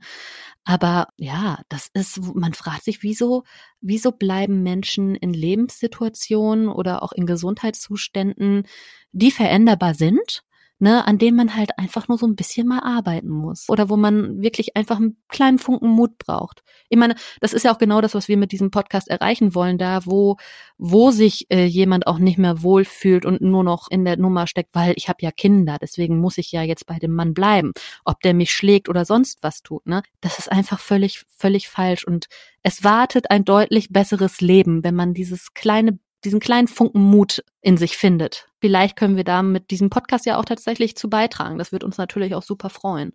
Aber 0.69 1.09
ja, 1.17 1.63
das 1.71 1.89
ist, 1.95 2.21
man 2.35 2.53
fragt 2.53 2.85
sich, 2.85 3.03
wieso, 3.03 3.45
wieso 3.81 4.13
bleiben 4.13 4.63
Menschen 4.63 5.15
in 5.15 5.33
Lebenssituationen 5.33 6.69
oder 6.69 7.03
auch 7.03 7.13
in 7.13 7.25
Gesundheitszuständen, 7.25 8.67
die 9.13 9.31
veränderbar 9.31 9.95
sind, 9.95 10.43
ne, 10.79 11.07
an 11.07 11.19
dem 11.19 11.37
man 11.37 11.57
halt 11.57 11.79
einfach 11.79 12.09
nur 12.09 12.19
so 12.19 12.27
ein 12.27 12.37
bisschen 12.37 12.67
mal 12.67 12.81
arbeiten 12.81 13.29
muss 13.29 13.69
oder 13.69 13.89
wo 13.89 13.97
man 13.97 14.41
wirklich 14.41 14.77
einfach 14.77 14.97
einen 14.97 15.17
kleinen 15.29 15.59
Funken 15.59 15.89
Mut 15.89 16.19
braucht. 16.19 16.63
Ich 16.89 16.99
meine, 16.99 17.15
das 17.41 17.53
ist 17.53 17.65
ja 17.65 17.75
auch 17.75 17.79
genau 17.79 18.01
das, 18.01 18.15
was 18.15 18.29
wir 18.29 18.37
mit 18.37 18.53
diesem 18.53 18.71
Podcast 18.71 19.09
erreichen 19.09 19.55
wollen, 19.55 19.79
da 19.79 20.05
wo 20.05 20.37
wo 20.79 21.11
sich 21.11 21.47
äh, 21.51 21.65
jemand 21.65 22.07
auch 22.07 22.19
nicht 22.19 22.39
mehr 22.39 22.63
wohlfühlt 22.63 23.27
und 23.27 23.41
nur 23.41 23.65
noch 23.65 23.89
in 23.91 24.05
der 24.05 24.17
Nummer 24.17 24.47
steckt, 24.47 24.75
weil 24.75 24.95
ich 24.97 25.09
habe 25.09 25.19
ja 25.23 25.33
Kinder, 25.33 25.79
deswegen 25.81 26.21
muss 26.21 26.39
ich 26.39 26.53
ja 26.53 26.63
jetzt 26.63 26.87
bei 26.87 26.99
dem 26.99 27.15
Mann 27.15 27.35
bleiben, 27.35 27.73
ob 28.05 28.21
der 28.21 28.35
mich 28.35 28.53
schlägt 28.53 28.89
oder 28.89 29.05
sonst 29.05 29.43
was 29.43 29.63
tut, 29.63 29.87
ne? 29.87 30.03
Das 30.21 30.39
ist 30.39 30.51
einfach 30.51 30.79
völlig 30.81 31.25
völlig 31.37 31.69
falsch 31.69 32.07
und 32.07 32.27
es 32.63 32.85
wartet 32.85 33.31
ein 33.31 33.45
deutlich 33.45 33.89
besseres 33.91 34.41
Leben, 34.41 34.85
wenn 34.85 34.95
man 34.95 35.15
dieses 35.15 35.55
kleine 35.55 35.99
diesen 36.25 36.41
kleinen 36.41 36.69
Funken 36.69 37.03
Mut 37.03 37.45
in 37.61 37.77
sich 37.77 37.97
findet. 37.97 38.48
Vielleicht 38.61 38.97
können 38.97 39.17
wir 39.17 39.25
da 39.25 39.43
mit 39.43 39.71
diesem 39.71 39.91
Podcast 39.91 40.27
ja 40.27 40.39
auch 40.39 40.45
tatsächlich 40.45 40.97
zu 40.97 41.09
beitragen. 41.09 41.59
Das 41.59 41.73
wird 41.73 41.85
uns 41.85 41.99
natürlich 41.99 42.35
auch 42.35 42.43
super 42.43 42.71
freuen. 42.71 43.13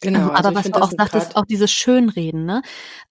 Genau. 0.00 0.28
Also, 0.28 0.48
aber 0.48 0.48
also 0.48 0.54
was 0.54 0.70
du 0.70 0.82
auch 0.82 0.90
sagtest, 0.90 1.36
auch 1.36 1.46
dieses 1.46 1.72
Schönreden, 1.72 2.44
ne? 2.44 2.62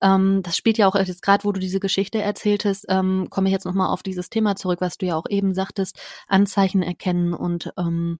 Ähm, 0.01 0.41
das 0.43 0.55
spielt 0.55 0.77
ja 0.77 0.88
auch 0.88 0.95
jetzt 0.95 1.23
gerade, 1.23 1.43
wo 1.43 1.51
du 1.51 1.59
diese 1.59 1.79
Geschichte 1.79 2.21
erzähltest, 2.21 2.86
ähm, 2.89 3.27
komme 3.29 3.49
ich 3.49 3.53
jetzt 3.53 3.65
nochmal 3.65 3.89
auf 3.89 4.03
dieses 4.03 4.29
Thema 4.29 4.55
zurück, 4.55 4.79
was 4.81 4.97
du 4.97 5.07
ja 5.07 5.15
auch 5.15 5.25
eben 5.29 5.55
sagtest, 5.55 5.99
Anzeichen 6.27 6.83
erkennen 6.83 7.33
und 7.33 7.73
ähm, 7.77 8.19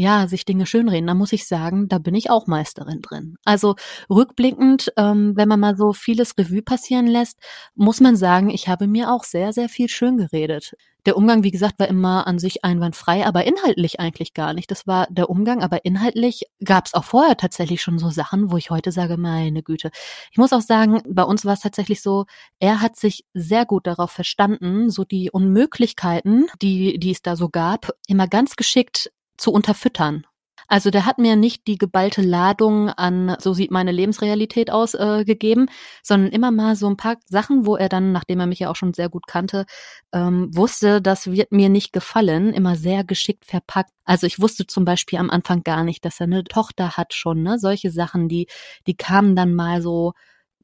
ja, 0.00 0.28
sich 0.28 0.44
Dinge 0.44 0.64
schönreden, 0.64 1.08
da 1.08 1.14
muss 1.14 1.32
ich 1.32 1.48
sagen, 1.48 1.88
da 1.88 1.98
bin 1.98 2.14
ich 2.14 2.30
auch 2.30 2.46
Meisterin 2.46 3.02
drin. 3.02 3.36
Also 3.44 3.74
rückblickend, 4.08 4.92
ähm, 4.96 5.32
wenn 5.34 5.48
man 5.48 5.58
mal 5.58 5.76
so 5.76 5.92
vieles 5.92 6.38
Revue 6.38 6.62
passieren 6.62 7.08
lässt, 7.08 7.36
muss 7.74 8.00
man 8.00 8.14
sagen, 8.14 8.48
ich 8.48 8.68
habe 8.68 8.86
mir 8.86 9.10
auch 9.10 9.24
sehr, 9.24 9.52
sehr 9.52 9.68
viel 9.68 9.88
schön 9.88 10.16
geredet. 10.16 10.74
Der 11.04 11.16
Umgang, 11.16 11.42
wie 11.42 11.50
gesagt, 11.50 11.80
war 11.80 11.88
immer 11.88 12.28
an 12.28 12.38
sich 12.38 12.64
einwandfrei, 12.64 13.26
aber 13.26 13.44
inhaltlich 13.44 13.98
eigentlich 13.98 14.34
gar 14.34 14.52
nicht. 14.52 14.70
Das 14.70 14.86
war 14.86 15.08
der 15.10 15.30
Umgang, 15.30 15.64
aber 15.64 15.84
inhaltlich 15.84 16.44
gab 16.62 16.86
es 16.86 16.94
auch 16.94 17.04
vorher 17.04 17.36
tatsächlich 17.36 17.82
schon 17.82 17.98
so 17.98 18.10
Sachen, 18.10 18.52
wo 18.52 18.56
ich 18.56 18.70
heute 18.70 18.92
sage, 18.92 19.16
meine 19.16 19.64
Güte. 19.64 19.90
Ich 20.30 20.38
muss 20.38 20.52
auch 20.52 20.60
sagen, 20.60 21.02
bei 21.08 21.24
uns 21.24 21.44
war 21.44 21.54
es 21.54 21.60
tatsächlich 21.60 22.02
so, 22.02 22.26
er 22.60 22.80
hat 22.80 22.96
sich 22.96 23.24
sehr 23.34 23.64
gut 23.66 23.88
darauf 23.88 24.12
verstanden, 24.12 24.90
so 24.90 25.04
die 25.04 25.30
Unmöglichkeiten, 25.32 26.46
die, 26.62 27.00
die 27.00 27.10
es 27.10 27.22
da 27.22 27.34
so 27.34 27.48
gab, 27.48 27.90
immer 28.06 28.28
ganz 28.28 28.54
geschickt 28.54 29.10
zu 29.38 29.52
unterfüttern. 29.52 30.26
Also 30.70 30.90
der 30.90 31.06
hat 31.06 31.18
mir 31.18 31.34
nicht 31.34 31.66
die 31.66 31.78
geballte 31.78 32.20
Ladung 32.20 32.90
an, 32.90 33.36
so 33.40 33.54
sieht 33.54 33.70
meine 33.70 33.90
Lebensrealität 33.90 34.70
aus, 34.70 34.92
äh, 34.92 35.24
gegeben, 35.24 35.66
sondern 36.02 36.30
immer 36.30 36.50
mal 36.50 36.76
so 36.76 36.86
ein 36.88 36.98
paar 36.98 37.16
Sachen, 37.26 37.64
wo 37.64 37.76
er 37.76 37.88
dann, 37.88 38.12
nachdem 38.12 38.40
er 38.40 38.46
mich 38.46 38.58
ja 38.58 38.70
auch 38.70 38.76
schon 38.76 38.92
sehr 38.92 39.08
gut 39.08 39.26
kannte, 39.26 39.64
ähm, 40.12 40.54
wusste, 40.54 41.00
das 41.00 41.30
wird 41.32 41.52
mir 41.52 41.70
nicht 41.70 41.94
gefallen, 41.94 42.52
immer 42.52 42.76
sehr 42.76 43.02
geschickt 43.02 43.46
verpackt. 43.46 43.92
Also 44.04 44.26
ich 44.26 44.40
wusste 44.40 44.66
zum 44.66 44.84
Beispiel 44.84 45.18
am 45.18 45.30
Anfang 45.30 45.62
gar 45.62 45.84
nicht, 45.84 46.04
dass 46.04 46.20
er 46.20 46.24
eine 46.24 46.44
Tochter 46.44 46.98
hat 46.98 47.14
schon, 47.14 47.42
ne? 47.42 47.58
Solche 47.58 47.90
Sachen, 47.90 48.28
die, 48.28 48.46
die 48.86 48.96
kamen 48.96 49.36
dann 49.36 49.54
mal 49.54 49.80
so 49.80 50.12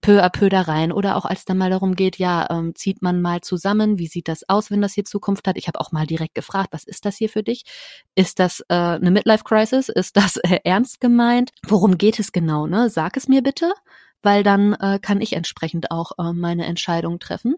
peu 0.05 0.23
à 0.23 0.29
peu 0.29 0.51
da 0.51 0.61
rein. 0.61 0.93
Oder 0.93 1.17
auch 1.17 1.25
als 1.25 1.47
dann 1.47 1.57
mal 1.57 1.71
darum 1.71 1.95
geht, 1.97 2.19
ja, 2.19 2.47
ähm, 2.51 2.75
zieht 2.75 3.01
man 3.01 3.23
mal 3.23 3.41
zusammen, 3.41 3.99
wie 3.99 4.07
sieht 4.07 4.29
das 4.29 4.47
aus, 4.49 4.71
wenn 4.71 4.83
das 4.83 4.93
hier 4.93 5.07
Zukunft 5.07 5.49
hat? 5.49 5.57
Ich 5.57 5.67
habe 5.67 5.81
auch 5.81 5.93
mal 5.93 6.07
direkt 6.07 6.35
gefragt, 6.35 6.69
was 6.73 6.85
ist 6.85 7.07
das 7.07 7.17
hier 7.17 7.31
für 7.31 7.43
dich? 7.43 7.65
Ist 8.15 8.39
das 8.39 8.61
äh, 8.69 8.75
eine 8.75 9.11
Midlife-Crisis? 9.11 9.89
Ist 9.89 10.19
das 10.19 10.37
äh, 10.37 10.61
ernst 10.65 11.01
gemeint? 11.01 11.53
Worum 11.67 11.97
geht 11.97 12.19
es 12.19 12.33
genau? 12.33 12.67
Ne? 12.67 12.91
Sag 12.91 13.17
es 13.17 13.29
mir 13.29 13.43
bitte, 13.43 13.73
weil 14.23 14.43
dann 14.43 14.75
äh, 14.75 14.99
kann 15.01 15.23
ich 15.23 15.33
entsprechend 15.33 15.91
auch 15.91 16.13
äh, 16.19 16.35
meine 16.35 16.67
Entscheidung 16.67 17.19
treffen. 17.19 17.57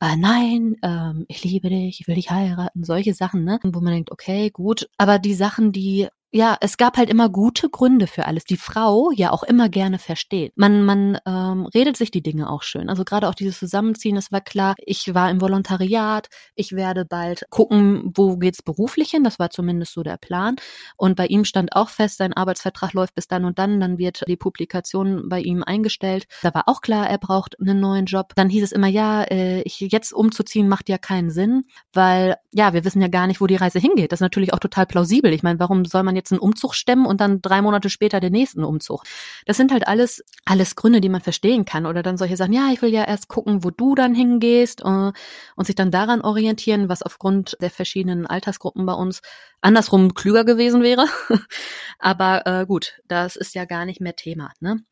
Äh, 0.00 0.16
nein, 0.16 0.76
ähm, 0.82 1.26
ich 1.28 1.44
liebe 1.44 1.68
dich, 1.68 2.00
ich 2.00 2.08
will 2.08 2.14
dich 2.14 2.30
heiraten, 2.30 2.82
solche 2.84 3.12
Sachen, 3.12 3.44
ne? 3.44 3.60
Wo 3.62 3.80
man 3.80 3.92
denkt, 3.92 4.10
okay, 4.10 4.48
gut. 4.50 4.88
Aber 4.96 5.18
die 5.18 5.34
Sachen, 5.34 5.70
die 5.70 6.08
ja, 6.34 6.56
es 6.60 6.76
gab 6.76 6.96
halt 6.96 7.10
immer 7.10 7.28
gute 7.28 7.70
Gründe 7.70 8.08
für 8.08 8.26
alles. 8.26 8.42
Die 8.42 8.56
Frau 8.56 9.12
ja 9.14 9.30
auch 9.30 9.44
immer 9.44 9.68
gerne 9.68 10.00
versteht. 10.00 10.52
Man, 10.56 10.84
man 10.84 11.16
ähm, 11.26 11.66
redet 11.66 11.96
sich 11.96 12.10
die 12.10 12.24
Dinge 12.24 12.50
auch 12.50 12.64
schön. 12.64 12.88
Also 12.88 13.04
gerade 13.04 13.28
auch 13.28 13.36
dieses 13.36 13.56
Zusammenziehen, 13.60 14.16
es 14.16 14.32
war 14.32 14.40
klar, 14.40 14.74
ich 14.78 15.14
war 15.14 15.30
im 15.30 15.40
Volontariat, 15.40 16.28
ich 16.56 16.72
werde 16.72 17.04
bald 17.04 17.44
gucken, 17.50 18.10
wo 18.16 18.36
geht's 18.36 18.62
beruflich 18.62 19.12
hin. 19.12 19.22
Das 19.22 19.38
war 19.38 19.50
zumindest 19.50 19.92
so 19.92 20.02
der 20.02 20.16
Plan. 20.16 20.56
Und 20.96 21.14
bei 21.14 21.28
ihm 21.28 21.44
stand 21.44 21.76
auch 21.76 21.88
fest, 21.88 22.18
sein 22.18 22.32
Arbeitsvertrag 22.32 22.94
läuft 22.94 23.14
bis 23.14 23.28
dann 23.28 23.44
und 23.44 23.60
dann, 23.60 23.78
dann 23.78 23.98
wird 23.98 24.24
die 24.26 24.36
Publikation 24.36 25.28
bei 25.28 25.40
ihm 25.40 25.62
eingestellt. 25.62 26.24
Da 26.42 26.52
war 26.52 26.64
auch 26.66 26.80
klar, 26.80 27.08
er 27.08 27.18
braucht 27.18 27.60
einen 27.60 27.78
neuen 27.78 28.06
Job. 28.06 28.32
Dann 28.34 28.48
hieß 28.48 28.64
es 28.64 28.72
immer, 28.72 28.88
ja, 28.88 29.22
äh, 29.22 29.62
ich 29.62 29.78
jetzt 29.78 30.12
umzuziehen 30.12 30.66
macht 30.66 30.88
ja 30.88 30.98
keinen 30.98 31.30
Sinn, 31.30 31.62
weil 31.92 32.34
ja, 32.50 32.72
wir 32.72 32.84
wissen 32.84 33.00
ja 33.00 33.08
gar 33.08 33.28
nicht, 33.28 33.40
wo 33.40 33.46
die 33.46 33.54
Reise 33.54 33.78
hingeht. 33.78 34.10
Das 34.10 34.16
ist 34.16 34.22
natürlich 34.22 34.52
auch 34.52 34.58
total 34.58 34.86
plausibel. 34.86 35.32
Ich 35.32 35.44
meine, 35.44 35.60
warum 35.60 35.84
soll 35.84 36.02
man 36.02 36.16
jetzt 36.16 36.23
jetzt 36.24 36.32
einen 36.32 36.40
Umzug 36.40 36.74
stemmen 36.74 37.06
und 37.06 37.20
dann 37.20 37.42
drei 37.42 37.62
Monate 37.62 37.90
später 37.90 38.20
den 38.20 38.32
nächsten 38.32 38.64
Umzug. 38.64 39.02
Das 39.46 39.56
sind 39.56 39.72
halt 39.72 39.86
alles, 39.86 40.24
alles 40.44 40.74
Gründe, 40.74 41.00
die 41.00 41.08
man 41.08 41.20
verstehen 41.20 41.64
kann. 41.64 41.86
Oder 41.86 42.02
dann 42.02 42.16
solche 42.16 42.36
Sachen, 42.36 42.52
ja, 42.52 42.70
ich 42.72 42.82
will 42.82 42.90
ja 42.90 43.04
erst 43.04 43.28
gucken, 43.28 43.62
wo 43.62 43.70
du 43.70 43.94
dann 43.94 44.14
hingehst 44.14 44.82
äh, 44.82 45.12
und 45.56 45.64
sich 45.66 45.74
dann 45.74 45.90
daran 45.90 46.22
orientieren, 46.22 46.88
was 46.88 47.02
aufgrund 47.02 47.56
der 47.60 47.70
verschiedenen 47.70 48.26
Altersgruppen 48.26 48.86
bei 48.86 48.94
uns 48.94 49.20
andersrum 49.60 50.14
klüger 50.14 50.44
gewesen 50.44 50.82
wäre. 50.82 51.06
Aber 51.98 52.46
äh, 52.46 52.66
gut, 52.66 53.00
das 53.06 53.36
ist 53.36 53.54
ja 53.54 53.64
gar 53.66 53.84
nicht 53.84 54.00
mehr 54.00 54.16
Thema. 54.16 54.52
Ne? 54.60 54.82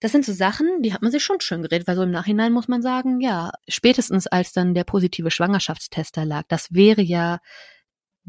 Das 0.00 0.12
sind 0.12 0.24
so 0.24 0.32
Sachen, 0.32 0.82
die 0.82 0.94
hat 0.94 1.02
man 1.02 1.10
sich 1.10 1.24
schon 1.24 1.40
schön 1.40 1.62
geredet, 1.62 1.88
weil 1.88 1.96
so 1.96 2.02
im 2.02 2.12
Nachhinein 2.12 2.52
muss 2.52 2.68
man 2.68 2.82
sagen, 2.82 3.20
ja, 3.20 3.50
spätestens 3.66 4.28
als 4.28 4.52
dann 4.52 4.74
der 4.74 4.84
positive 4.84 5.30
Schwangerschaftstester 5.30 6.24
lag, 6.24 6.44
das 6.48 6.72
wäre 6.72 7.02
ja 7.02 7.40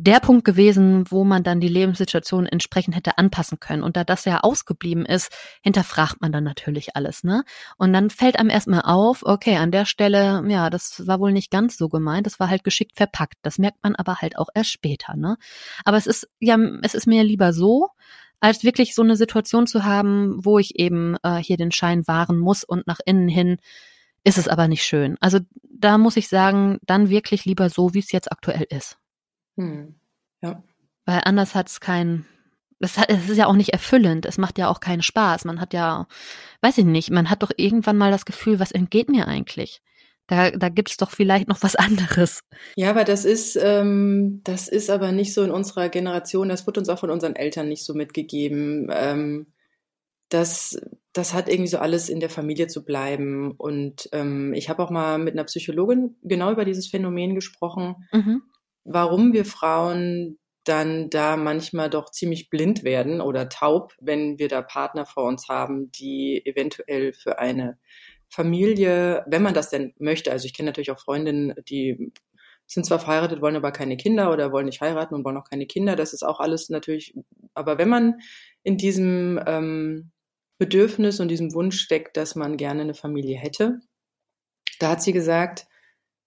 der 0.01 0.21
Punkt 0.21 0.45
gewesen, 0.45 1.03
wo 1.09 1.25
man 1.25 1.43
dann 1.43 1.59
die 1.59 1.67
Lebenssituation 1.67 2.45
entsprechend 2.45 2.95
hätte 2.95 3.17
anpassen 3.17 3.59
können. 3.59 3.83
Und 3.83 3.97
da 3.97 4.05
das 4.05 4.23
ja 4.23 4.39
ausgeblieben 4.39 5.05
ist, 5.05 5.29
hinterfragt 5.61 6.21
man 6.21 6.31
dann 6.31 6.45
natürlich 6.45 6.95
alles, 6.95 7.25
ne? 7.25 7.43
Und 7.77 7.91
dann 7.91 8.09
fällt 8.09 8.39
einem 8.39 8.49
erstmal 8.49 8.83
auf, 8.83 9.23
okay, 9.23 9.57
an 9.57 9.71
der 9.71 9.85
Stelle, 9.85 10.41
ja, 10.47 10.69
das 10.69 11.05
war 11.05 11.19
wohl 11.19 11.33
nicht 11.33 11.51
ganz 11.51 11.77
so 11.77 11.89
gemeint, 11.89 12.25
das 12.25 12.39
war 12.39 12.49
halt 12.49 12.63
geschickt 12.63 12.95
verpackt. 12.95 13.35
Das 13.41 13.57
merkt 13.57 13.83
man 13.83 13.95
aber 13.95 14.15
halt 14.17 14.37
auch 14.37 14.47
erst 14.53 14.71
später, 14.71 15.17
ne? 15.17 15.35
Aber 15.83 15.97
es 15.97 16.07
ist, 16.07 16.29
ja, 16.39 16.57
es 16.81 16.93
ist 16.93 17.05
mir 17.05 17.23
lieber 17.23 17.51
so, 17.51 17.89
als 18.39 18.63
wirklich 18.63 18.95
so 18.95 19.01
eine 19.01 19.17
Situation 19.17 19.67
zu 19.67 19.83
haben, 19.83 20.37
wo 20.45 20.59
ich 20.59 20.79
eben 20.79 21.17
äh, 21.23 21.37
hier 21.37 21.57
den 21.57 21.73
Schein 21.73 22.07
wahren 22.07 22.39
muss 22.39 22.63
und 22.63 22.87
nach 22.87 22.99
innen 23.05 23.27
hin 23.27 23.57
ist 24.23 24.37
es 24.37 24.47
aber 24.47 24.69
nicht 24.69 24.83
schön. 24.83 25.17
Also 25.19 25.39
da 25.69 25.97
muss 25.97 26.15
ich 26.15 26.29
sagen, 26.29 26.77
dann 26.83 27.09
wirklich 27.09 27.43
lieber 27.43 27.69
so, 27.69 27.93
wie 27.93 27.99
es 27.99 28.13
jetzt 28.13 28.31
aktuell 28.31 28.65
ist. 28.69 28.97
Hm. 29.59 29.95
Ja. 30.41 30.63
Weil 31.05 31.21
anders 31.25 31.53
hat 31.53 31.67
es 31.67 31.79
kein, 31.79 32.25
es, 32.79 32.97
hat, 32.97 33.09
es 33.09 33.29
ist 33.29 33.37
ja 33.37 33.47
auch 33.47 33.55
nicht 33.55 33.73
erfüllend, 33.73 34.25
es 34.25 34.37
macht 34.37 34.57
ja 34.57 34.69
auch 34.69 34.79
keinen 34.79 35.01
Spaß. 35.01 35.45
Man 35.45 35.59
hat 35.59 35.73
ja, 35.73 36.07
weiß 36.61 36.77
ich 36.77 36.85
nicht, 36.85 37.11
man 37.11 37.29
hat 37.29 37.43
doch 37.43 37.51
irgendwann 37.57 37.97
mal 37.97 38.11
das 38.11 38.25
Gefühl, 38.25 38.59
was 38.59 38.71
entgeht 38.71 39.09
mir 39.09 39.27
eigentlich? 39.27 39.81
Da, 40.27 40.51
da 40.51 40.69
gibt 40.69 40.91
es 40.91 40.97
doch 40.97 41.11
vielleicht 41.11 41.47
noch 41.47 41.61
was 41.61 41.75
anderes. 41.75 42.41
Ja, 42.75 42.91
aber 42.91 43.03
das 43.03 43.25
ist, 43.25 43.57
ähm, 43.61 44.41
das 44.45 44.69
ist 44.69 44.89
aber 44.89 45.11
nicht 45.11 45.33
so 45.33 45.43
in 45.43 45.51
unserer 45.51 45.89
Generation, 45.89 46.47
das 46.47 46.65
wird 46.65 46.77
uns 46.77 46.87
auch 46.87 46.99
von 46.99 47.09
unseren 47.09 47.35
Eltern 47.35 47.67
nicht 47.67 47.83
so 47.83 47.93
mitgegeben. 47.93 48.87
Ähm, 48.91 49.47
das, 50.29 50.79
das 51.11 51.33
hat 51.33 51.49
irgendwie 51.49 51.69
so 51.69 51.79
alles 51.79 52.07
in 52.07 52.19
der 52.19 52.29
Familie 52.29 52.67
zu 52.67 52.85
bleiben. 52.85 53.51
Und 53.57 54.07
ähm, 54.13 54.53
ich 54.53 54.69
habe 54.69 54.83
auch 54.83 54.91
mal 54.91 55.17
mit 55.17 55.33
einer 55.33 55.45
Psychologin 55.45 56.15
genau 56.21 56.51
über 56.51 56.63
dieses 56.63 56.87
Phänomen 56.87 57.33
gesprochen, 57.33 57.95
mhm. 58.13 58.43
Warum 58.89 59.33
wir 59.33 59.45
Frauen 59.45 60.39
dann 60.63 61.09
da 61.09 61.37
manchmal 61.37 61.89
doch 61.89 62.11
ziemlich 62.11 62.49
blind 62.49 62.83
werden 62.83 63.21
oder 63.21 63.49
taub, 63.49 63.93
wenn 63.99 64.39
wir 64.39 64.49
da 64.49 64.61
Partner 64.61 65.05
vor 65.05 65.25
uns 65.25 65.47
haben, 65.47 65.91
die 65.91 66.45
eventuell 66.45 67.13
für 67.13 67.39
eine 67.39 67.77
Familie, 68.29 69.23
wenn 69.27 69.41
man 69.41 69.53
das 69.53 69.69
denn 69.69 69.93
möchte, 69.99 70.31
also 70.31 70.45
ich 70.45 70.53
kenne 70.53 70.69
natürlich 70.69 70.91
auch 70.91 70.99
Freundinnen, 70.99 71.53
die 71.67 72.11
sind 72.67 72.85
zwar 72.85 72.99
verheiratet, 72.99 73.41
wollen 73.41 73.55
aber 73.55 73.71
keine 73.71 73.97
Kinder 73.97 74.31
oder 74.31 74.51
wollen 74.51 74.67
nicht 74.67 74.81
heiraten 74.81 75.15
und 75.15 75.25
wollen 75.25 75.37
auch 75.37 75.49
keine 75.49 75.65
Kinder, 75.65 75.95
das 75.95 76.13
ist 76.13 76.23
auch 76.23 76.39
alles 76.39 76.69
natürlich, 76.69 77.15
aber 77.53 77.77
wenn 77.77 77.89
man 77.89 78.19
in 78.63 78.77
diesem 78.77 79.39
ähm, 79.47 80.11
Bedürfnis 80.59 81.19
und 81.19 81.29
diesem 81.29 81.53
Wunsch 81.53 81.79
steckt, 81.79 82.17
dass 82.17 82.35
man 82.35 82.57
gerne 82.57 82.81
eine 82.81 82.93
Familie 82.93 83.37
hätte, 83.37 83.79
da 84.79 84.91
hat 84.91 85.01
sie 85.01 85.13
gesagt, 85.13 85.68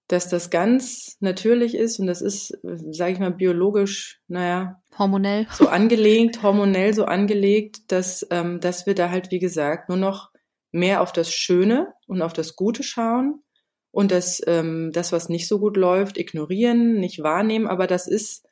dass 0.08 0.28
das 0.28 0.50
ganz 0.50 1.16
natürlich 1.20 1.74
ist 1.74 1.98
und 1.98 2.06
das 2.06 2.20
ist, 2.20 2.58
sage 2.62 3.12
ich 3.12 3.18
mal, 3.18 3.32
biologisch, 3.32 4.20
naja, 4.28 4.82
hormonell 4.98 5.46
so 5.52 5.68
angelegt, 5.68 6.42
hormonell 6.42 6.92
so 6.94 7.04
angelegt, 7.04 7.90
dass, 7.90 8.26
ähm, 8.30 8.60
dass 8.60 8.86
wir 8.86 8.94
da 8.94 9.10
halt, 9.10 9.30
wie 9.30 9.38
gesagt, 9.38 9.88
nur 9.88 9.98
noch 9.98 10.30
mehr 10.70 11.00
auf 11.02 11.12
das 11.12 11.32
Schöne 11.32 11.92
und 12.06 12.22
auf 12.22 12.32
das 12.32 12.56
Gute 12.56 12.82
schauen 12.82 13.42
und 13.90 14.10
das, 14.10 14.40
ähm, 14.46 14.90
das, 14.92 15.12
was 15.12 15.28
nicht 15.28 15.48
so 15.48 15.58
gut 15.58 15.76
läuft, 15.76 16.18
ignorieren, 16.18 16.94
nicht 16.94 17.22
wahrnehmen, 17.22 17.66
aber 17.66 17.86
das 17.86 18.08
ist 18.08 18.46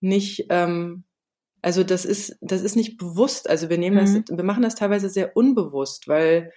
nicht, 0.00 0.46
ähm, 0.50 1.04
also 1.62 1.82
das 1.82 2.04
ist, 2.04 2.36
das 2.40 2.62
ist 2.62 2.76
nicht 2.76 2.98
bewusst. 2.98 3.48
Also 3.48 3.70
wir 3.70 3.78
nehmen 3.78 3.96
mhm. 3.96 4.24
das, 4.26 4.36
wir 4.36 4.44
machen 4.44 4.62
das 4.62 4.74
teilweise 4.74 5.08
sehr 5.08 5.36
unbewusst, 5.36 6.08
weil 6.08 6.52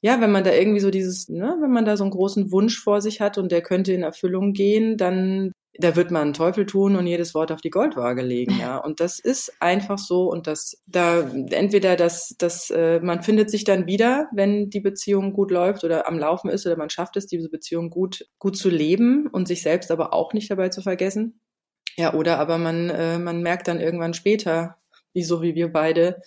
ja, 0.00 0.20
wenn 0.20 0.30
man 0.32 0.44
da 0.44 0.52
irgendwie 0.52 0.80
so 0.80 0.90
dieses, 0.90 1.28
ne, 1.28 1.56
wenn 1.60 1.72
man 1.72 1.84
da 1.84 1.96
so 1.96 2.04
einen 2.04 2.12
großen 2.12 2.52
Wunsch 2.52 2.80
vor 2.80 3.00
sich 3.00 3.20
hat 3.20 3.38
und 3.38 3.50
der 3.50 3.62
könnte 3.62 3.92
in 3.92 4.02
Erfüllung 4.02 4.52
gehen, 4.52 4.96
dann 4.96 5.52
da 5.80 5.94
wird 5.94 6.10
man 6.10 6.22
einen 6.22 6.32
Teufel 6.34 6.66
tun 6.66 6.96
und 6.96 7.06
jedes 7.06 7.34
Wort 7.34 7.52
auf 7.52 7.60
die 7.60 7.70
Goldwaage 7.70 8.22
legen, 8.22 8.58
ja. 8.58 8.76
Und 8.84 9.00
das 9.00 9.20
ist 9.20 9.52
einfach 9.60 9.98
so 9.98 10.28
und 10.30 10.46
das, 10.46 10.82
da 10.86 11.20
entweder 11.50 11.94
das, 11.94 12.34
das, 12.38 12.70
äh, 12.70 13.00
man 13.00 13.22
findet 13.22 13.48
sich 13.48 13.62
dann 13.62 13.86
wieder, 13.86 14.28
wenn 14.32 14.70
die 14.70 14.80
Beziehung 14.80 15.32
gut 15.32 15.52
läuft 15.52 15.84
oder 15.84 16.08
am 16.08 16.18
Laufen 16.18 16.50
ist 16.50 16.66
oder 16.66 16.76
man 16.76 16.90
schafft 16.90 17.16
es, 17.16 17.26
diese 17.26 17.48
Beziehung 17.48 17.90
gut, 17.90 18.26
gut 18.38 18.56
zu 18.56 18.70
leben 18.70 19.28
und 19.28 19.46
sich 19.46 19.62
selbst 19.62 19.90
aber 19.92 20.12
auch 20.12 20.32
nicht 20.32 20.50
dabei 20.50 20.68
zu 20.68 20.82
vergessen. 20.82 21.40
Ja, 21.96 22.14
oder 22.14 22.38
aber 22.38 22.58
man, 22.58 22.90
äh, 22.90 23.18
man 23.18 23.42
merkt 23.42 23.68
dann 23.68 23.80
irgendwann 23.80 24.14
später, 24.14 24.78
wie 25.12 25.22
so 25.22 25.42
wie 25.42 25.54
wir 25.54 25.72
beide, 25.72 26.20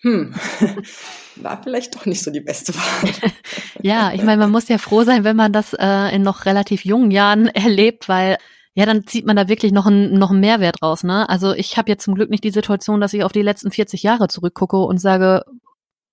hm, 0.00 0.32
war 1.36 1.62
vielleicht 1.62 1.94
doch 1.96 2.06
nicht 2.06 2.22
so 2.22 2.30
die 2.30 2.40
beste 2.40 2.74
Wahl. 2.74 3.32
ja, 3.82 4.12
ich 4.12 4.22
meine, 4.22 4.38
man 4.38 4.50
muss 4.50 4.68
ja 4.68 4.78
froh 4.78 5.02
sein, 5.02 5.24
wenn 5.24 5.36
man 5.36 5.52
das 5.52 5.74
äh, 5.74 6.14
in 6.14 6.22
noch 6.22 6.46
relativ 6.46 6.84
jungen 6.84 7.10
Jahren 7.10 7.46
erlebt, 7.48 8.08
weil 8.08 8.36
ja, 8.74 8.86
dann 8.86 9.08
zieht 9.08 9.26
man 9.26 9.34
da 9.34 9.48
wirklich 9.48 9.72
noch 9.72 9.86
einen, 9.86 10.16
noch 10.18 10.30
einen 10.30 10.38
Mehrwert 10.38 10.82
raus. 10.82 11.02
Ne? 11.02 11.28
Also 11.28 11.52
ich 11.52 11.76
habe 11.76 11.90
jetzt 11.90 12.04
zum 12.04 12.14
Glück 12.14 12.30
nicht 12.30 12.44
die 12.44 12.52
Situation, 12.52 13.00
dass 13.00 13.12
ich 13.12 13.24
auf 13.24 13.32
die 13.32 13.42
letzten 13.42 13.72
40 13.72 14.04
Jahre 14.04 14.28
zurückgucke 14.28 14.76
und 14.76 14.98
sage, 14.98 15.42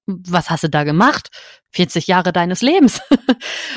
was 0.08 0.50
hast 0.50 0.64
du 0.64 0.70
da 0.70 0.84
gemacht? 0.84 1.30
40 1.72 2.08
Jahre 2.08 2.34
deines 2.34 2.62
Lebens. 2.62 3.02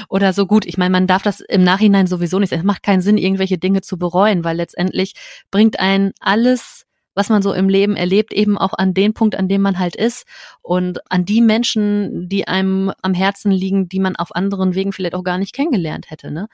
Oder 0.08 0.32
so 0.32 0.46
gut. 0.46 0.64
Ich 0.66 0.78
meine, 0.78 0.90
man 0.90 1.06
darf 1.06 1.22
das 1.22 1.40
im 1.40 1.64
Nachhinein 1.64 2.06
sowieso 2.06 2.38
nicht. 2.38 2.52
Es 2.52 2.62
macht 2.62 2.82
keinen 2.82 3.02
Sinn, 3.02 3.18
irgendwelche 3.18 3.58
Dinge 3.58 3.82
zu 3.82 3.98
bereuen, 3.98 4.44
weil 4.44 4.56
letztendlich 4.56 5.14
bringt 5.50 5.80
ein 5.80 6.12
alles, 6.20 6.86
was 7.18 7.28
man 7.28 7.42
so 7.42 7.52
im 7.52 7.68
Leben 7.68 7.96
erlebt, 7.96 8.32
eben 8.32 8.56
auch 8.56 8.72
an 8.72 8.94
den 8.94 9.12
Punkt, 9.12 9.34
an 9.34 9.48
dem 9.48 9.60
man 9.60 9.78
halt 9.78 9.96
ist 9.96 10.24
und 10.62 11.00
an 11.10 11.24
die 11.24 11.42
Menschen, 11.42 12.28
die 12.28 12.46
einem 12.46 12.92
am 13.02 13.12
Herzen 13.12 13.50
liegen, 13.50 13.88
die 13.88 13.98
man 13.98 14.14
auf 14.14 14.34
anderen 14.34 14.76
Wegen 14.76 14.92
vielleicht 14.92 15.16
auch 15.16 15.24
gar 15.24 15.36
nicht 15.36 15.52
kennengelernt 15.52 16.10
hätte. 16.10 16.30
Ne? 16.30 16.48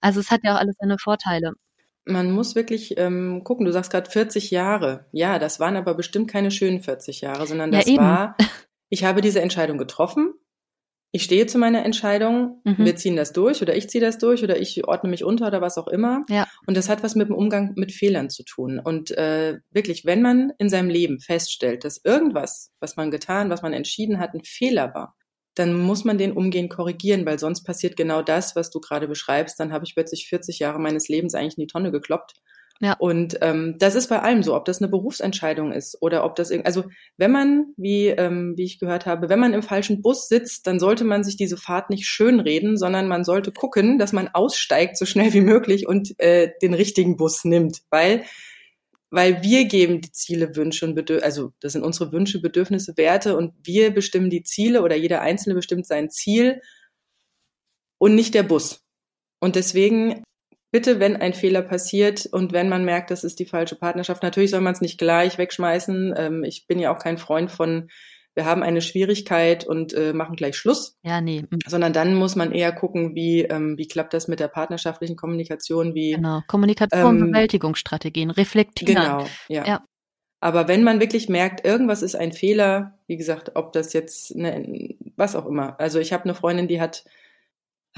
Also 0.00 0.20
es 0.20 0.30
hat 0.30 0.42
ja 0.44 0.54
auch 0.54 0.60
alles 0.60 0.76
seine 0.78 0.98
Vorteile. 0.98 1.54
Man 2.04 2.30
muss 2.30 2.54
wirklich 2.54 2.96
ähm, 2.96 3.42
gucken, 3.42 3.66
du 3.66 3.72
sagst 3.72 3.90
gerade 3.90 4.08
40 4.08 4.52
Jahre. 4.52 5.06
Ja, 5.10 5.40
das 5.40 5.58
waren 5.58 5.76
aber 5.76 5.94
bestimmt 5.94 6.30
keine 6.30 6.52
schönen 6.52 6.80
40 6.80 7.20
Jahre, 7.20 7.46
sondern 7.48 7.72
das 7.72 7.86
ja, 7.86 7.96
war, 7.96 8.36
ich 8.88 9.02
habe 9.02 9.20
diese 9.20 9.42
Entscheidung 9.42 9.78
getroffen. 9.78 10.32
Ich 11.10 11.22
stehe 11.22 11.46
zu 11.46 11.58
meiner 11.58 11.84
Entscheidung, 11.84 12.60
mhm. 12.64 12.84
wir 12.84 12.96
ziehen 12.96 13.16
das 13.16 13.32
durch 13.32 13.62
oder 13.62 13.74
ich 13.74 13.88
ziehe 13.88 14.04
das 14.04 14.18
durch 14.18 14.44
oder 14.44 14.60
ich 14.60 14.86
ordne 14.86 15.08
mich 15.08 15.24
unter 15.24 15.46
oder 15.46 15.62
was 15.62 15.78
auch 15.78 15.88
immer. 15.88 16.24
Ja. 16.28 16.46
Und 16.66 16.76
das 16.76 16.88
hat 16.88 17.02
was 17.02 17.14
mit 17.14 17.28
dem 17.28 17.34
Umgang 17.34 17.72
mit 17.76 17.92
Fehlern 17.92 18.28
zu 18.28 18.44
tun. 18.44 18.78
Und 18.78 19.10
äh, 19.12 19.58
wirklich, 19.70 20.04
wenn 20.04 20.20
man 20.20 20.52
in 20.58 20.68
seinem 20.68 20.90
Leben 20.90 21.18
feststellt, 21.18 21.84
dass 21.84 22.04
irgendwas, 22.04 22.72
was 22.80 22.96
man 22.96 23.10
getan, 23.10 23.48
was 23.48 23.62
man 23.62 23.72
entschieden 23.72 24.18
hat, 24.18 24.34
ein 24.34 24.44
Fehler 24.44 24.92
war, 24.94 25.16
dann 25.54 25.74
muss 25.74 26.04
man 26.04 26.18
den 26.18 26.32
umgehend 26.32 26.70
korrigieren, 26.70 27.26
weil 27.26 27.38
sonst 27.38 27.64
passiert 27.64 27.96
genau 27.96 28.22
das, 28.22 28.54
was 28.54 28.70
du 28.70 28.78
gerade 28.78 29.08
beschreibst. 29.08 29.58
Dann 29.58 29.72
habe 29.72 29.84
ich 29.84 29.94
plötzlich 29.94 30.28
40 30.28 30.58
Jahre 30.58 30.78
meines 30.78 31.08
Lebens 31.08 31.34
eigentlich 31.34 31.58
in 31.58 31.62
die 31.62 31.72
Tonne 31.72 31.90
gekloppt. 31.90 32.34
Ja. 32.80 32.94
Und 32.98 33.38
ähm, 33.40 33.74
das 33.78 33.96
ist 33.96 34.06
bei 34.06 34.20
allem 34.20 34.44
so, 34.44 34.54
ob 34.54 34.64
das 34.64 34.80
eine 34.80 34.88
Berufsentscheidung 34.88 35.72
ist 35.72 36.00
oder 36.00 36.24
ob 36.24 36.36
das 36.36 36.52
also 36.52 36.84
wenn 37.16 37.32
man, 37.32 37.74
wie 37.76 38.06
ähm, 38.06 38.54
wie 38.56 38.62
ich 38.62 38.78
gehört 38.78 39.04
habe, 39.04 39.28
wenn 39.28 39.40
man 39.40 39.52
im 39.52 39.62
falschen 39.62 40.00
Bus 40.00 40.28
sitzt, 40.28 40.68
dann 40.68 40.78
sollte 40.78 41.02
man 41.02 41.24
sich 41.24 41.36
diese 41.36 41.56
Fahrt 41.56 41.90
nicht 41.90 42.06
schönreden, 42.06 42.76
sondern 42.76 43.08
man 43.08 43.24
sollte 43.24 43.50
gucken, 43.50 43.98
dass 43.98 44.12
man 44.12 44.28
aussteigt 44.28 44.96
so 44.96 45.06
schnell 45.06 45.32
wie 45.32 45.40
möglich 45.40 45.88
und 45.88 46.18
äh, 46.20 46.52
den 46.62 46.72
richtigen 46.72 47.16
Bus 47.16 47.44
nimmt, 47.44 47.82
weil 47.90 48.22
weil 49.10 49.42
wir 49.42 49.64
geben 49.64 50.00
die 50.00 50.12
Ziele, 50.12 50.54
Wünsche 50.54 50.84
und 50.84 50.94
Bedürfnisse, 50.94 51.24
also 51.24 51.52
das 51.60 51.72
sind 51.72 51.82
unsere 51.82 52.12
Wünsche, 52.12 52.40
Bedürfnisse, 52.40 52.96
Werte 52.96 53.36
und 53.36 53.54
wir 53.64 53.90
bestimmen 53.90 54.30
die 54.30 54.42
Ziele 54.42 54.82
oder 54.82 54.96
jeder 54.96 55.22
Einzelne 55.22 55.54
bestimmt 55.54 55.86
sein 55.86 56.10
Ziel 56.10 56.60
und 57.98 58.14
nicht 58.14 58.34
der 58.34 58.42
Bus. 58.42 58.84
Und 59.40 59.56
deswegen 59.56 60.22
bitte, 60.70 61.00
wenn 61.00 61.16
ein 61.16 61.34
Fehler 61.34 61.62
passiert 61.62 62.26
und 62.26 62.52
wenn 62.52 62.68
man 62.68 62.84
merkt, 62.84 63.10
das 63.10 63.24
ist 63.24 63.38
die 63.38 63.46
falsche 63.46 63.76
Partnerschaft, 63.76 64.22
natürlich 64.22 64.50
soll 64.50 64.60
man 64.60 64.74
es 64.74 64.80
nicht 64.80 64.98
gleich 64.98 65.38
wegschmeißen. 65.38 66.14
Ähm, 66.16 66.44
ich 66.44 66.66
bin 66.66 66.78
ja 66.78 66.94
auch 66.94 66.98
kein 66.98 67.18
Freund 67.18 67.50
von 67.50 67.88
wir 68.38 68.44
haben 68.44 68.62
eine 68.62 68.80
Schwierigkeit 68.80 69.66
und 69.66 69.92
äh, 69.94 70.12
machen 70.12 70.36
gleich 70.36 70.56
Schluss. 70.56 70.96
Ja, 71.02 71.20
nee. 71.20 71.42
Mhm. 71.50 71.58
Sondern 71.66 71.92
dann 71.92 72.14
muss 72.14 72.36
man 72.36 72.52
eher 72.52 72.70
gucken, 72.70 73.16
wie, 73.16 73.42
ähm, 73.42 73.76
wie 73.76 73.88
klappt 73.88 74.14
das 74.14 74.28
mit 74.28 74.38
der 74.38 74.46
partnerschaftlichen 74.46 75.16
Kommunikation, 75.16 75.92
wie. 75.96 76.12
Genau, 76.12 76.42
Kommunikation, 76.46 77.18
ähm, 77.18 77.32
Bewältigungsstrategien, 77.32 78.30
reflektieren. 78.30 78.94
Genau, 78.94 79.26
ja. 79.48 79.66
ja. 79.66 79.84
Aber 80.40 80.68
wenn 80.68 80.84
man 80.84 81.00
wirklich 81.00 81.28
merkt, 81.28 81.66
irgendwas 81.66 82.02
ist 82.02 82.14
ein 82.14 82.30
Fehler, 82.30 82.96
wie 83.08 83.16
gesagt, 83.16 83.56
ob 83.56 83.72
das 83.72 83.92
jetzt, 83.92 84.36
ne, 84.36 84.94
was 85.16 85.34
auch 85.34 85.46
immer. 85.46 85.78
Also 85.80 85.98
ich 85.98 86.12
habe 86.12 86.22
eine 86.22 86.34
Freundin, 86.34 86.68
die 86.68 86.80
hat 86.80 87.04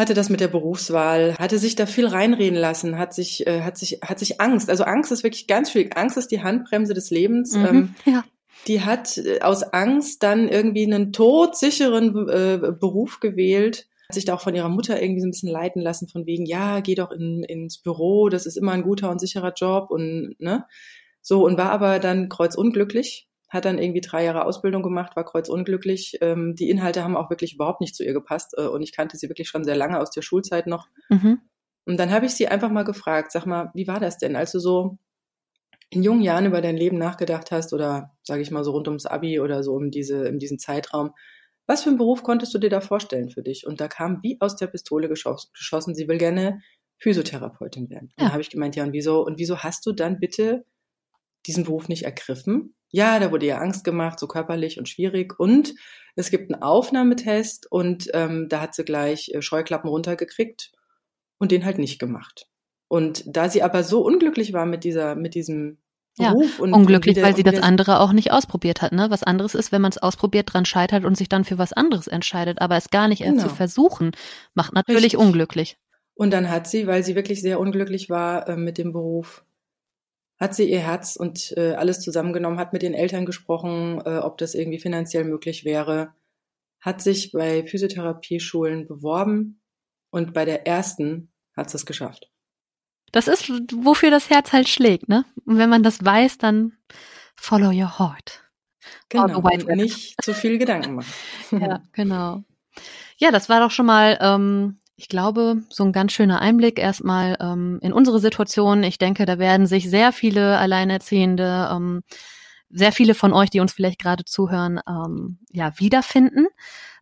hatte 0.00 0.14
das 0.14 0.30
mit 0.30 0.40
der 0.40 0.48
Berufswahl, 0.48 1.36
hatte 1.38 1.58
sich 1.58 1.76
da 1.76 1.86
viel 1.86 2.06
reinreden 2.06 2.58
lassen, 2.58 2.98
hat 2.98 3.14
sich, 3.14 3.46
äh, 3.46 3.62
hat 3.62 3.78
sich, 3.78 4.00
hat 4.02 4.18
sich 4.18 4.40
Angst. 4.40 4.68
Also 4.70 4.84
Angst 4.84 5.12
ist 5.12 5.22
wirklich 5.22 5.46
ganz 5.46 5.70
schwierig. 5.70 5.96
Angst 5.96 6.16
ist 6.16 6.32
die 6.32 6.42
Handbremse 6.42 6.94
des 6.94 7.10
Lebens. 7.10 7.54
Mhm, 7.54 7.66
ähm, 7.66 7.94
ja 8.04 8.24
die 8.66 8.82
hat 8.82 9.18
äh, 9.18 9.40
aus 9.40 9.62
Angst 9.62 10.22
dann 10.22 10.48
irgendwie 10.48 10.84
einen 10.84 11.12
todsicheren 11.12 12.28
äh, 12.28 12.72
Beruf 12.78 13.20
gewählt, 13.20 13.86
hat 14.08 14.14
sich 14.14 14.24
da 14.24 14.34
auch 14.34 14.40
von 14.40 14.54
ihrer 14.54 14.68
Mutter 14.68 15.00
irgendwie 15.00 15.20
so 15.20 15.26
ein 15.26 15.30
bisschen 15.30 15.50
leiten 15.50 15.82
lassen, 15.82 16.08
von 16.08 16.26
wegen, 16.26 16.46
ja, 16.46 16.80
geh 16.80 16.94
doch 16.94 17.10
in, 17.10 17.42
ins 17.44 17.78
Büro, 17.78 18.28
das 18.28 18.46
ist 18.46 18.56
immer 18.56 18.72
ein 18.72 18.82
guter 18.82 19.10
und 19.10 19.20
sicherer 19.20 19.52
Job 19.54 19.90
und 19.90 20.34
ne, 20.38 20.66
so 21.22 21.44
und 21.44 21.58
war 21.58 21.70
aber 21.70 21.98
dann 21.98 22.28
kreuzunglücklich, 22.28 23.28
hat 23.50 23.64
dann 23.64 23.78
irgendwie 23.78 24.00
drei 24.00 24.24
Jahre 24.24 24.44
Ausbildung 24.44 24.82
gemacht, 24.82 25.16
war 25.16 25.24
kreuzunglücklich. 25.24 26.18
Ähm, 26.20 26.54
die 26.54 26.70
Inhalte 26.70 27.02
haben 27.02 27.16
auch 27.16 27.30
wirklich 27.30 27.54
überhaupt 27.54 27.80
nicht 27.80 27.96
zu 27.96 28.04
ihr 28.04 28.12
gepasst 28.12 28.54
äh, 28.56 28.62
und 28.62 28.80
ich 28.82 28.92
kannte 28.92 29.16
sie 29.16 29.28
wirklich 29.28 29.48
schon 29.48 29.64
sehr 29.64 29.76
lange 29.76 30.00
aus 30.00 30.10
der 30.10 30.22
Schulzeit 30.22 30.66
noch. 30.66 30.88
Mhm. 31.08 31.40
Und 31.84 31.98
dann 31.98 32.12
habe 32.12 32.26
ich 32.26 32.32
sie 32.32 32.46
einfach 32.46 32.70
mal 32.70 32.84
gefragt, 32.84 33.32
sag 33.32 33.46
mal, 33.46 33.70
wie 33.74 33.88
war 33.88 33.98
das 33.98 34.18
denn, 34.18 34.36
als 34.36 34.52
du 34.52 34.60
so 34.60 34.98
in 35.90 36.04
jungen 36.04 36.22
Jahren 36.22 36.46
über 36.46 36.60
dein 36.60 36.76
Leben 36.76 36.98
nachgedacht 36.98 37.50
hast 37.50 37.72
oder 37.72 38.12
sage 38.22 38.42
ich 38.42 38.52
mal 38.52 38.62
so 38.62 38.70
rund 38.70 38.86
ums 38.86 39.06
Abi 39.06 39.40
oder 39.40 39.64
so 39.64 39.72
um 39.74 39.90
diese 39.90 40.28
in 40.28 40.38
diesem 40.38 40.60
Zeitraum, 40.60 41.10
was 41.66 41.82
für 41.82 41.90
einen 41.90 41.98
Beruf 41.98 42.22
konntest 42.22 42.54
du 42.54 42.58
dir 42.58 42.70
da 42.70 42.80
vorstellen 42.80 43.30
für 43.30 43.42
dich? 43.42 43.66
Und 43.66 43.80
da 43.80 43.88
kam 43.88 44.22
wie 44.22 44.40
aus 44.40 44.54
der 44.56 44.68
Pistole 44.68 45.08
geschossen, 45.08 45.50
geschossen 45.52 45.94
sie 45.96 46.06
will 46.06 46.18
gerne 46.18 46.60
Physiotherapeutin 46.98 47.90
werden. 47.90 48.12
Ja. 48.16 48.24
Dann 48.24 48.32
habe 48.32 48.42
ich 48.42 48.50
gemeint, 48.50 48.76
ja 48.76 48.84
und 48.84 48.92
wieso 48.92 49.24
und 49.24 49.38
wieso 49.38 49.58
hast 49.58 49.84
du 49.86 49.92
dann 49.92 50.20
bitte 50.20 50.64
diesen 51.46 51.64
Beruf 51.64 51.88
nicht 51.88 52.04
ergriffen? 52.04 52.74
Ja, 52.90 53.18
da 53.20 53.30
wurde 53.30 53.46
ihr 53.46 53.60
Angst 53.60 53.84
gemacht, 53.84 54.18
so 54.18 54.26
körperlich 54.26 54.78
und 54.78 54.88
schwierig. 54.88 55.38
Und 55.38 55.74
es 56.16 56.30
gibt 56.30 56.52
einen 56.52 56.62
Aufnahmetest 56.62 57.70
und 57.70 58.10
ähm, 58.14 58.48
da 58.48 58.60
hat 58.60 58.74
sie 58.74 58.84
gleich 58.84 59.30
äh, 59.32 59.42
Scheuklappen 59.42 59.88
runtergekriegt 59.88 60.72
und 61.38 61.52
den 61.52 61.64
halt 61.64 61.78
nicht 61.78 61.98
gemacht. 61.98 62.46
Und 62.88 63.24
da 63.26 63.48
sie 63.48 63.62
aber 63.62 63.84
so 63.84 64.04
unglücklich 64.04 64.52
war 64.52 64.66
mit 64.66 64.82
dieser, 64.82 65.14
mit 65.14 65.34
diesem 65.34 65.78
Beruf 66.16 66.58
ja, 66.58 66.64
und 66.64 66.74
unglücklich, 66.74 67.16
und 67.16 67.22
der, 67.22 67.24
weil 67.24 67.36
sie 67.36 67.44
das 67.44 67.62
andere 67.62 68.00
auch 68.00 68.12
nicht 68.12 68.32
ausprobiert 68.32 68.82
hat. 68.82 68.92
Ne? 68.92 69.10
Was 69.10 69.22
anderes 69.22 69.54
ist, 69.54 69.70
wenn 69.70 69.80
man 69.80 69.92
es 69.92 69.98
ausprobiert, 69.98 70.52
dran 70.52 70.64
scheitert 70.64 71.04
und 71.04 71.16
sich 71.16 71.28
dann 71.28 71.44
für 71.44 71.58
was 71.58 71.72
anderes 71.72 72.08
entscheidet. 72.08 72.60
Aber 72.60 72.76
es 72.76 72.90
gar 72.90 73.06
nicht 73.06 73.22
genau. 73.22 73.42
zu 73.42 73.48
versuchen, 73.48 74.10
macht 74.54 74.72
natürlich 74.72 75.04
Richtig. 75.04 75.20
unglücklich. 75.20 75.78
Und 76.14 76.32
dann 76.32 76.50
hat 76.50 76.66
sie, 76.66 76.86
weil 76.86 77.04
sie 77.04 77.14
wirklich 77.14 77.40
sehr 77.40 77.60
unglücklich 77.60 78.10
war 78.10 78.48
äh, 78.48 78.56
mit 78.56 78.76
dem 78.76 78.92
Beruf, 78.92 79.44
hat 80.40 80.54
sie 80.54 80.70
ihr 80.70 80.80
Herz 80.80 81.16
und 81.16 81.52
äh, 81.58 81.74
alles 81.74 82.00
zusammengenommen, 82.00 82.58
hat 82.58 82.72
mit 82.72 82.82
den 82.82 82.94
Eltern 82.94 83.26
gesprochen, 83.26 84.00
äh, 84.04 84.18
ob 84.18 84.38
das 84.38 84.54
irgendwie 84.54 84.80
finanziell 84.80 85.24
möglich 85.24 85.64
wäre, 85.66 86.14
hat 86.80 87.02
sich 87.02 87.30
bei 87.30 87.62
Physiotherapieschulen 87.66 88.88
beworben 88.88 89.60
und 90.10 90.32
bei 90.32 90.46
der 90.46 90.66
ersten 90.66 91.30
hat 91.54 91.68
sie 91.68 91.76
es 91.76 91.84
geschafft. 91.84 92.30
Das 93.12 93.28
ist, 93.28 93.50
wofür 93.74 94.10
das 94.10 94.30
Herz 94.30 94.52
halt 94.52 94.68
schlägt, 94.68 95.08
ne? 95.08 95.26
Und 95.44 95.58
wenn 95.58 95.68
man 95.68 95.82
das 95.82 96.02
weiß, 96.02 96.38
dann 96.38 96.72
follow 97.36 97.68
your 97.68 97.98
heart. 97.98 98.44
Genau, 99.08 99.40
und 99.40 99.66
nicht 99.76 100.16
zu 100.22 100.32
viel 100.32 100.58
Gedanken 100.58 100.94
machen. 100.94 101.12
ja, 101.60 101.82
genau. 101.92 102.44
Ja, 103.18 103.30
das 103.30 103.48
war 103.50 103.60
doch 103.60 103.70
schon 103.70 103.86
mal 103.86 104.16
ähm, 104.22 104.80
ich 105.00 105.08
glaube, 105.08 105.62
so 105.70 105.82
ein 105.82 105.92
ganz 105.92 106.12
schöner 106.12 106.42
Einblick 106.42 106.78
erstmal 106.78 107.38
ähm, 107.40 107.78
in 107.80 107.94
unsere 107.94 108.20
Situation. 108.20 108.82
Ich 108.82 108.98
denke, 108.98 109.24
da 109.24 109.38
werden 109.38 109.66
sich 109.66 109.88
sehr 109.88 110.12
viele 110.12 110.58
Alleinerziehende, 110.58 111.70
ähm, 111.72 112.02
sehr 112.68 112.92
viele 112.92 113.14
von 113.14 113.32
euch, 113.32 113.48
die 113.48 113.60
uns 113.60 113.72
vielleicht 113.72 113.98
gerade 113.98 114.26
zuhören, 114.26 114.78
ähm, 114.86 115.38
ja, 115.52 115.72
wiederfinden. 115.78 116.48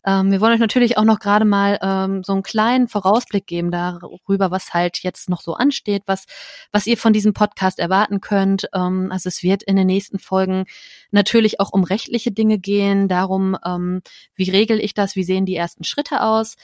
Ähm, 0.06 0.30
wir 0.30 0.40
wollen 0.40 0.52
euch 0.52 0.60
natürlich 0.60 0.96
auch 0.96 1.04
noch 1.04 1.18
gerade 1.18 1.44
mal 1.44 1.78
ähm, 1.82 2.22
so 2.22 2.32
einen 2.32 2.44
kleinen 2.44 2.86
Vorausblick 2.86 3.48
geben 3.48 3.72
darüber, 3.72 4.52
was 4.52 4.72
halt 4.72 5.02
jetzt 5.02 5.28
noch 5.28 5.40
so 5.40 5.54
ansteht, 5.54 6.04
was, 6.06 6.26
was 6.70 6.86
ihr 6.86 6.96
von 6.96 7.12
diesem 7.12 7.32
Podcast 7.32 7.80
erwarten 7.80 8.20
könnt. 8.20 8.68
Ähm, 8.74 9.10
also 9.10 9.28
es 9.28 9.42
wird 9.42 9.64
in 9.64 9.74
den 9.74 9.88
nächsten 9.88 10.20
Folgen 10.20 10.66
natürlich 11.10 11.58
auch 11.58 11.72
um 11.72 11.82
rechtliche 11.82 12.30
Dinge 12.30 12.58
gehen, 12.58 13.08
darum, 13.08 13.56
ähm, 13.66 14.02
wie 14.36 14.50
regel 14.50 14.78
ich 14.78 14.94
das, 14.94 15.16
wie 15.16 15.24
sehen 15.24 15.46
die 15.46 15.56
ersten 15.56 15.82
Schritte 15.82 16.22
aus, 16.22 16.54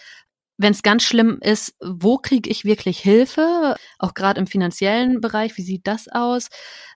wenn 0.56 0.72
es 0.72 0.82
ganz 0.82 1.02
schlimm 1.02 1.38
ist, 1.40 1.74
wo 1.80 2.18
kriege 2.18 2.48
ich 2.48 2.64
wirklich 2.64 2.98
Hilfe? 2.98 3.74
Auch 3.98 4.14
gerade 4.14 4.40
im 4.40 4.46
finanziellen 4.46 5.20
Bereich, 5.20 5.56
wie 5.56 5.62
sieht 5.62 5.86
das 5.86 6.08
aus? 6.08 6.48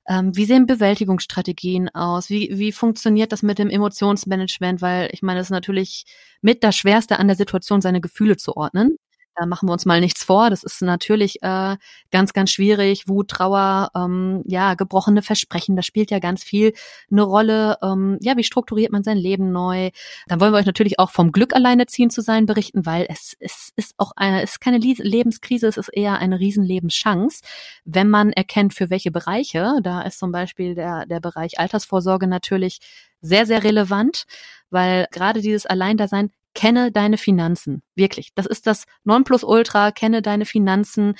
Ähm, 0.09 0.35
wie 0.37 0.45
sehen 0.45 0.67
Bewältigungsstrategien 0.67 1.89
aus? 1.91 2.31
Wie, 2.31 2.51
wie 2.53 2.73
funktioniert 2.73 3.33
das 3.33 3.43
mit 3.43 3.59
dem 3.59 3.69
Emotionsmanagement? 3.69 4.81
Weil 4.81 5.11
ich 5.13 5.23
meine, 5.23 5.41
das 5.41 5.49
ist 5.49 5.53
natürlich 5.53 6.05
mit 6.41 6.63
das 6.63 6.77
Schwerste 6.77 7.19
an 7.19 7.27
der 7.27 7.37
Situation, 7.37 7.81
seine 7.81 8.01
Gefühle 8.01 8.37
zu 8.37 8.57
ordnen. 8.57 8.97
Da 9.39 9.47
machen 9.47 9.69
wir 9.69 9.73
uns 9.73 9.87
mal 9.87 10.01
nichts 10.01 10.25
vor. 10.25 10.51
Das 10.51 10.65
ist 10.65 10.83
natürlich 10.83 11.43
äh, 11.43 11.77
ganz, 12.11 12.33
ganz 12.33 12.51
schwierig. 12.51 13.07
Wut, 13.07 13.29
Trauer, 13.29 13.91
ähm, 13.95 14.43
ja, 14.47 14.75
gebrochene 14.75 15.23
Versprechen, 15.23 15.77
das 15.77 15.87
spielt 15.87 16.11
ja 16.11 16.19
ganz 16.19 16.43
viel 16.43 16.73
eine 17.11 17.23
Rolle. 17.23 17.79
Ähm, 17.83 18.19
ja, 18.21 18.37
wie 18.37 18.45
strukturiert 18.45 18.91
man 18.91 19.05
sein 19.05 19.17
Leben 19.17 19.53
neu? 19.53 19.91
Dann 20.27 20.41
wollen 20.41 20.53
wir 20.53 20.59
euch 20.59 20.67
natürlich 20.67 20.99
auch 20.99 21.11
vom 21.11 21.31
Glück 21.31 21.55
alleine 21.55 21.87
ziehen 21.87 22.11
zu 22.11 22.21
sein 22.21 22.47
berichten, 22.47 22.85
weil 22.85 23.07
es, 23.09 23.37
es 23.39 23.71
ist 23.77 23.95
auch 23.99 24.13
eine, 24.17 24.43
es 24.43 24.53
ist 24.53 24.61
keine 24.61 24.79
Lebenskrise, 24.79 25.69
es 25.69 25.77
ist 25.77 25.91
eher 25.91 26.19
eine 26.19 26.41
Riesenlebenschance, 26.41 27.43
wenn 27.85 28.09
man 28.09 28.33
erkennt, 28.33 28.75
für 28.75 28.91
welche 28.91 29.13
Bereiche. 29.13 29.77
Da 29.83 30.03
ist 30.03 30.19
zum 30.19 30.33
Beispiel 30.33 30.75
der, 30.75 31.07
der 31.07 31.21
Bereich 31.21 31.61
Altersvorsorge 31.61 32.27
natürlich 32.27 32.81
sehr, 33.21 33.47
sehr 33.47 33.65
relevant, 33.65 34.25
weil 34.71 35.07
gerade 35.11 35.41
dieses 35.41 35.67
Alleindasein 35.67 36.31
kenne 36.55 36.93
deine 36.93 37.19
Finanzen. 37.19 37.83
Wirklich. 37.95 38.31
Das 38.35 38.47
ist 38.47 38.67
das 38.67 38.85
Nonplusultra, 39.05 39.93
kenne 39.93 40.23
deine 40.23 40.45
Finanzen, 40.45 41.15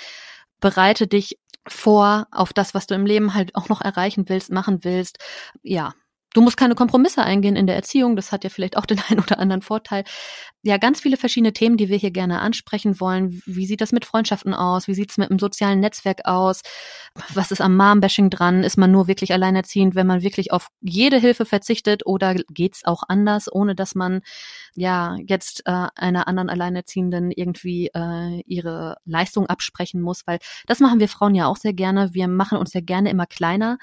bereite 0.61 1.07
dich 1.07 1.39
vor 1.67 2.27
auf 2.31 2.53
das, 2.53 2.75
was 2.75 2.87
du 2.87 2.95
im 2.95 3.07
Leben 3.07 3.35
halt 3.35 3.55
auch 3.55 3.69
noch 3.69 3.81
erreichen 3.81 4.29
willst, 4.29 4.51
machen 4.51 4.85
willst. 4.85 5.19
Ja, 5.63 5.93
Du 6.35 6.43
musst 6.43 6.59
keine 6.59 6.75
Kompromisse 6.75 7.23
eingehen 7.23 7.57
in 7.57 7.67
der 7.67 7.77
Erziehung. 7.77 8.15
Das 8.15 8.33
hat 8.33 8.45
ja 8.45 8.51
vielleicht 8.51 8.77
auch 8.77 8.87
den 8.87 9.01
einen 9.09 9.21
oder 9.21 9.39
anderen 9.39 9.63
Vorteil. 9.63 10.05
Ja, 10.65 10.77
ganz 10.77 11.01
viele 11.01 11.17
verschiedene 11.17 11.53
Themen, 11.53 11.77
die 11.77 11.89
wir 11.89 11.99
hier 11.99 12.11
gerne 12.11 12.41
ansprechen 12.41 12.99
wollen. 12.99 13.41
Wie 13.47 13.65
sieht 13.65 13.81
das 13.81 13.93
mit 13.93 14.05
Freundschaften 14.05 14.55
aus? 14.55 14.89
Wie 14.89 14.95
sieht 14.95 15.11
es 15.11 15.17
mit 15.17 15.31
dem 15.31 15.39
sozialen 15.39 15.79
Netzwerk 15.79 16.25
aus? 16.25 16.63
Was 17.33 17.53
ist 17.53 17.61
am 17.61 17.77
Mom-Bashing 17.77 18.29
dran? 18.29 18.65
Ist 18.65 18.77
man 18.77 18.91
nur 18.91 19.07
wirklich 19.07 19.33
alleinerziehend, 19.33 19.95
wenn 19.95 20.09
man 20.09 20.23
wirklich 20.23 20.51
auf 20.51 20.67
jede 20.81 21.19
Hilfe 21.19 21.45
verzichtet? 21.45 22.05
Oder 22.07 22.35
geht's 22.35 22.85
auch 22.85 23.05
anders, 23.07 23.47
ohne 23.51 23.77
dass 23.77 23.95
man 23.95 24.21
ja 24.75 25.17
jetzt 25.29 25.63
äh, 25.67 25.87
einer 25.95 26.27
anderen 26.27 26.51
Alleinerziehenden 26.51 27.31
irgendwie 27.31 27.91
äh, 27.95 28.43
ihre 28.45 28.97
Leistung 29.05 29.47
absprechen 29.47 30.01
muss? 30.01 30.27
Weil 30.27 30.41
das 30.67 30.81
machen 30.81 30.99
wir 30.99 31.09
Frauen 31.09 31.37
ja 31.37 31.47
auch 31.47 31.57
sehr 31.57 31.73
gerne. 31.73 32.15
Wir 32.15 32.27
machen 32.27 32.59
uns 32.59 32.73
ja 32.73 32.81
gerne 32.81 33.11
immer 33.11 33.27
kleiner 33.27 33.79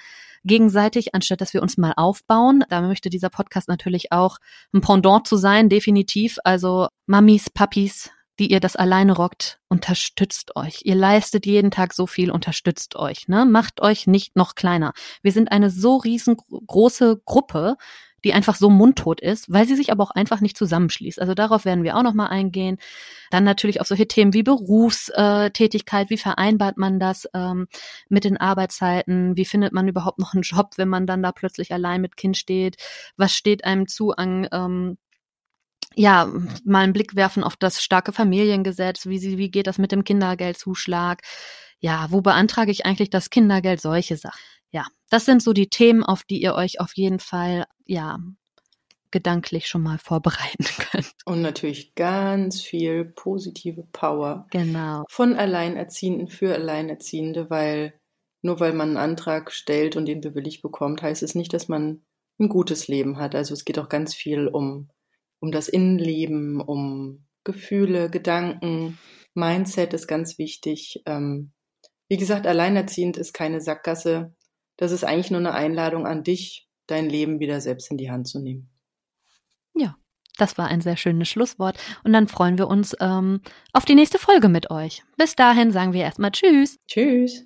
gegenseitig, 0.46 1.16
anstatt 1.16 1.42
dass 1.42 1.54
wir 1.54 1.62
uns 1.62 1.78
mal 1.78 1.94
aufbauen. 1.98 2.64
Da 2.70 2.82
möchte 2.82 3.10
dieser 3.10 3.30
Podcast 3.30 3.68
natürlich 3.68 4.12
auch 4.12 4.38
ein 4.74 4.82
Pendant 4.82 5.28
zu 5.28 5.38
sein, 5.38 5.70
definitiv. 5.70 6.38
Also 6.44 6.64
Mamis, 7.05 7.49
Papis, 7.49 8.09
die 8.39 8.51
ihr 8.51 8.59
das 8.59 8.76
alleine 8.76 9.13
rockt, 9.13 9.59
unterstützt 9.70 10.55
euch. 10.55 10.82
Ihr 10.84 10.95
leistet 10.95 11.45
jeden 11.45 11.72
Tag 11.72 11.93
so 11.93 12.07
viel, 12.07 12.32
unterstützt 12.32 12.95
euch. 12.95 13.28
Ne? 13.28 13.45
Macht 13.45 13.82
euch 13.82 14.07
nicht 14.07 14.36
noch 14.36 14.55
kleiner. 14.55 14.93
Wir 15.22 15.32
sind 15.32 15.51
eine 15.51 15.70
so 15.70 15.97
riesengroße 15.97 17.22
Gruppe, 17.26 17.78
die 18.26 18.34
einfach 18.34 18.55
so 18.55 18.72
mundtot 18.72 19.22
ist, 19.22 19.53
weil 19.53 19.68
sie 19.68 19.76
sich 19.76 19.91
aber 19.91 20.03
auch 20.03 20.11
einfach 20.11 20.41
nicht 20.41 20.57
zusammenschließt. 20.57 21.22
Also 21.22 21.36
darauf 21.36 21.63
werden 21.63 21.84
wir 21.84 21.95
auch 21.95 22.01
nochmal 22.01 22.30
eingehen. 22.30 22.80
Dann 23.30 23.43
natürlich 23.43 23.80
auf 23.80 23.88
solche 23.88 24.07
Themen 24.07 24.34
wie 24.34 24.41
Berufstätigkeit, 24.41 26.09
wie 26.09 26.18
vereinbart 26.18 26.78
man 26.78 26.99
das 26.99 27.30
ähm, 27.36 27.68
mit 28.09 28.24
den 28.24 28.38
Arbeitszeiten, 28.38 29.38
wie 29.38 29.45
findet 29.45 29.74
man 29.74 29.88
überhaupt 29.88 30.18
noch 30.18 30.34
einen 30.34 30.41
Job, 30.41 30.72
wenn 30.78 30.89
man 30.89 31.05
dann 31.05 31.22
da 31.22 31.32
plötzlich 31.32 31.72
allein 31.72 32.01
mit 32.01 32.18
Kind 32.18 32.36
steht, 32.36 32.78
was 33.16 33.32
steht 33.32 33.63
einem 33.63 33.88
zu 33.88 34.11
an 34.11 34.47
ähm, 34.51 34.97
ja, 35.96 36.32
mal 36.64 36.84
einen 36.84 36.93
Blick 36.93 37.16
werfen 37.16 37.43
auf 37.43 37.56
das 37.56 37.84
starke 37.84 38.12
Familiengesetz, 38.12 39.06
wie, 39.06 39.20
sie, 39.20 39.38
wie 39.38 39.52
geht 39.52 39.68
das 39.68 39.78
mit 39.78 39.91
dem 39.91 40.04
Kindergeldzuschlag, 40.04 41.22
ja, 41.80 42.08
wo 42.10 42.22
beantrage 42.22 42.72
ich 42.72 42.86
eigentlich 42.86 43.10
das 43.10 43.30
Kindergeld, 43.30 43.82
solche 43.82 44.18
Sachen 44.18 44.39
ja, 44.76 44.86
das 45.10 45.24
sind 45.24 45.41
so 45.41 45.54
die 45.54 45.70
Themen, 45.70 46.04
auf 46.04 46.24
die 46.24 46.41
ihr 46.41 46.54
euch 46.54 46.82
auf 46.82 46.96
jeden 46.96 47.20
Fall, 47.20 47.66
ja, 47.86 48.20
gedanklich 49.10 49.70
schon 49.70 49.82
mal 49.82 49.98
vorbereiten 49.98 50.66
könnt. 50.91 51.14
Und 51.24 51.41
natürlich 51.41 51.96
ganz 51.96 52.62
viel 52.62 53.06
positive 53.06 53.88
Power. 53.93 54.48
Genau. 54.52 55.06
Von 55.10 55.36
Alleinerziehenden 55.36 56.28
für 56.28 56.54
Alleinerziehende, 56.54 57.50
weil 57.50 57.98
nur 58.41 58.60
weil 58.60 58.74
man 58.74 58.89
einen 58.89 58.98
Antrag 58.98 59.54
stellt 59.54 59.96
und 59.96 60.08
den 60.08 60.20
bewilligt 60.20 60.62
bekommt, 60.62 61.02
heißt 61.02 61.24
es 61.24 61.36
nicht, 61.36 61.54
dass 61.54 61.70
man 61.70 62.04
ein 62.38 62.50
gutes 62.50 62.89
Leben 62.89 63.18
hat. 63.18 63.34
Also 63.34 63.54
es 63.54 63.64
geht 63.64 63.80
auch 63.80 63.88
ganz 63.88 64.14
viel 64.14 64.50
um, 64.50 64.89
um 65.40 65.52
das 65.52 65.68
Innenleben, 65.68 66.62
um 66.62 67.26
Gefühle, 67.44 68.10
Gedanken. 68.10 68.98
Mindset 69.34 69.94
ist 69.94 70.08
ganz 70.08 70.38
wichtig. 70.38 71.02
Ähm, 71.06 71.52
wie 72.08 72.18
gesagt, 72.18 72.48
alleinerziehend 72.48 73.18
ist 73.18 73.34
keine 73.34 73.62
Sackgasse. 73.62 74.34
Das 74.78 74.92
ist 74.92 75.04
eigentlich 75.04 75.32
nur 75.32 75.40
eine 75.40 75.54
Einladung 75.54 76.06
an 76.06 76.24
dich, 76.24 76.68
dein 76.88 77.10
Leben 77.10 77.40
wieder 77.40 77.62
selbst 77.62 77.90
in 77.92 77.98
die 77.98 78.12
Hand 78.12 78.28
zu 78.28 78.40
nehmen. 78.40 78.70
Ja, 79.74 79.98
das 80.38 80.58
war 80.58 80.68
ein 80.68 80.82
sehr 80.82 80.98
schönes 80.98 81.30
Schlusswort. 81.30 81.78
Und 82.04 82.14
dann 82.14 82.28
freuen 82.28 82.58
wir 82.58 82.68
uns 82.68 82.96
ähm, 83.00 83.42
auf 83.74 83.86
die 83.86 83.96
nächste 83.96 84.20
Folge 84.20 84.50
mit 84.50 84.72
euch. 84.72 85.04
Bis 85.18 85.36
dahin 85.36 85.72
sagen 85.72 85.94
wir 85.94 86.02
erstmal 86.02 86.32
Tschüss. 86.32 86.78
Tschüss. 86.88 87.46